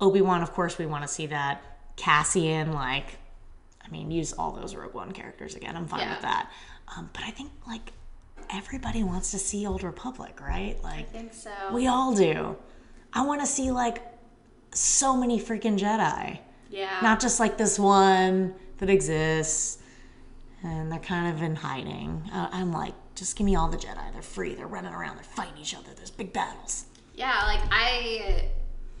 obi-wan 0.00 0.40
of 0.42 0.52
course 0.52 0.78
we 0.78 0.86
want 0.86 1.02
to 1.02 1.08
see 1.08 1.26
that 1.26 1.62
cassian 1.96 2.72
like 2.72 3.18
i 3.84 3.88
mean 3.90 4.10
use 4.10 4.32
all 4.32 4.52
those 4.52 4.74
rogue 4.74 4.94
one 4.94 5.12
characters 5.12 5.54
again 5.54 5.76
i'm 5.76 5.86
fine 5.86 6.00
Yeah. 6.00 6.12
with 6.14 6.22
that 6.22 6.50
um, 6.96 7.10
but 7.12 7.22
i 7.24 7.30
think 7.30 7.50
like 7.66 7.92
everybody 8.48 9.02
wants 9.04 9.30
to 9.32 9.38
see 9.38 9.66
old 9.66 9.82
republic 9.82 10.40
right 10.40 10.78
I 10.82 10.86
like 10.88 11.12
think 11.12 11.34
so. 11.34 11.50
we 11.72 11.86
all 11.88 12.14
do 12.14 12.56
i 13.12 13.20
want 13.22 13.40
to 13.42 13.46
see 13.46 13.70
like 13.70 14.02
so 14.74 15.14
many 15.14 15.38
freaking 15.38 15.78
jedi 15.78 16.38
yeah. 16.70 16.98
not 17.02 17.20
just 17.20 17.40
like 17.40 17.58
this 17.58 17.78
one 17.78 18.54
that 18.78 18.88
exists 18.88 19.78
and 20.62 20.90
they're 20.90 20.98
kind 20.98 21.34
of 21.34 21.42
in 21.42 21.56
hiding. 21.56 22.22
Uh, 22.32 22.48
i'm 22.52 22.72
like 22.72 22.94
just 23.20 23.36
give 23.36 23.44
me 23.44 23.54
all 23.54 23.68
the 23.68 23.76
jedi. 23.76 24.12
They're 24.12 24.22
free. 24.22 24.54
They're 24.54 24.66
running 24.66 24.94
around. 24.94 25.16
They're 25.16 25.24
fighting 25.24 25.58
each 25.60 25.74
other. 25.74 25.88
There's 25.94 26.10
big 26.10 26.32
battles. 26.32 26.86
Yeah, 27.14 27.38
like 27.44 27.60
I, 27.70 28.48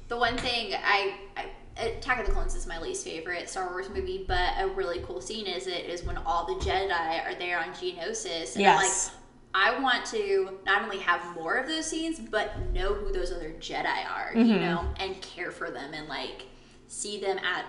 the 0.08 0.16
one 0.18 0.36
thing 0.36 0.74
I, 0.74 1.14
I 1.36 1.46
Attack 1.80 2.20
of 2.20 2.26
the 2.26 2.32
Clones 2.32 2.54
is 2.54 2.66
my 2.66 2.78
least 2.78 3.02
favorite 3.02 3.48
Star 3.48 3.70
Wars 3.70 3.88
movie, 3.88 4.26
but 4.28 4.52
a 4.58 4.68
really 4.68 5.00
cool 5.06 5.22
scene 5.22 5.46
is 5.46 5.66
it 5.66 5.86
is 5.86 6.04
when 6.04 6.18
all 6.18 6.44
the 6.44 6.62
Jedi 6.62 7.24
are 7.24 7.34
there 7.36 7.58
on 7.58 7.70
Geonosis, 7.70 8.52
and 8.52 8.62
Yes. 8.62 9.10
I'm 9.54 9.72
like, 9.72 9.76
I 9.76 9.80
want 9.80 10.04
to 10.06 10.58
not 10.66 10.82
only 10.82 10.98
have 10.98 11.34
more 11.34 11.56
of 11.56 11.66
those 11.66 11.86
scenes, 11.86 12.20
but 12.20 12.70
know 12.72 12.92
who 12.92 13.12
those 13.12 13.32
other 13.32 13.54
Jedi 13.58 13.86
are, 13.86 14.32
you 14.34 14.56
know, 14.60 14.84
and 14.98 15.20
care 15.22 15.50
for 15.50 15.70
them 15.70 15.94
and 15.94 16.08
like 16.08 16.44
see 16.90 17.20
them 17.20 17.38
at 17.38 17.64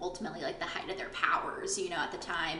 ultimately 0.00 0.40
like 0.40 0.58
the 0.58 0.64
height 0.64 0.88
of 0.90 0.96
their 0.96 1.10
powers, 1.10 1.78
you 1.78 1.90
know, 1.90 1.96
at 1.96 2.10
the 2.10 2.18
time 2.18 2.58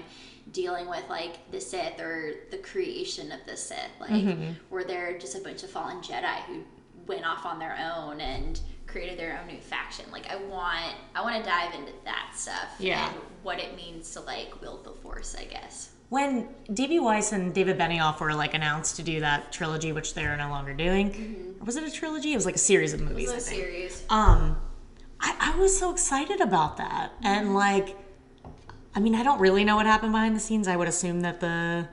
dealing 0.53 0.89
with 0.89 1.03
like 1.09 1.51
the 1.51 1.61
Sith 1.61 1.99
or 2.01 2.35
the 2.51 2.59
creation 2.59 3.33
of 3.33 3.41
the 3.47 3.57
Sith, 3.57 3.79
like 4.01 4.27
where 4.69 4.85
they're 4.85 5.19
just 5.19 5.35
a 5.37 5.41
bunch 5.41 5.63
of 5.63 5.71
fallen 5.71 5.99
Jedi 6.03 6.37
who 6.47 6.63
went 7.07 7.25
off 7.25 7.47
on 7.47 7.59
their 7.59 7.77
own 7.95 8.21
and 8.21 8.61
created 8.87 9.19
their 9.19 9.39
own 9.41 9.47
new 9.47 9.61
faction. 9.61 10.05
Like 10.13 10.31
I 10.31 10.37
want 10.37 10.95
I 11.15 11.23
want 11.23 11.43
to 11.43 11.49
dive 11.49 11.73
into 11.75 11.93
that 12.05 12.33
stuff 12.37 12.75
Yeah. 12.79 13.09
and 13.09 13.17
what 13.43 13.59
it 13.59 13.75
means 13.75 14.11
to 14.13 14.21
like 14.21 14.61
wield 14.61 14.85
the 14.85 14.91
force, 14.93 15.35
I 15.39 15.45
guess. 15.45 15.91
when 16.11 16.49
D.B. 16.75 16.99
Weiss 17.01 17.33
and 17.33 17.55
David 17.55 17.79
Benioff 17.79 18.21
were 18.21 18.35
like 18.35 18.53
announced 18.53 18.97
to 18.97 19.03
do 19.03 19.21
that 19.21 19.51
trilogy, 19.53 19.93
which 19.93 20.13
they're 20.13 20.37
no 20.37 20.51
longer 20.51 20.75
doing, 20.75 21.55
or 21.61 21.65
was 21.65 21.77
it 21.77 21.85
a 21.85 21.91
trilogy? 21.91 22.33
It 22.33 22.37
was 22.37 22.45
like 22.45 22.57
a 22.57 22.59
series 22.59 22.93
of 22.93 23.01
movies. 23.01 23.31
I 23.31 23.37
It's 23.37 23.47
a 23.47 23.49
series. 23.49 24.05
Um, 24.11 24.57
I, 25.21 25.53
I 25.55 25.59
was 25.59 25.77
so 25.79 25.91
excited 25.91 26.41
about 26.41 26.77
that, 26.79 27.13
and 27.23 27.55
like, 27.55 27.97
I 28.95 29.01
mean, 29.01 29.15
I 29.15 29.23
don't 29.23 29.39
really 29.41 29.65
know 29.65 29.77
what 29.77 29.87
happened 29.87 30.13
behind 30.13 30.35
the 30.35 30.41
scenes. 30.41 30.67
I 30.69 30.77
would 30.77 30.89
assume 30.89 31.21
that 31.21 31.41
the 31.41 31.89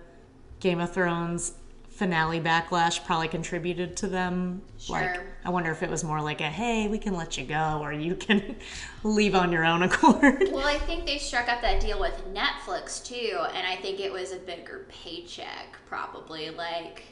Game 0.60 0.80
of 0.80 0.94
Thrones 0.94 1.54
finale 1.90 2.40
backlash 2.40 3.04
probably 3.06 3.28
contributed 3.28 3.98
to 3.98 4.08
them. 4.08 4.62
Like, 4.88 5.16
Sure. 5.16 5.26
I 5.44 5.50
wonder 5.50 5.72
if 5.72 5.82
it 5.82 5.90
was 5.90 6.04
more 6.04 6.22
like 6.22 6.42
a 6.42 6.50
"Hey, 6.50 6.88
we 6.88 7.00
can 7.00 7.16
let 7.16 7.38
you 7.38 7.44
go," 7.46 7.80
or 7.82 7.92
you 7.92 8.16
can 8.16 8.56
leave 9.04 9.34
on 9.36 9.52
your 9.52 9.66
own 9.66 9.82
accord. 9.84 10.50
Well, 10.52 10.68
I 10.68 10.78
think 10.78 11.06
they 11.06 11.18
struck 11.18 11.50
up 11.50 11.62
that 11.62 11.80
deal 11.82 12.00
with 12.00 12.22
Netflix 12.34 13.04
too, 13.06 13.40
and 13.54 13.66
I 13.68 13.76
think 13.78 14.00
it 14.00 14.12
was 14.12 14.32
a 14.32 14.38
bigger 14.38 14.86
paycheck, 14.90 15.78
probably. 15.88 16.50
Like, 16.52 17.04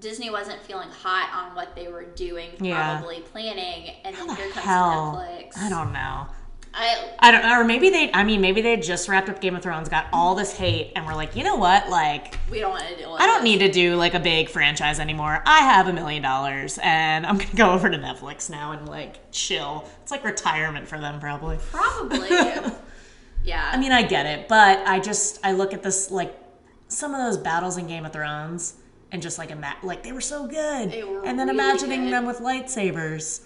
Disney 0.00 0.30
wasn't 0.30 0.60
feeling 0.62 0.88
hot 0.90 1.30
on 1.34 1.54
what 1.54 1.74
they 1.76 1.88
were 1.88 2.04
doing, 2.04 2.50
Yeah. 2.60 2.98
probably 2.98 3.20
planning, 3.20 3.90
and 4.04 4.16
then 4.16 4.28
here 4.36 4.48
comes 4.50 4.64
Hell, 4.64 5.24
Netflix. 5.24 5.58
I 5.58 5.68
don't 5.68 5.92
know. 5.92 6.26
I, 6.72 7.10
I 7.18 7.30
don't 7.32 7.42
know, 7.42 7.60
or 7.60 7.64
maybe 7.64 7.90
they. 7.90 8.12
I 8.12 8.22
mean, 8.22 8.40
maybe 8.40 8.60
they 8.60 8.76
just 8.76 9.08
wrapped 9.08 9.28
up 9.28 9.40
Game 9.40 9.56
of 9.56 9.62
Thrones, 9.62 9.88
got 9.88 10.06
all 10.12 10.36
this 10.36 10.56
hate, 10.56 10.92
and 10.94 11.04
were 11.04 11.14
like, 11.16 11.34
you 11.34 11.42
know 11.42 11.56
what, 11.56 11.88
like. 11.90 12.36
we 12.48 12.60
don't 12.60 12.70
want 12.70 12.84
to 12.86 12.96
deal 12.96 13.16
I 13.18 13.26
don't 13.26 13.42
this. 13.42 13.44
need 13.44 13.58
to 13.58 13.72
do 13.72 13.96
like 13.96 14.14
a 14.14 14.20
big 14.20 14.48
franchise 14.48 15.00
anymore. 15.00 15.42
I 15.44 15.62
have 15.62 15.88
a 15.88 15.92
million 15.92 16.22
dollars 16.22 16.78
and 16.80 17.26
I'm 17.26 17.38
gonna 17.38 17.54
go 17.56 17.72
over 17.72 17.90
to 17.90 17.98
Netflix 17.98 18.48
now 18.48 18.70
and 18.70 18.88
like 18.88 19.16
chill. 19.32 19.84
It's 20.02 20.12
like 20.12 20.22
retirement 20.24 20.86
for 20.86 21.00
them, 21.00 21.18
probably. 21.18 21.58
Probably. 21.72 22.28
yeah. 23.44 23.68
I 23.72 23.76
mean, 23.76 23.90
I 23.90 24.02
get 24.04 24.26
it, 24.26 24.46
but 24.46 24.78
I 24.86 25.00
just 25.00 25.40
I 25.44 25.50
look 25.52 25.74
at 25.74 25.82
this 25.82 26.12
like 26.12 26.38
some 26.86 27.14
of 27.14 27.18
those 27.26 27.36
battles 27.36 27.78
in 27.78 27.88
Game 27.88 28.06
of 28.06 28.12
Thrones 28.12 28.74
and 29.12 29.20
just 29.22 29.38
like 29.38 29.50
ima- 29.50 29.76
like 29.82 30.02
they 30.02 30.12
were 30.12 30.20
so 30.20 30.46
good, 30.46 30.90
They 30.92 31.02
were 31.02 31.24
and 31.26 31.38
then 31.38 31.48
really 31.48 31.58
imagining 31.58 32.04
good. 32.04 32.12
them 32.12 32.26
with 32.26 32.38
lightsabers 32.38 33.42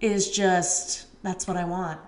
is 0.00 0.30
just 0.30 1.06
that's 1.22 1.46
what 1.46 1.56
I 1.56 1.64
want. 1.64 2.00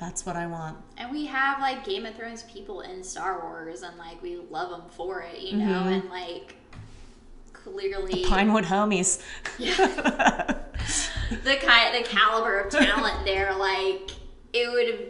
That's 0.00 0.26
what 0.26 0.36
I 0.36 0.46
want. 0.46 0.76
and 0.98 1.10
we 1.10 1.24
have 1.26 1.60
like 1.60 1.84
Game 1.84 2.04
of 2.04 2.14
Thrones 2.16 2.42
people 2.44 2.80
in 2.82 3.02
Star 3.04 3.40
Wars, 3.42 3.82
and 3.82 3.96
like 3.96 4.22
we 4.22 4.36
love 4.50 4.70
them 4.70 4.82
for 4.90 5.22
it, 5.22 5.40
you 5.40 5.56
know, 5.56 5.64
Mm-hmm. 5.82 5.88
and 5.92 6.10
like 6.10 6.56
clearly 7.52 8.24
Pinewood 8.26 8.64
homies. 8.64 9.22
Yeah. 9.58 9.74
the 11.44 11.56
kind 11.56 11.94
the 11.94 12.06
caliber 12.08 12.58
of 12.60 12.70
talent 12.72 13.24
there 13.24 13.54
like 13.56 14.10
it 14.52 14.70
would 14.70 14.88
have. 14.88 15.08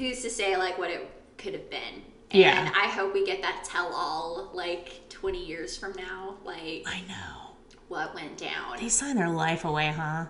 Who's 0.00 0.22
to 0.22 0.30
say 0.30 0.56
like 0.56 0.78
what 0.78 0.90
it 0.90 1.08
could 1.38 1.52
have 1.52 1.68
been? 1.70 2.02
Yeah. 2.34 2.66
And 2.66 2.74
I 2.74 2.88
hope 2.88 3.14
we 3.14 3.24
get 3.24 3.40
that 3.42 3.64
tell 3.64 3.92
all 3.94 4.50
like 4.52 5.08
20 5.08 5.44
years 5.44 5.76
from 5.76 5.92
now, 5.96 6.36
like 6.44 6.82
I 6.86 7.00
know. 7.08 7.52
what 7.88 8.14
went 8.14 8.36
down. 8.36 8.78
They 8.78 8.88
signed 8.88 9.18
their 9.18 9.30
life 9.30 9.64
away, 9.64 9.88
huh? 9.88 10.26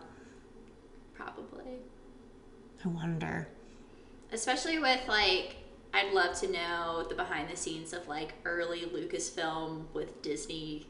Probably. 1.15 1.79
I 2.85 2.89
wonder. 2.89 3.49
Especially 4.33 4.79
with 4.79 5.01
like, 5.09 5.57
I'd 5.95 6.13
love 6.13 6.39
to 6.41 6.51
know 6.51 7.07
the 7.09 7.15
behind 7.15 7.49
the 7.49 7.57
scenes 7.57 7.93
of 7.93 8.07
like 8.09 8.35
early 8.45 8.81
Lucasfilm 8.83 9.85
with 9.95 10.21
Disney 10.23 10.87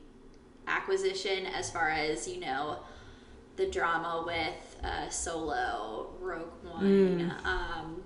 acquisition, 0.66 1.46
as 1.46 1.70
far 1.70 1.90
as 1.90 2.26
you 2.26 2.40
know, 2.40 2.78
the 3.56 3.66
drama 3.66 4.24
with 4.26 4.76
uh, 4.82 5.08
Solo, 5.10 6.08
Rogue 6.20 6.48
One, 6.64 7.34
um, 7.44 8.02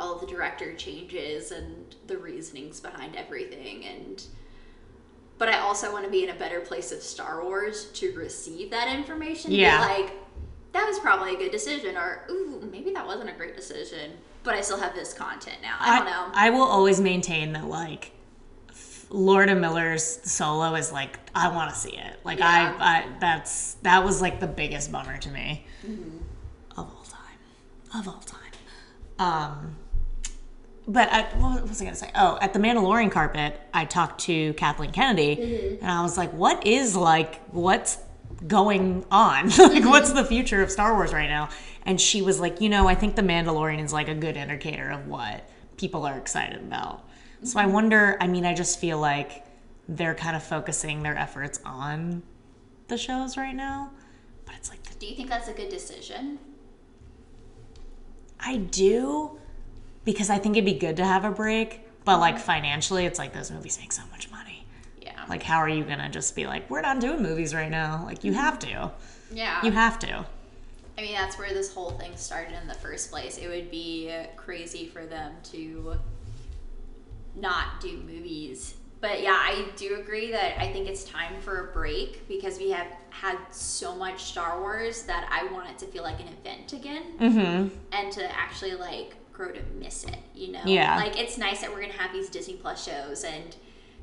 all 0.00 0.16
the 0.16 0.26
director 0.26 0.74
changes 0.74 1.52
and 1.52 1.94
the 2.06 2.18
reasonings 2.18 2.80
behind 2.80 3.16
everything, 3.16 3.84
and. 3.84 4.24
But 5.38 5.48
I 5.48 5.60
also 5.60 5.90
want 5.90 6.04
to 6.04 6.10
be 6.10 6.22
in 6.22 6.28
a 6.28 6.34
better 6.34 6.60
place 6.60 6.92
of 6.92 7.00
Star 7.02 7.42
Wars 7.42 7.86
to 7.92 8.12
receive 8.14 8.70
that 8.72 8.94
information. 8.94 9.52
Yeah. 9.52 9.80
like, 9.80 10.12
that 10.72 10.86
was 10.86 10.98
probably 10.98 11.34
a 11.34 11.38
good 11.38 11.50
decision, 11.50 11.96
or 11.96 12.24
ooh, 12.30 12.68
maybe 12.70 12.92
that 12.92 13.06
wasn't 13.06 13.30
a 13.30 13.32
great 13.32 13.56
decision. 13.56 14.12
But 14.42 14.54
I 14.54 14.60
still 14.60 14.78
have 14.78 14.94
this 14.94 15.12
content 15.12 15.56
now. 15.62 15.76
I 15.80 15.96
don't 15.96 16.06
know. 16.06 16.26
I 16.34 16.50
will 16.50 16.62
always 16.62 17.00
maintain 17.00 17.52
that 17.54 17.66
like 17.66 18.12
f- 18.70 19.06
Lord 19.10 19.48
and 19.48 19.60
Miller's 19.60 20.20
solo 20.30 20.74
is 20.74 20.92
like 20.92 21.18
I 21.34 21.48
want 21.48 21.70
to 21.70 21.76
see 21.76 21.96
it. 21.96 22.20
Like 22.24 22.38
Yeah. 22.38 22.76
I, 22.78 22.98
I 22.98 23.06
that's 23.18 23.74
that 23.82 24.04
was 24.04 24.20
like 24.22 24.40
the 24.40 24.46
biggest 24.46 24.90
bummer 24.92 25.18
to 25.18 25.30
me 25.30 25.66
of 25.84 26.78
all 26.78 27.04
time, 27.04 27.98
of 27.98 28.08
all 28.08 28.20
time. 28.20 28.36
Um, 29.18 29.76
but 30.86 31.10
I, 31.12 31.22
what 31.38 31.68
was 31.68 31.80
I 31.80 31.84
gonna 31.84 31.96
say? 31.96 32.10
Oh, 32.14 32.38
at 32.40 32.52
the 32.52 32.58
Mandalorian 32.58 33.10
carpet, 33.10 33.60
I 33.72 33.84
talked 33.84 34.22
to 34.22 34.52
Kathleen 34.54 34.92
Kennedy, 34.92 35.36
mm-hmm. 35.36 35.84
and 35.84 35.90
I 35.90 36.02
was 36.02 36.16
like, 36.16 36.32
"What 36.32 36.66
is 36.66 36.96
like 36.96 37.40
what's 37.50 37.98
going 38.46 39.04
on? 39.10 39.50
like, 39.58 39.84
what's 39.84 40.12
the 40.12 40.24
future 40.24 40.62
of 40.62 40.70
Star 40.70 40.94
Wars 40.94 41.12
right 41.12 41.28
now?" 41.28 41.48
And 41.84 42.00
she 42.00 42.22
was 42.22 42.40
like, 42.40 42.60
"You 42.60 42.68
know, 42.68 42.88
I 42.88 42.94
think 42.94 43.16
the 43.16 43.22
Mandalorian 43.22 43.84
is 43.84 43.92
like 43.92 44.08
a 44.08 44.14
good 44.14 44.36
indicator 44.36 44.90
of 44.90 45.06
what 45.06 45.48
people 45.76 46.06
are 46.06 46.16
excited 46.16 46.60
about." 46.60 47.04
So 47.42 47.58
I 47.58 47.64
mm-hmm. 47.64 47.72
wonder. 47.72 48.16
I 48.20 48.26
mean, 48.26 48.44
I 48.44 48.54
just 48.54 48.78
feel 48.78 48.98
like 48.98 49.44
they're 49.88 50.14
kind 50.14 50.36
of 50.36 50.42
focusing 50.42 51.02
their 51.02 51.16
efforts 51.16 51.60
on 51.64 52.22
the 52.88 52.96
shows 52.96 53.36
right 53.36 53.54
now, 53.54 53.90
but 54.46 54.54
it's 54.54 54.70
like 54.70 54.98
Do 54.98 55.06
you 55.06 55.16
think 55.16 55.28
that's 55.28 55.48
a 55.48 55.52
good 55.52 55.68
decision? 55.68 56.38
I 58.38 58.56
do 58.56 59.39
because 60.04 60.30
I 60.30 60.38
think 60.38 60.56
it'd 60.56 60.64
be 60.64 60.74
good 60.78 60.96
to 60.96 61.04
have 61.04 61.24
a 61.24 61.30
break, 61.30 61.80
but 62.04 62.18
like 62.18 62.38
financially, 62.38 63.04
it's 63.06 63.18
like 63.18 63.32
those 63.32 63.50
movies 63.50 63.78
make 63.80 63.92
so 63.92 64.02
much 64.10 64.30
money. 64.30 64.64
Yeah. 65.00 65.24
Like, 65.28 65.42
how 65.42 65.58
are 65.58 65.68
you 65.68 65.84
gonna 65.84 66.08
just 66.08 66.34
be 66.34 66.46
like, 66.46 66.68
we're 66.70 66.80
not 66.80 67.00
doing 67.00 67.22
movies 67.22 67.54
right 67.54 67.70
now? 67.70 68.02
Like, 68.04 68.24
you 68.24 68.32
have 68.32 68.58
to. 68.60 68.90
yeah. 69.32 69.64
You 69.64 69.70
have 69.72 69.98
to. 70.00 70.24
I 70.98 71.02
mean, 71.02 71.14
that's 71.14 71.38
where 71.38 71.54
this 71.54 71.72
whole 71.72 71.92
thing 71.92 72.12
started 72.16 72.54
in 72.60 72.68
the 72.68 72.74
first 72.74 73.10
place. 73.10 73.38
It 73.38 73.48
would 73.48 73.70
be 73.70 74.12
crazy 74.36 74.86
for 74.86 75.06
them 75.06 75.32
to 75.44 75.94
not 77.36 77.80
do 77.80 77.96
movies. 78.06 78.74
But 79.00 79.22
yeah, 79.22 79.32
I 79.32 79.64
do 79.76 79.98
agree 79.98 80.30
that 80.32 80.60
I 80.60 80.70
think 80.72 80.86
it's 80.86 81.04
time 81.04 81.40
for 81.40 81.70
a 81.70 81.72
break 81.72 82.28
because 82.28 82.58
we 82.58 82.68
have 82.70 82.86
had 83.08 83.38
so 83.50 83.94
much 83.96 84.24
Star 84.24 84.60
Wars 84.60 85.04
that 85.04 85.26
I 85.32 85.50
want 85.54 85.70
it 85.70 85.78
to 85.78 85.86
feel 85.86 86.02
like 86.02 86.20
an 86.20 86.28
event 86.28 86.74
again 86.74 87.02
Mm-hmm. 87.18 87.68
and 87.92 88.12
to 88.12 88.30
actually 88.38 88.74
like 88.74 89.16
grow 89.32 89.50
to 89.52 89.60
miss 89.78 90.04
it, 90.04 90.16
you 90.34 90.52
know? 90.52 90.60
Yeah. 90.64 90.96
Like 90.96 91.18
it's 91.18 91.38
nice 91.38 91.60
that 91.60 91.70
we're 91.72 91.80
gonna 91.80 91.92
have 91.94 92.12
these 92.12 92.28
Disney 92.28 92.54
Plus 92.54 92.84
shows 92.84 93.24
and 93.24 93.56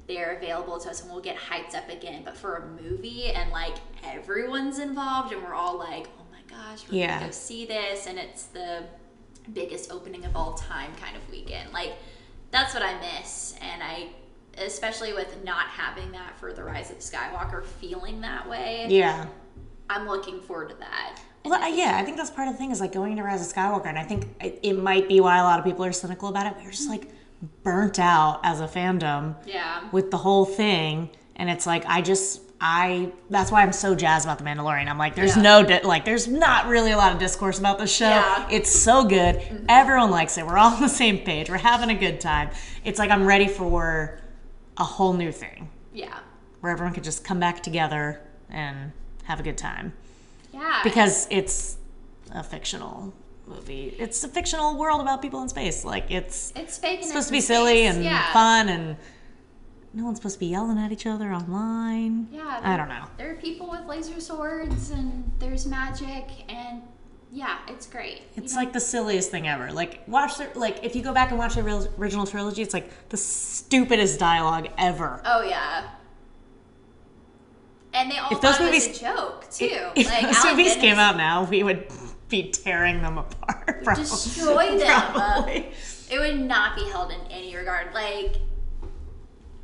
they're 0.08 0.38
available 0.38 0.80
to 0.80 0.90
us 0.90 1.02
and 1.02 1.12
we'll 1.12 1.22
get 1.22 1.36
hyped 1.38 1.76
up 1.76 1.90
again. 1.90 2.22
But 2.24 2.38
for 2.38 2.56
a 2.56 2.82
movie 2.82 3.26
and 3.26 3.52
like 3.52 3.76
everyone's 4.04 4.80
involved 4.80 5.34
and 5.34 5.44
we're 5.44 5.54
all 5.54 5.78
like, 5.78 6.08
oh 6.20 6.24
my 6.32 6.42
gosh, 6.50 6.88
we're 6.90 6.98
Yeah. 7.00 7.16
gonna 7.16 7.26
go 7.28 7.32
see 7.32 7.66
this 7.66 8.08
and 8.08 8.18
it's 8.18 8.44
the 8.46 8.84
biggest 9.54 9.92
opening 9.92 10.26
of 10.26 10.36
all 10.36 10.54
time 10.54 10.92
kind 11.02 11.16
of 11.16 11.30
weekend. 11.30 11.72
Like 11.74 11.94
that's 12.52 12.74
what 12.74 12.84
I 12.84 13.00
miss 13.00 13.56
and 13.62 13.84
I 13.84 14.08
especially 14.60 15.14
with 15.14 15.44
not 15.44 15.68
having 15.68 16.12
that 16.14 16.40
for 16.40 16.52
the 16.52 16.64
rise 16.64 16.90
of 16.90 16.98
Skywalker 16.98 17.64
feeling 17.64 18.22
that 18.22 18.50
way. 18.50 18.88
Yeah. 18.90 19.28
I'm 19.90 20.08
looking 20.08 20.42
forward 20.42 20.70
to 20.70 20.76
that. 20.78 21.20
Well, 21.50 21.62
I- 21.64 21.70
yeah, 21.70 21.98
I 21.98 22.04
think 22.04 22.18
that's 22.18 22.30
part 22.32 22.48
of 22.48 22.54
the 22.54 22.58
thing 22.58 22.72
is 22.72 22.80
like 22.82 22.92
going 22.94 23.12
into 23.12 23.24
Rise 23.24 23.42
of 23.48 23.54
Skywalker, 23.56 23.88
and 23.88 23.98
I 23.98 24.04
think 24.04 24.28
it, 24.42 24.60
it 24.64 24.74
might 24.74 25.08
be 25.08 25.20
why 25.20 25.38
a 25.38 25.44
lot 25.44 25.60
of 25.60 25.66
people 25.66 25.84
are 25.86 25.92
cynical 25.92 26.30
about 26.30 26.46
it. 26.48 26.58
We 26.58 26.66
were 26.66 26.72
just 26.72 26.90
like 26.90 27.10
burnt 27.64 28.00
out 28.00 28.40
as 28.44 28.62
a 28.62 28.68
fandom 28.68 29.36
Yeah. 29.46 29.88
with 29.92 30.12
the 30.12 30.18
whole 30.18 30.46
thing, 30.46 31.10
and 31.36 31.50
it's 31.50 31.66
like 31.66 31.86
I 31.86 32.02
just 32.02 32.42
I 32.60 33.12
that's 33.30 33.52
why 33.52 33.62
I'm 33.62 33.72
so 33.72 33.94
jazzed 33.94 34.26
about 34.26 34.40
the 34.40 34.44
Mandalorian. 34.44 34.88
I'm 34.88 34.98
like, 34.98 35.14
there's 35.14 35.36
Yeah. 35.38 35.44
no 35.44 35.64
di- 35.64 35.84
like, 35.84 36.06
there's 36.06 36.28
not 36.28 36.66
really 36.66 36.92
a 36.92 36.98
lot 36.98 37.14
of 37.14 37.20
discourse 37.20 37.60
about 37.60 37.78
the 37.78 37.86
show. 37.86 38.10
Yeah. 38.10 38.24
Mm-hmm. 38.24 38.52
It's 38.52 38.72
so 38.72 39.04
good. 39.06 39.40
Everyone 39.70 40.10
likes 40.10 40.38
it. 40.40 40.46
We're 40.48 40.58
all 40.58 40.74
on 40.74 40.82
the 40.82 40.90
same 40.90 41.20
page. 41.20 41.50
We're 41.52 41.58
having 41.58 41.92
a 41.92 42.00
good 42.00 42.20
time. 42.20 42.50
It's 42.84 42.98
like 42.98 43.12
I'm 43.12 43.26
ready 43.28 43.48
for 43.48 44.20
a 44.78 44.84
whole 44.84 45.14
new 45.14 45.32
thing 45.32 45.70
Yeah. 45.94 46.18
where 46.62 46.72
everyone 46.72 46.94
could 46.96 47.04
just 47.04 47.24
come 47.24 47.40
back 47.40 47.62
together 47.62 48.22
and 48.50 48.92
have 49.26 49.40
a 49.40 49.44
good 49.44 49.58
time 49.58 49.94
Yeah. 50.58 50.82
because 50.84 51.28
it's 51.30 51.78
a 52.34 52.44
fictional 52.44 53.14
movie. 53.46 53.96
It's 54.00 54.24
a 54.24 54.28
fictional 54.28 54.78
world 54.78 55.00
about 55.02 55.22
people 55.22 55.42
in 55.42 55.50
space. 55.50 55.86
Like 55.86 56.12
it's 56.12 56.52
it's 56.56 56.76
supposed 56.76 57.28
to 57.28 57.32
be 57.32 57.42
silly 57.42 57.84
space. 57.86 57.96
and 57.96 58.04
yeah. 58.04 58.34
fun 58.34 58.70
and 58.70 58.98
no 59.94 60.04
one's 60.06 60.18
supposed 60.18 60.36
to 60.36 60.40
be 60.40 60.48
yelling 60.48 60.78
at 60.78 60.92
each 60.92 61.06
other 61.06 61.32
online. 61.34 62.28
Yeah, 62.32 62.60
I 62.64 62.76
don't 62.78 62.90
know. 62.90 63.06
There 63.18 63.32
are 63.32 63.36
people 63.36 63.70
with 63.70 63.86
laser 63.86 64.20
swords 64.20 64.92
and 64.92 65.32
there's 65.40 65.66
magic 65.66 66.26
and 66.50 66.82
yeah, 67.32 67.58
it's 67.68 67.86
great. 67.88 68.20
You 68.36 68.44
It's 68.44 68.54
know? 68.54 68.62
like 68.62 68.74
the 68.74 68.80
silliest 68.80 69.32
thing 69.32 69.48
ever. 69.48 69.72
Like 69.72 70.02
watch 70.08 70.38
the 70.38 70.50
like 70.56 70.84
if 70.84 70.96
you 70.96 71.02
go 71.04 71.14
back 71.14 71.30
and 71.30 71.38
watch 71.40 71.56
the 71.56 71.90
original 71.98 72.26
trilogy, 72.26 72.62
it's 72.62 72.74
like 72.74 72.90
the 73.10 73.18
stupidest 73.18 74.20
dialogue 74.20 74.68
ever. 74.78 75.22
oh 75.26 75.44
yeah. 75.44 75.90
And 77.98 78.12
they 78.12 78.18
all 78.20 78.30
If 78.32 78.42
those 78.42 78.60
it 78.60 78.64
movies- 78.64 78.98
a 78.98 79.00
joke 79.00 79.50
too. 79.50 79.90
If 79.96 80.08
like 80.08 80.22
those 80.28 80.36
Alec 80.38 80.52
movies 80.58 80.74
Guinness 80.76 80.82
came 80.82 81.00
out 81.00 81.18
now, 81.18 81.44
we 81.46 81.64
would 81.64 81.88
be 82.30 82.52
tearing 82.52 83.02
them 83.02 83.18
apart. 83.18 83.82
Probably. 83.84 84.04
destroy 84.04 84.78
them. 84.78 84.90
Uh, 84.90 85.12
probably. 85.34 85.72
it 86.12 86.20
would 86.20 86.40
not 86.40 86.76
be 86.76 86.84
held 86.90 87.12
in 87.12 87.20
any 87.32 87.56
regard. 87.56 87.94
Like 87.94 88.36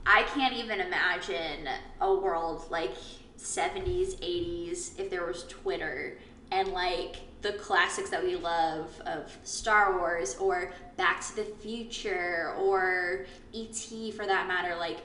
I 0.06 0.24
can't 0.34 0.56
even 0.56 0.80
imagine 0.82 1.68
a 2.02 2.14
world 2.14 2.66
like 2.70 2.94
70s, 3.38 4.16
80s 4.20 5.00
if 5.00 5.10
there 5.10 5.26
was 5.26 5.44
Twitter 5.44 6.18
and 6.52 6.70
like 6.70 7.18
the 7.42 7.54
classics 7.54 8.10
that 8.10 8.24
we 8.24 8.36
love 8.36 8.90
of 9.06 9.38
Star 9.44 9.98
Wars 10.00 10.36
or 10.40 10.72
Back 10.96 11.22
to 11.28 11.36
the 11.36 11.44
Future 11.44 12.54
or 12.58 13.26
E.T. 13.52 14.12
for 14.12 14.26
that 14.26 14.48
matter, 14.48 14.76
like 14.78 15.00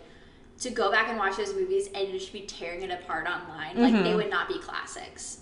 to 0.60 0.70
go 0.70 0.90
back 0.90 1.08
and 1.08 1.18
watch 1.18 1.36
those 1.36 1.54
movies 1.54 1.88
and 1.94 2.10
just 2.10 2.32
be 2.32 2.40
tearing 2.42 2.82
it 2.82 2.90
apart 2.90 3.26
online, 3.28 3.80
like 3.80 4.02
they 4.02 4.14
would 4.14 4.30
not 4.30 4.48
be 4.48 4.58
classics. 4.58 5.40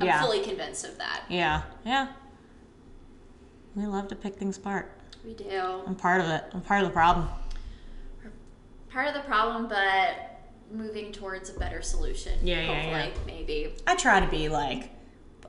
I'm 0.00 0.06
Yeah. 0.06 0.20
fully 0.20 0.40
convinced 0.42 0.84
of 0.84 0.98
that. 0.98 1.24
Yeah, 1.28 1.62
yeah. 1.84 2.08
We 3.74 3.86
love 3.86 4.08
to 4.08 4.16
pick 4.16 4.36
things 4.36 4.56
apart. 4.56 4.90
We 5.24 5.34
do. 5.34 5.82
I'm 5.86 5.94
part 5.94 6.20
of 6.20 6.28
it. 6.28 6.44
I'm 6.52 6.60
part 6.60 6.82
of 6.82 6.88
the 6.88 6.92
problem. 6.92 7.28
part 8.90 9.06
of 9.08 9.14
the 9.14 9.20
problem, 9.20 9.68
but 9.68 10.40
moving 10.72 11.12
towards 11.12 11.50
a 11.50 11.58
better 11.58 11.82
solution. 11.82 12.38
Yeah, 12.42 12.60
yeah, 12.62 13.02
hopefully, 13.02 13.22
maybe. 13.26 13.74
I 13.86 13.94
try 13.96 14.18
to 14.20 14.26
be 14.28 14.48
like, 14.48 14.90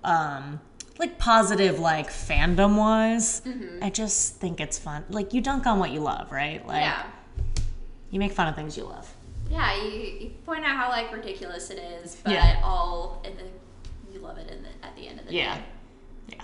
um, 0.03 0.60
like 0.99 1.18
positive, 1.18 1.80
like 1.80 2.10
fandom 2.10 2.76
wise. 2.78 3.41
I 3.82 3.89
just 3.89 4.36
think 4.36 4.60
it's 4.60 4.78
fun. 4.78 5.05
Like 5.10 5.34
you 5.34 5.41
dunk 5.41 5.66
on 5.66 5.80
what 5.80 5.91
you 5.91 6.01
love, 6.01 6.32
right? 6.32 6.66
Like 6.68 6.82
yeah, 6.82 7.05
you 8.12 8.20
make 8.20 8.32
fun 8.32 8.47
of 8.47 8.55
things 8.55 8.78
you 8.78 8.84
love. 8.86 9.12
yeah. 9.49 9.76
You, 9.76 9.89
you 9.91 10.30
point 10.45 10.66
out 10.66 10.76
how 10.76 10.89
like 10.89 11.12
ridiculous 11.14 11.70
it 11.70 11.80
is, 11.80 12.16
but 12.24 12.34
Yeah. 12.34 12.60
all 12.64 13.22
in 13.26 13.36
the 13.38 13.43
you 14.14 14.20
love 14.20 14.38
it 14.38 14.49
in 14.49 14.64
the, 14.64 14.70
at 14.86 14.95
the 14.95 15.07
end 15.07 15.20
of 15.20 15.26
the 15.26 15.32
day. 15.32 15.38
Yeah. 15.38 15.55
day. 15.55 15.62
Yeah. 16.30 16.43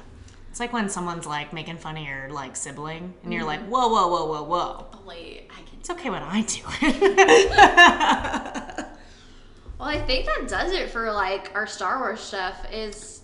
It's 0.51 0.59
like 0.59 0.74
when 0.74 0.89
someone's 0.89 1.26
like 1.26 1.51
making 1.53 1.78
fun 1.78 1.97
of 1.97 2.03
your 2.05 2.30
like 2.30 2.55
sibling, 2.55 3.13
and 3.24 3.34
you're 3.34 3.43
like, 3.43 3.61
whoa, 3.68 3.88
whoa, 3.88 4.07
whoa, 4.07 4.26
whoa, 4.26 4.43
whoa. 4.43 4.86
Only 4.99 5.47
I 5.49 5.61
can. 5.63 5.80
It's 5.80 5.89
okay 5.89 6.09
when 6.09 6.24
I 6.24 6.41
do 6.41 6.61
it. 6.82 8.86
Well, 9.78 9.89
I 9.89 9.99
think 9.99 10.26
that 10.26 10.47
does 10.47 10.72
it 10.72 10.89
for 10.89 11.11
like 11.11 11.51
our 11.53 11.68
Star 11.68 11.99
Wars 11.99 12.22
stuff. 12.22 12.66
Is 12.72 13.22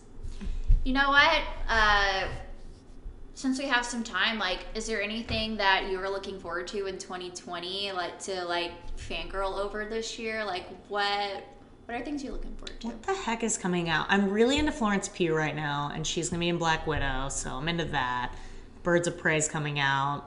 you 0.83 0.91
know 0.93 1.07
what? 1.09 1.39
Uh, 1.69 2.23
since 3.33 3.59
we 3.59 3.65
have 3.65 3.85
some 3.85 4.03
time, 4.03 4.37
like, 4.37 4.59
is 4.75 4.85
there 4.87 5.01
anything 5.01 5.57
that 5.57 5.89
you 5.89 5.97
were 5.99 6.09
looking 6.09 6.39
forward 6.39 6.67
to 6.67 6.85
in 6.87 6.97
2020, 6.97 7.91
like 7.93 8.19
to 8.23 8.43
like 8.45 8.71
fangirl 8.97 9.57
over 9.57 9.85
this 9.85 10.19
year? 10.19 10.43
Like, 10.43 10.65
what 10.89 11.43
what 11.85 11.99
are 11.99 12.03
things 12.03 12.23
you're 12.23 12.33
looking 12.33 12.55
forward 12.55 12.79
to? 12.81 12.87
What 12.87 13.03
the 13.03 13.13
heck 13.13 13.43
is 13.43 13.57
coming 13.57 13.89
out? 13.89 14.05
I'm 14.09 14.29
really 14.29 14.57
into 14.57 14.71
Florence 14.71 15.09
Pugh 15.09 15.35
right 15.35 15.55
now, 15.55 15.91
and 15.93 16.05
she's 16.05 16.29
gonna 16.29 16.39
be 16.39 16.49
in 16.49 16.57
Black 16.57 16.85
Widow, 16.87 17.29
so 17.29 17.51
I'm 17.51 17.67
into 17.67 17.85
that. 17.85 18.33
Birds 18.83 19.07
of 19.07 19.17
Prey's 19.17 19.47
coming 19.47 19.79
out, 19.79 20.23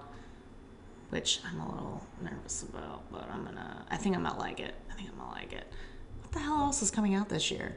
which 1.10 1.40
I'm 1.48 1.60
a 1.60 1.68
little 1.68 2.06
nervous 2.22 2.62
about, 2.62 3.10
but 3.10 3.28
I'm 3.30 3.44
gonna. 3.44 3.84
I 3.90 3.96
think 3.96 4.16
I'm 4.16 4.24
gonna 4.24 4.38
like 4.38 4.60
it. 4.60 4.74
I 4.90 4.94
think 4.94 5.10
I'm 5.10 5.18
gonna 5.18 5.32
like 5.32 5.52
it. 5.52 5.66
What 6.20 6.32
the 6.32 6.38
hell 6.40 6.60
else 6.62 6.82
is 6.82 6.90
coming 6.90 7.14
out 7.14 7.28
this 7.28 7.50
year? 7.50 7.76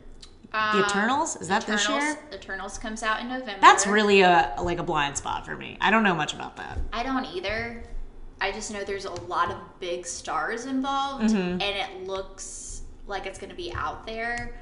The 0.52 0.58
Um, 0.60 0.80
Eternals? 0.86 1.36
Is 1.36 1.48
that 1.50 1.66
this 1.66 1.84
Eternals, 1.84 2.04
year? 2.04 2.18
Eternals 2.34 2.78
comes 2.78 3.04
out 3.04 3.20
in 3.20 3.28
November. 3.28 3.60
That's 3.62 3.86
really 3.86 4.22
a 4.22 4.54
like 4.62 4.80
a 4.80 4.84
blind 4.84 5.18
spot 5.18 5.46
for 5.46 5.56
me. 5.56 5.78
I 5.82 5.92
don't 5.92 6.04
know 6.04 6.16
much 6.16 6.34
about 6.34 6.56
that. 6.58 6.78
I 6.94 7.04
don't 7.04 7.26
either. 7.26 7.84
I 8.40 8.52
just 8.52 8.72
know 8.72 8.84
there's 8.84 9.06
a 9.06 9.12
lot 9.24 9.50
of 9.52 9.58
big 9.80 10.06
stars 10.06 10.66
involved, 10.66 11.26
Mm-hmm. 11.34 11.62
and 11.62 11.62
it 11.62 12.08
looks 12.08 12.82
like 13.08 13.26
it's 13.26 13.40
going 13.40 13.50
to 13.50 13.56
be 13.56 13.74
out 13.74 14.06
there. 14.06 14.60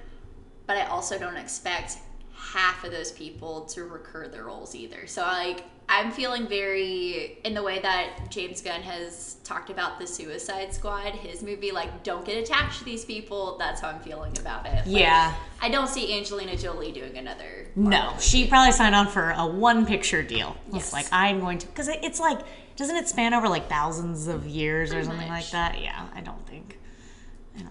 But 0.66 0.78
I 0.78 0.86
also 0.88 1.20
don't 1.20 1.36
expect 1.38 1.98
half 2.36 2.84
of 2.84 2.92
those 2.92 3.12
people 3.12 3.62
to 3.66 3.84
recur 3.86 4.28
their 4.28 4.44
roles 4.46 4.76
either. 4.76 5.08
So 5.08 5.22
like 5.22 5.64
I'm 5.88 6.10
feeling 6.12 6.48
very 6.48 7.38
in 7.44 7.54
the 7.54 7.62
way 7.62 7.80
that 7.80 8.32
James 8.32 8.60
Gunn 8.60 8.82
has 8.82 9.36
talked 9.44 9.70
about 9.70 10.00
the 10.00 10.08
Suicide 10.08 10.74
Squad, 10.74 11.14
his 11.14 11.44
movie. 11.44 11.72
Like, 11.72 12.02
don't 12.02 12.26
get 12.26 12.38
attached 12.40 12.80
to 12.80 12.86
these 12.86 13.06
people. 13.06 13.56
That's 13.60 13.82
how 13.82 13.90
I'm 13.90 14.00
feeling 14.00 14.36
about 14.40 14.66
it. 14.66 14.74
Like, 14.78 14.86
Yeah. 14.88 15.36
I 15.62 15.70
don't 15.70 15.88
see 15.88 16.18
Angelina 16.18 16.58
Jolie 16.58 16.92
doing 16.92 17.20
another. 17.20 17.68
No, 17.76 17.90
Marvel 17.90 18.20
she 18.20 18.48
probably 18.48 18.72
signed 18.72 18.96
on 18.96 19.08
for 19.08 19.30
a 19.38 19.46
one 19.46 19.86
picture 19.86 20.24
deal. 20.24 20.58
It's 20.70 20.76
Yes. 20.76 20.94
like 20.94 21.06
I'm 21.12 21.40
going 21.40 21.60
to 21.60 21.68
because 21.68 21.88
it's 21.88 22.20
like 22.20 22.40
doesn't 22.76 22.96
it 22.96 23.08
span 23.08 23.36
over 23.36 23.48
like 23.48 23.70
thousands 23.70 24.28
of 24.28 24.48
years 24.48 24.92
or 24.92 25.04
something 25.04 25.30
much. 25.30 25.44
like 25.44 25.52
that? 25.52 25.80
Yeah, 25.82 26.08
I 26.16 26.22
don't 26.22 26.46
think. 26.48 26.80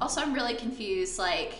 Also, 0.00 0.20
I'm 0.22 0.32
really 0.32 0.54
confused, 0.54 1.18
like, 1.18 1.56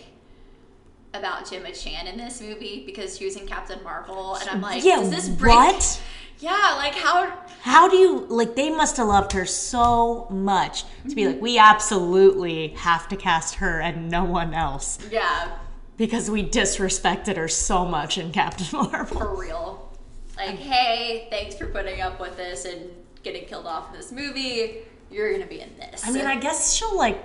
about 1.17 1.49
Gemma 1.49 1.71
Chan 1.71 2.07
in 2.07 2.17
this 2.17 2.41
movie 2.41 2.83
because 2.85 3.17
she 3.17 3.25
was 3.25 3.35
in 3.35 3.47
Captain 3.47 3.81
Marvel, 3.83 4.35
and 4.35 4.49
I'm 4.49 4.61
like, 4.61 4.83
yeah, 4.83 4.97
does 4.97 5.09
this 5.09 5.29
break? 5.29 5.55
what? 5.55 6.01
Yeah, 6.39 6.73
like 6.77 6.93
how? 6.95 7.31
How 7.61 7.87
do 7.89 7.95
you 7.97 8.25
like? 8.27 8.55
They 8.55 8.69
must 8.69 8.97
have 8.97 9.07
loved 9.07 9.31
her 9.31 9.45
so 9.45 10.27
much 10.29 10.83
to 11.07 11.15
be 11.15 11.27
like, 11.27 11.41
we 11.41 11.57
absolutely 11.57 12.69
have 12.69 13.07
to 13.07 13.15
cast 13.15 13.55
her 13.55 13.79
and 13.81 14.09
no 14.11 14.23
one 14.25 14.53
else 14.53 14.99
Yeah, 15.09 15.51
because 15.97 16.29
we 16.29 16.43
disrespected 16.47 17.37
her 17.37 17.47
so 17.47 17.85
much 17.85 18.17
in 18.17 18.31
Captain 18.31 18.67
Marvel. 18.73 19.17
for 19.17 19.35
real. 19.39 19.97
Like, 20.35 20.57
hey, 20.57 21.27
thanks 21.29 21.55
for 21.55 21.67
putting 21.67 22.01
up 22.01 22.19
with 22.19 22.35
this 22.35 22.65
and 22.65 22.89
getting 23.23 23.45
killed 23.45 23.65
off 23.65 23.91
in 23.91 23.97
this 23.97 24.11
movie. 24.11 24.79
You're 25.09 25.31
gonna 25.31 25.47
be 25.47 25.61
in 25.61 25.69
this. 25.77 26.05
I 26.05 26.11
mean, 26.11 26.25
I 26.25 26.35
guess 26.37 26.73
she'll 26.73 26.97
like 26.97 27.23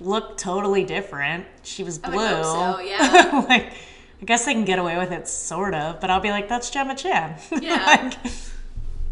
look 0.00 0.36
totally 0.36 0.84
different. 0.84 1.46
She 1.62 1.84
was 1.84 2.00
I 2.02 2.10
blue. 2.10 2.42
so, 2.42 2.78
yeah. 2.84 3.44
like, 3.48 3.72
I 4.20 4.24
guess 4.24 4.44
they 4.44 4.52
can 4.54 4.64
get 4.64 4.78
away 4.78 4.96
with 4.98 5.12
it, 5.12 5.28
sort 5.28 5.74
of. 5.74 6.00
But 6.00 6.10
I'll 6.10 6.20
be 6.20 6.30
like, 6.30 6.48
that's 6.48 6.70
Gemma 6.70 6.94
Chan. 6.94 7.36
Yeah. 7.60 7.84
like, 7.86 8.14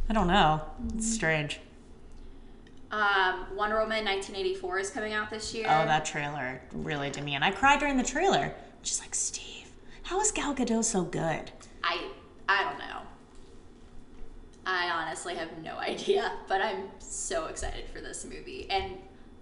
I 0.09 0.13
don't 0.13 0.27
know. 0.29 0.61
It's 0.97 1.13
strange. 1.13 1.61
um, 2.91 3.47
Wonder 3.55 3.77
Woman 3.81 4.05
1984 4.05 4.79
is 4.81 4.91
coming 4.91 5.13
out 5.13 5.31
this 5.31 5.55
year. 5.55 5.67
Oh, 5.69 5.85
that 5.87 6.05
trailer 6.05 6.61
really 6.73 7.11
did 7.11 7.23
me, 7.25 7.35
and 7.35 7.45
I 7.45 7.51
cried 7.53 7.79
during 7.79 7.97
the 7.97 8.03
trailer. 8.03 8.53
She's 8.83 8.99
like, 9.01 9.15
Steve, 9.15 9.71
how 10.05 10.21
is 10.21 10.33
Gal 10.33 10.55
Gadot 10.55 10.85
so 10.85 11.03
good? 11.03 11.53
I 11.85 12.09
I 12.49 12.65
don't 12.65 12.79
know. 12.79 13.03
I 14.67 14.91
honestly 14.91 15.35
have 15.37 15.49
no 15.63 15.77
idea, 15.79 16.33
but 16.49 16.61
I'm 16.61 16.85
so 16.99 17.47
excited 17.47 17.85
for 17.93 18.01
this 18.01 18.25
movie. 18.25 18.67
And 18.71 18.95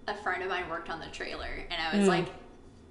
a 0.09 0.15
friend 0.15 0.43
of 0.43 0.49
mine 0.49 0.69
worked 0.69 0.89
on 0.89 0.99
the 0.99 1.07
trailer, 1.07 1.49
and 1.69 1.81
I 1.81 1.97
was 1.97 2.07
like, 2.07 2.27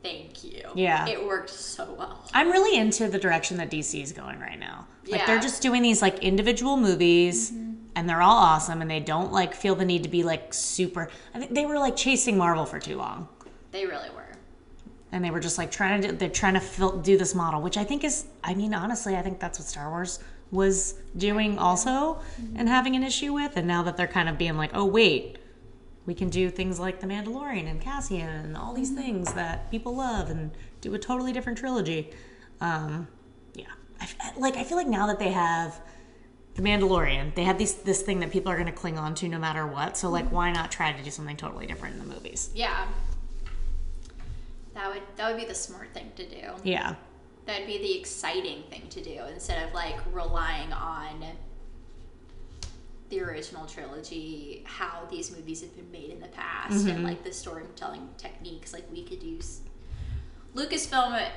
"Thank 0.03 0.45
you." 0.45 0.63
Mm. 0.63 0.73
Yeah. 0.77 1.07
it 1.07 1.25
worked 1.25 1.51
so 1.51 1.95
well. 1.99 2.29
I'm 2.33 2.51
really 2.51 2.79
into 2.79 3.09
the 3.09 3.19
direction 3.19 3.57
that 3.59 3.71
DC 3.71 4.03
is 4.03 4.13
going 4.13 4.39
right 4.41 4.59
now. 4.59 4.87
Like 5.07 5.27
they're 5.27 5.41
just 5.41 5.63
doing 5.63 5.83
these 5.83 6.03
like 6.03 6.19
individual 6.19 6.77
movies 6.77 7.51
and 7.97 8.09
they're 8.09 8.21
all 8.23 8.37
awesome 8.37 8.83
and 8.83 8.91
they 8.91 9.01
don't 9.01 9.33
like 9.33 9.55
feel 9.55 9.75
the 9.75 9.85
need 9.85 10.03
to 10.03 10.09
be 10.09 10.23
like 10.23 10.53
super 10.53 11.09
I 11.35 11.39
think 11.39 11.55
they 11.55 11.65
were 11.67 11.79
like 11.79 11.97
chasing 11.97 12.37
Marvel 12.37 12.67
for 12.67 12.79
too 12.79 12.97
long. 12.97 13.29
They 13.73 13.87
really 13.87 14.11
were. 14.11 14.27
And 15.11 15.25
they 15.25 15.31
were 15.31 15.41
just 15.41 15.57
like 15.57 15.71
trying 15.71 16.03
to 16.03 16.09
do, 16.09 16.15
they're 16.15 16.29
trying 16.29 16.55
to 16.55 16.61
fill, 16.61 16.99
do 16.99 17.17
this 17.17 17.35
model, 17.35 17.63
which 17.63 17.79
I 17.79 17.85
think 17.85 18.05
is 18.05 18.27
I 18.45 18.55
mean 18.55 18.75
honestly, 18.75 19.17
I 19.17 19.23
think 19.23 19.41
that's 19.41 19.59
what 19.59 19.67
Star 19.67 19.89
Wars 19.89 20.19
was 20.51 20.95
doing 21.17 21.59
also 21.59 22.21
and 22.55 22.69
having 22.69 22.95
an 22.97 23.03
issue 23.03 23.33
with 23.33 23.57
and 23.57 23.67
now 23.67 23.83
that 23.85 23.97
they're 23.97 24.07
kind 24.07 24.29
of 24.29 24.37
being 24.37 24.57
like, 24.59 24.71
"Oh 24.75 24.85
wait, 24.85 25.38
we 26.09 26.15
can 26.15 26.31
do 26.31 26.49
things 26.49 26.81
like 26.81 27.01
The 27.01 27.07
Mandalorian 27.07 27.71
and 27.71 27.83
Cassian 27.83 28.27
and 28.27 28.57
all 28.57 28.73
these 28.73 28.91
things 28.91 29.31
that 29.35 29.71
people 29.71 29.95
love 29.95 30.31
and 30.31 30.51
do 30.81 30.95
a 30.95 30.99
totally 30.99 31.35
different 31.35 31.59
trilogy. 31.59 32.11
Um, 32.63 33.07
yeah, 33.55 33.67
I 34.01 34.09
like 34.39 34.57
I 34.57 34.65
feel 34.65 34.79
like 34.79 34.87
now 34.87 35.07
that 35.09 35.19
they 35.19 35.31
have 35.33 35.79
The 36.55 36.63
Mandalorian, 36.63 37.35
they 37.35 37.45
have 37.45 37.59
these 37.59 37.75
this 37.75 38.01
thing 38.01 38.21
that 38.21 38.33
people 38.33 38.51
are 38.51 38.57
going 38.57 38.69
to 38.69 38.73
cling 38.73 38.97
on 38.97 39.15
to 39.17 39.29
no 39.29 39.39
matter 39.39 39.67
what. 39.67 39.99
So 39.99 40.09
like, 40.09 40.33
why 40.33 40.51
not 40.51 40.73
try 40.73 40.93
to 40.93 41.03
do 41.03 41.11
something 41.11 41.37
totally 41.37 41.67
different 41.67 41.97
in 41.97 42.09
the 42.09 42.15
movies? 42.15 42.49
Yeah. 42.55 42.87
That 44.73 44.91
would 44.91 45.03
that 45.17 45.31
would 45.31 45.39
be 45.39 45.47
the 45.47 45.55
smart 45.55 45.93
thing 45.93 46.11
to 46.17 46.27
do. 46.27 46.53
Yeah, 46.65 46.95
That'd 47.45 47.67
be 47.67 47.79
the 47.79 47.99
exciting 47.99 48.63
thing 48.71 48.89
to 48.89 49.03
do 49.03 49.21
instead 49.31 49.67
of 49.69 49.75
like 49.75 49.97
relying 50.13 50.73
on 50.73 51.23
the 53.11 53.21
original 53.23 53.67
trilogy, 53.67 54.63
how 54.67 55.03
these 55.11 55.35
movies 55.35 55.63
have 55.63 55.75
been 55.77 55.91
made 55.91 56.11
in 56.11 56.21
the 56.21 56.29
past, 56.29 56.87
and 56.87 56.99
mm-hmm. 56.99 57.05
like 57.05 57.25
the 57.25 57.33
storytelling 57.33 58.09
techniques. 58.19 58.73
Like 58.73 58.85
we 58.93 59.03
could 59.03 59.23
use 59.23 59.61
Lucasfilm 60.55 61.29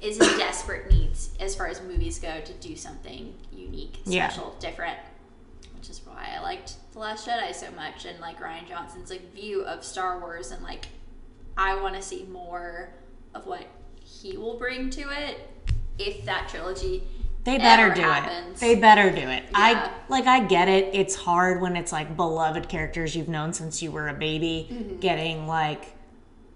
is 0.00 0.16
in 0.18 0.38
desperate 0.38 0.90
needs 0.90 1.30
as 1.40 1.54
far 1.54 1.66
as 1.66 1.80
movies 1.82 2.18
go 2.18 2.40
to 2.40 2.52
do 2.54 2.76
something 2.76 3.34
unique, 3.52 3.98
Yeah. 4.04 4.28
special, 4.28 4.56
different. 4.58 4.98
Which 5.74 5.90
is 5.90 6.00
why 6.04 6.28
I 6.36 6.40
liked 6.40 6.74
The 6.92 7.00
Last 7.00 7.26
Jedi 7.26 7.54
so 7.54 7.70
much 7.72 8.04
and 8.04 8.18
like 8.20 8.40
Rian 8.40 8.68
Johnson's 8.68 9.10
like 9.10 9.32
view 9.34 9.62
of 9.64 9.84
Star 9.84 10.20
Wars 10.20 10.50
and 10.50 10.62
like 10.62 10.86
I 11.56 11.80
want 11.80 11.94
to 11.96 12.02
see 12.02 12.24
more 12.30 12.90
of 13.34 13.46
what 13.46 13.66
he 14.00 14.36
will 14.36 14.58
bring 14.58 14.90
to 14.90 15.00
it 15.10 15.48
if 15.98 16.24
that 16.24 16.48
trilogy 16.48 17.02
they 17.44 17.58
better 17.58 17.92
do 17.92 18.00
happens. 18.02 18.56
it. 18.56 18.60
They 18.60 18.74
better 18.76 19.10
do 19.10 19.22
it. 19.28 19.42
Yeah. 19.44 19.50
I 19.54 19.90
like 20.08 20.26
I 20.26 20.40
get 20.44 20.68
it. 20.68 20.94
It's 20.94 21.14
hard 21.16 21.60
when 21.60 21.76
it's 21.76 21.90
like 21.92 22.16
beloved 22.16 22.68
characters 22.68 23.16
you've 23.16 23.28
known 23.28 23.52
since 23.52 23.82
you 23.82 23.90
were 23.90 24.08
a 24.08 24.14
baby 24.14 24.68
Mm-hmm. 24.70 24.98
getting 25.00 25.46
like 25.46 25.96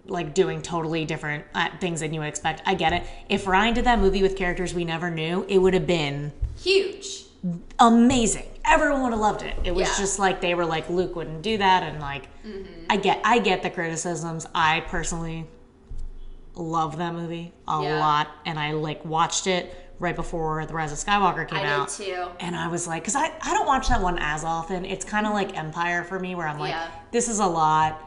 like 0.07 0.35
doing 0.35 0.63
totally 0.63 1.05
different 1.05 1.45
uh, 1.55 1.69
things 1.81 1.99
than 2.01 2.15
you 2.15 2.21
would 2.21 2.29
expect. 2.29 2.63
I 2.65 2.75
get 2.75 2.93
it. 2.93 3.03
If 3.29 3.47
Rian 3.47 3.75
did 3.75 3.87
that 3.87 3.99
movie 3.99 4.23
with 4.23 4.37
characters 4.37 4.73
we 4.73 4.85
never 4.85 5.11
knew, 5.11 5.45
it 5.49 5.59
would 5.59 5.75
have 5.75 5.87
been 5.89 6.33
huge. 6.57 7.25
amazing. 7.81 8.47
Everyone 8.65 9.03
would 9.03 9.11
have 9.13 9.21
loved 9.21 9.43
it. 9.43 9.57
It 9.65 9.75
was 9.75 9.89
Yeah. 9.89 9.95
just 9.99 10.19
like 10.21 10.41
they 10.41 10.55
were 10.55 10.65
like 10.67 10.89
Luke 10.89 11.17
wouldn't 11.17 11.43
do 11.43 11.59
that 11.59 11.83
and 11.83 12.01
like 12.01 12.29
I 12.89 12.97
get 12.97 13.21
I 13.25 13.39
get 13.41 13.63
the 13.65 13.71
criticisms. 13.71 14.47
I 14.55 14.81
personally 14.87 15.47
love 16.55 16.97
that 16.99 17.13
movie 17.13 17.53
a 17.69 17.83
Yeah. 17.83 17.99
lot 18.01 18.29
and 18.47 18.59
I 18.59 18.73
like 18.73 19.05
watched 19.05 19.47
it 19.47 19.75
right 19.99 20.15
before 20.17 20.67
The 20.67 20.75
Rise 20.75 20.93
of 20.93 20.99
Skywalker 20.99 21.49
came 21.49 21.61
I 21.61 21.67
out. 21.67 21.89
too. 21.89 22.27
And 22.41 22.55
I 22.55 22.69
was 22.69 22.87
like, 22.87 23.03
because 23.03 23.17
I, 23.17 23.33
I 23.43 23.55
don't 23.55 23.67
watch 23.67 23.89
that 23.89 24.01
one 24.03 24.19
as 24.19 24.45
often. 24.45 24.85
It's 24.85 25.05
kind 25.05 25.27
of 25.27 25.33
like 25.33 25.57
Empire 25.57 26.05
for 26.05 26.19
me, 26.19 26.35
where 26.35 26.47
I'm 26.47 26.59
like, 26.59 26.73
Yeah. 26.73 26.91
this 27.13 27.29
is 27.29 27.39
a 27.39 27.47
lot. 27.47 28.03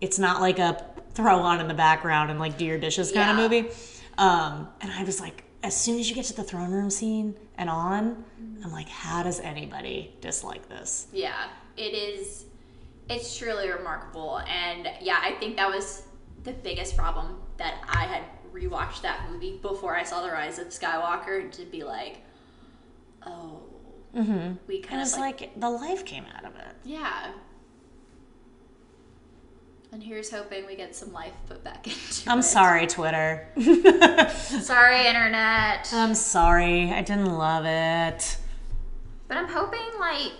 It's 0.00 0.18
not 0.18 0.40
like 0.40 0.58
a 0.58 0.84
throw 1.14 1.38
on 1.40 1.60
in 1.60 1.68
the 1.68 1.74
background 1.74 2.30
and 2.30 2.38
like 2.40 2.58
do 2.58 2.64
your 2.64 2.78
dishes 2.78 3.12
kind 3.12 3.30
of 3.30 3.36
Yeah. 3.36 3.42
movie. 3.60 3.70
Um, 4.16 4.68
and 4.80 4.90
I 4.92 5.04
was 5.04 5.20
like, 5.20 5.44
as 5.62 5.76
soon 5.76 5.98
as 5.98 6.08
you 6.08 6.14
get 6.14 6.24
to 6.26 6.34
the 6.36 6.44
throne 6.44 6.70
room 6.70 6.90
scene 6.90 7.36
and 7.56 7.68
on, 7.70 8.24
I'm 8.64 8.72
like, 8.72 8.88
how 8.88 9.22
does 9.22 9.38
anybody 9.40 10.14
dislike 10.20 10.68
this? 10.68 11.06
Yeah, 11.12 11.48
it 11.76 11.94
is. 11.94 12.44
It's 13.08 13.38
truly 13.38 13.70
remarkable, 13.70 14.40
and 14.40 14.88
yeah, 15.00 15.18
I 15.22 15.32
think 15.40 15.56
that 15.56 15.68
was 15.70 16.02
the 16.44 16.52
biggest 16.52 16.94
problem 16.96 17.38
that 17.56 17.76
I 17.88 18.04
had 18.04 18.22
rewatched 18.52 19.02
that 19.02 19.30
movie 19.30 19.58
before 19.62 19.96
I 19.96 20.02
saw 20.02 20.22
The 20.22 20.30
Rise 20.30 20.58
of 20.58 20.68
Skywalker 20.68 21.50
to 21.52 21.64
be 21.64 21.84
like, 21.84 22.22
oh, 23.26 23.60
mm-hmm. 24.16 24.54
we 24.66 24.76
It 24.76 24.82
kind 24.88 25.00
was 25.00 25.14
of 25.14 25.20
like, 25.20 25.40
like, 25.40 25.60
the 25.60 25.70
life 25.70 26.04
came 26.04 26.24
out 26.36 26.44
of 26.44 26.54
it. 26.56 26.74
yeah. 26.84 27.32
And 29.90 30.02
here's 30.02 30.30
hoping 30.30 30.66
we 30.66 30.76
get 30.76 30.94
some 30.94 31.14
life 31.14 31.32
put 31.48 31.64
back 31.64 31.86
into 31.86 31.98
it. 31.98 32.24
I'm 32.26 32.40
it. 32.40 32.42
sorry, 32.42 32.86
Twitter. 32.86 33.48
Sorry, 34.60 35.06
internet. 35.06 35.88
I'm 35.94 36.14
sorry. 36.14 36.90
I 36.92 37.00
didn't 37.00 37.32
love 37.38 37.64
it. 37.64 38.36
But 39.28 39.38
I'm 39.38 39.48
hoping 39.48 39.80
like 39.98 40.32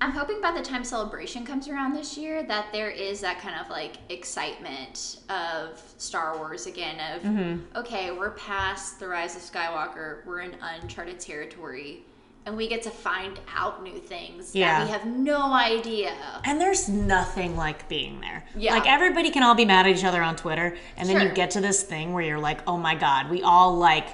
I'm 0.00 0.12
hoping 0.12 0.40
by 0.40 0.52
the 0.52 0.62
time 0.62 0.84
celebration 0.84 1.44
comes 1.44 1.68
around 1.68 1.92
this 1.92 2.16
year 2.16 2.44
that 2.44 2.66
there 2.72 2.90
is 2.90 3.20
that 3.20 3.40
kind 3.40 3.60
of 3.60 3.68
like 3.68 3.96
excitement 4.08 5.18
of 5.28 5.82
Star 5.98 6.36
Wars 6.36 6.66
again 6.66 6.96
of 7.14 7.22
mm-hmm. 7.22 7.78
okay, 7.78 8.12
we're 8.12 8.30
past 8.30 9.00
the 9.00 9.08
rise 9.08 9.34
of 9.34 9.42
Skywalker, 9.42 10.24
we're 10.24 10.40
in 10.40 10.56
uncharted 10.62 11.18
territory 11.18 12.04
and 12.48 12.56
we 12.56 12.66
get 12.66 12.82
to 12.82 12.90
find 12.90 13.38
out 13.54 13.82
new 13.82 13.98
things 13.98 14.54
Yeah. 14.54 14.78
that 14.78 14.86
we 14.86 14.92
have 14.92 15.06
no 15.06 15.52
idea. 15.52 16.14
And 16.44 16.58
there's 16.58 16.88
nothing 16.88 17.56
like 17.56 17.86
being 17.90 18.22
there. 18.22 18.42
Yeah. 18.56 18.72
Like 18.72 18.86
everybody 18.86 19.30
can 19.30 19.42
all 19.42 19.54
be 19.54 19.66
mad 19.66 19.86
at 19.86 19.94
each 19.94 20.04
other 20.04 20.22
on 20.22 20.34
Twitter, 20.34 20.74
and 20.96 21.06
then 21.06 21.20
you 21.20 21.28
get 21.34 21.50
to 21.52 21.60
this 21.60 21.82
thing 21.82 22.14
where 22.14 22.24
you're 22.24 22.38
like, 22.38 22.60
oh 22.66 22.78
my 22.78 22.94
god, 22.94 23.28
we 23.28 23.42
all 23.42 23.76
like 23.76 24.08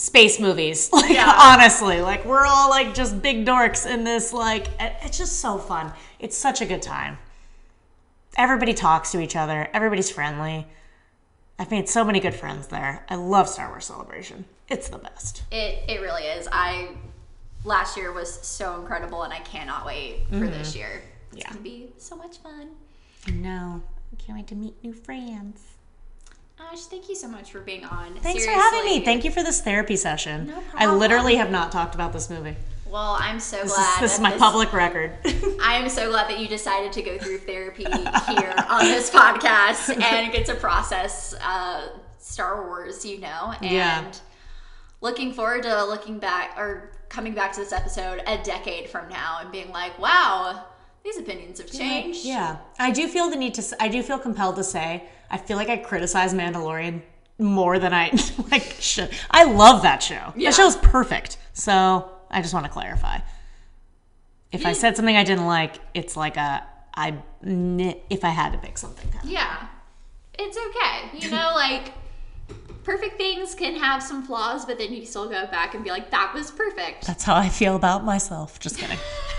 space 0.00 0.40
movies. 0.40 0.90
Like 1.00 1.10
Yeah. 1.10 1.32
honestly, 1.36 2.00
like 2.00 2.24
we're 2.24 2.46
all 2.46 2.70
like 2.70 2.94
just 2.94 3.20
big 3.22 3.44
dorks 3.46 3.88
in 3.88 4.04
this. 4.04 4.32
Like 4.32 4.66
it's 4.80 5.18
just 5.18 5.38
so 5.40 5.58
fun. 5.58 5.92
It's 6.18 6.36
such 6.36 6.60
a 6.60 6.66
good 6.66 6.82
time. 6.82 7.18
Everybody 8.36 8.74
talks 8.74 9.12
to 9.12 9.20
each 9.20 9.36
other. 9.36 9.68
Everybody's 9.74 10.10
friendly. 10.10 10.66
I've 11.58 11.70
made 11.70 11.88
so 11.88 12.04
many 12.04 12.20
good 12.20 12.34
friends 12.34 12.68
there. 12.68 13.04
I 13.10 13.16
love 13.16 13.48
Star 13.48 13.68
Wars 13.68 13.84
Celebration. 13.84 14.44
It's 14.68 14.88
the 14.88 14.98
best. 14.98 15.42
It 15.50 15.84
it 15.88 16.00
really 16.00 16.22
is. 16.22 16.48
I 16.50 16.90
last 17.64 17.96
year 17.96 18.12
was 18.12 18.32
so 18.46 18.80
incredible, 18.80 19.22
and 19.24 19.32
I 19.32 19.40
cannot 19.40 19.84
wait 19.84 20.22
for 20.30 20.46
this 20.46 20.74
year. 20.74 21.02
It's 21.02 21.04
Mm-hmm. 21.30 21.38
Yeah. 21.38 21.48
gonna 21.50 21.60
be 21.60 21.88
so 21.98 22.16
much 22.16 22.38
fun. 22.38 22.70
I 23.26 23.30
know. 23.32 23.82
I 24.12 24.16
can't 24.16 24.38
wait 24.38 24.46
to 24.48 24.54
meet 24.56 24.74
new 24.82 24.92
friends. 24.92 25.60
Ash, 26.72 26.80
thank 26.86 27.08
you 27.08 27.14
so 27.14 27.26
much 27.28 27.50
for 27.50 27.60
being 27.60 27.84
on. 27.84 28.14
Thanks 28.20 28.44
for 28.44 28.50
having 28.52 28.84
me. 28.84 29.00
Thank 29.04 29.24
you 29.24 29.30
for 29.30 29.42
this 29.42 29.60
therapy 29.60 29.96
session. 29.96 30.48
No 30.48 30.52
problem. 30.60 30.74
I 30.76 30.94
literally 30.94 31.36
have 31.36 31.50
not 31.50 31.72
talked 31.72 31.94
about 31.94 32.12
this 32.12 32.28
movie. 32.30 32.56
Well, 32.86 33.16
I'm 33.20 33.38
so 33.40 33.56
This 33.62 33.70
is, 33.70 33.76
glad. 33.76 34.02
this 34.02 34.14
is 34.14 34.20
my 34.20 34.32
public 34.36 34.72
record. 34.72 35.12
I 35.62 35.74
am 35.76 35.88
so 35.88 36.10
glad 36.10 36.28
that 36.28 36.38
you 36.40 36.48
decided 36.48 36.92
to 36.92 37.02
go 37.02 37.18
through 37.18 37.38
therapy 37.38 37.84
here 37.84 38.54
on 38.68 38.84
this 38.84 39.10
podcast 39.10 39.90
and 40.02 40.32
get 40.32 40.46
to 40.46 40.54
process 40.56 41.34
uh, 41.42 41.88
Star 42.18 42.66
Wars, 42.66 43.04
you 43.04 43.20
know, 43.20 43.54
and 43.62 43.70
Yeah. 43.70 44.12
looking 45.00 45.32
forward 45.32 45.62
to 45.62 45.84
looking 45.84 46.18
back 46.18 46.54
or 46.58 46.90
coming 47.08 47.32
back 47.32 47.52
to 47.52 47.60
this 47.60 47.72
episode 47.72 48.22
a 48.26 48.42
decade 48.42 48.88
from 48.90 49.08
now 49.08 49.38
and 49.40 49.50
being 49.52 49.70
like, 49.70 49.96
wow, 49.98 50.64
these 51.04 51.18
opinions 51.18 51.58
have 51.60 51.70
changed. 51.70 52.24
yeah, 52.24 52.58
I 52.78 52.90
do 52.90 53.08
feel 53.08 53.30
the 53.30 53.36
need 53.36 53.54
to. 53.54 53.76
I 53.82 53.88
do 53.88 54.02
feel 54.02 54.18
compelled 54.18 54.56
to 54.56 54.64
say. 54.64 55.04
I 55.30 55.38
feel 55.38 55.56
like 55.56 55.68
I 55.68 55.76
criticize 55.76 56.34
Mandalorian 56.34 57.02
more 57.38 57.78
than 57.78 57.94
I 57.94 58.10
like 58.50 58.76
should. 58.80 59.10
I 59.30 59.44
love 59.44 59.82
that 59.82 60.02
show. 60.02 60.32
Yeah. 60.36 60.50
That 60.50 60.56
show's 60.56 60.76
perfect. 60.76 61.38
So 61.52 62.10
I 62.30 62.42
just 62.42 62.52
want 62.54 62.66
to 62.66 62.72
clarify. 62.72 63.18
If 64.52 64.66
I 64.66 64.72
said 64.72 64.96
something 64.96 65.16
I 65.16 65.22
didn't 65.24 65.46
like, 65.46 65.76
it's 65.94 66.16
like 66.16 66.36
a 66.36 66.66
I. 66.94 67.16
If 67.42 68.24
I 68.24 68.30
had 68.30 68.52
to 68.52 68.58
pick 68.58 68.76
something, 68.78 69.08
kind 69.10 69.24
of. 69.24 69.30
Yeah. 69.30 69.68
It's 70.38 70.56
okay. 70.56 71.18
You 71.18 71.30
know, 71.30 71.52
like 71.54 71.92
perfect 72.82 73.16
things 73.16 73.54
can 73.54 73.76
have 73.76 74.02
some 74.02 74.24
flaws, 74.24 74.64
but 74.64 74.78
then 74.78 74.92
you 74.92 75.04
still 75.06 75.28
go 75.28 75.46
back 75.46 75.74
and 75.74 75.84
be 75.84 75.90
like, 75.90 76.10
that 76.10 76.32
was 76.34 76.50
perfect. 76.50 77.06
That's 77.06 77.22
how 77.24 77.36
I 77.36 77.48
feel 77.48 77.76
about 77.76 78.04
myself. 78.04 78.58
Just 78.58 78.78
kidding. 78.78 78.98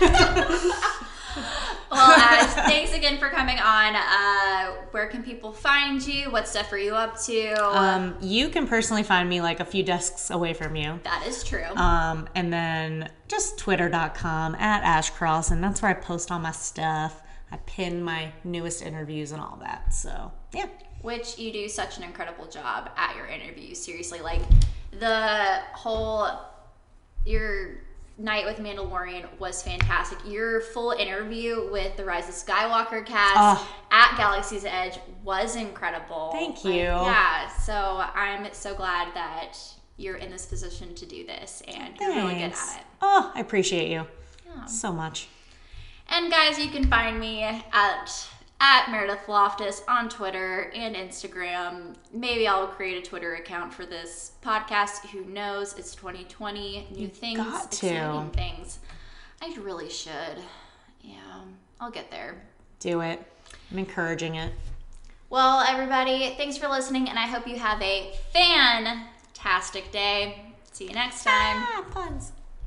Well, 1.90 2.10
Ash, 2.10 2.54
thanks 2.54 2.94
again 2.94 3.18
for 3.18 3.28
coming 3.28 3.58
on. 3.58 3.94
Uh, 3.94 4.76
where 4.92 5.08
can 5.08 5.22
people 5.22 5.52
find 5.52 6.00
you? 6.06 6.30
What 6.30 6.48
stuff 6.48 6.72
are 6.72 6.78
you 6.78 6.94
up 6.94 7.20
to? 7.24 7.52
Um, 7.62 8.16
you 8.22 8.48
can 8.48 8.66
personally 8.66 9.02
find 9.02 9.28
me 9.28 9.42
like 9.42 9.60
a 9.60 9.64
few 9.66 9.82
desks 9.82 10.30
away 10.30 10.54
from 10.54 10.74
you. 10.74 10.98
that 11.04 11.26
is 11.26 11.44
true. 11.44 11.66
Um, 11.76 12.30
and 12.34 12.50
then 12.50 13.10
just 13.28 13.58
twitter.com 13.58 14.54
at 14.54 14.82
ashcross, 14.84 15.50
and 15.50 15.62
that's 15.62 15.82
where 15.82 15.90
I 15.90 15.94
post 15.94 16.32
all 16.32 16.38
my 16.38 16.52
stuff. 16.52 17.22
I 17.50 17.58
pin 17.66 18.02
my 18.02 18.32
newest 18.42 18.80
interviews 18.80 19.32
and 19.32 19.42
all 19.42 19.58
that. 19.60 19.92
So, 19.92 20.32
yeah. 20.54 20.68
Which 21.02 21.38
you 21.38 21.52
do 21.52 21.68
such 21.68 21.98
an 21.98 22.04
incredible 22.04 22.46
job 22.46 22.88
at 22.96 23.14
your 23.16 23.26
interviews. 23.26 23.78
Seriously, 23.78 24.20
like 24.20 24.40
the 24.98 25.58
whole 25.74 26.26
your 27.26 27.82
night 28.18 28.44
with 28.44 28.58
Mandalorian 28.58 29.26
was 29.38 29.62
fantastic. 29.62 30.18
Your 30.26 30.60
full 30.60 30.92
interview 30.92 31.70
with 31.70 31.96
the 31.96 32.04
Rise 32.04 32.28
of 32.28 32.34
Skywalker 32.34 33.04
cast 33.04 33.36
Ah. 33.36 33.68
at 33.90 34.16
Galaxy's 34.16 34.64
Edge 34.64 34.98
was 35.24 35.56
incredible. 35.56 36.30
Thank 36.32 36.64
Like, 36.64 36.74
you. 36.74 36.80
yeah, 36.82 37.48
so 37.48 38.04
I'm 38.14 38.52
so 38.52 38.74
glad 38.74 39.14
that 39.14 39.56
you're 39.96 40.16
in 40.16 40.30
this 40.30 40.46
position 40.46 40.94
to 40.96 41.06
do 41.06 41.26
this, 41.26 41.62
and 41.68 41.96
you're 41.98 42.10
really 42.14 42.34
good 42.34 42.52
at 42.52 42.76
it. 42.80 42.84
Oh, 43.00 43.32
I 43.34 43.40
appreciate 43.40 43.90
you 43.90 44.06
Yeah. 44.46 44.64
so 44.66 44.92
much. 44.92 45.28
And 46.08 46.30
guys, 46.30 46.58
you 46.58 46.70
can 46.70 46.88
find 46.90 47.18
me 47.18 47.42
at 47.42 48.28
at 48.62 48.88
Meredith 48.92 49.28
Loftus 49.28 49.82
on 49.88 50.08
Twitter 50.08 50.70
and 50.72 50.94
Instagram. 50.94 51.96
Maybe 52.12 52.46
I'll 52.46 52.68
create 52.68 52.96
a 52.96 53.06
Twitter 53.06 53.34
account 53.34 53.74
for 53.74 53.84
this 53.84 54.32
podcast. 54.40 55.04
Who 55.08 55.24
knows? 55.24 55.76
It's 55.76 55.96
2020, 55.96 56.86
new 56.96 57.08
things, 57.08 57.38
got 57.38 57.72
to. 57.72 57.86
exciting 57.88 58.30
things. 58.30 58.78
I 59.42 59.52
really 59.60 59.90
should. 59.90 60.38
Yeah, 61.00 61.40
I'll 61.80 61.90
get 61.90 62.08
there. 62.12 62.40
Do 62.78 63.00
it. 63.00 63.20
I'm 63.72 63.78
encouraging 63.80 64.36
it. 64.36 64.52
Well, 65.28 65.60
everybody, 65.60 66.34
thanks 66.36 66.56
for 66.56 66.68
listening, 66.68 67.08
and 67.08 67.18
I 67.18 67.26
hope 67.26 67.48
you 67.48 67.58
have 67.58 67.82
a 67.82 68.14
fantastic 68.32 69.90
day. 69.90 70.52
See 70.70 70.86
you 70.86 70.92
next 70.94 71.24
time. 71.24 71.66
Ah, 71.66 71.84
puns. 71.90 72.32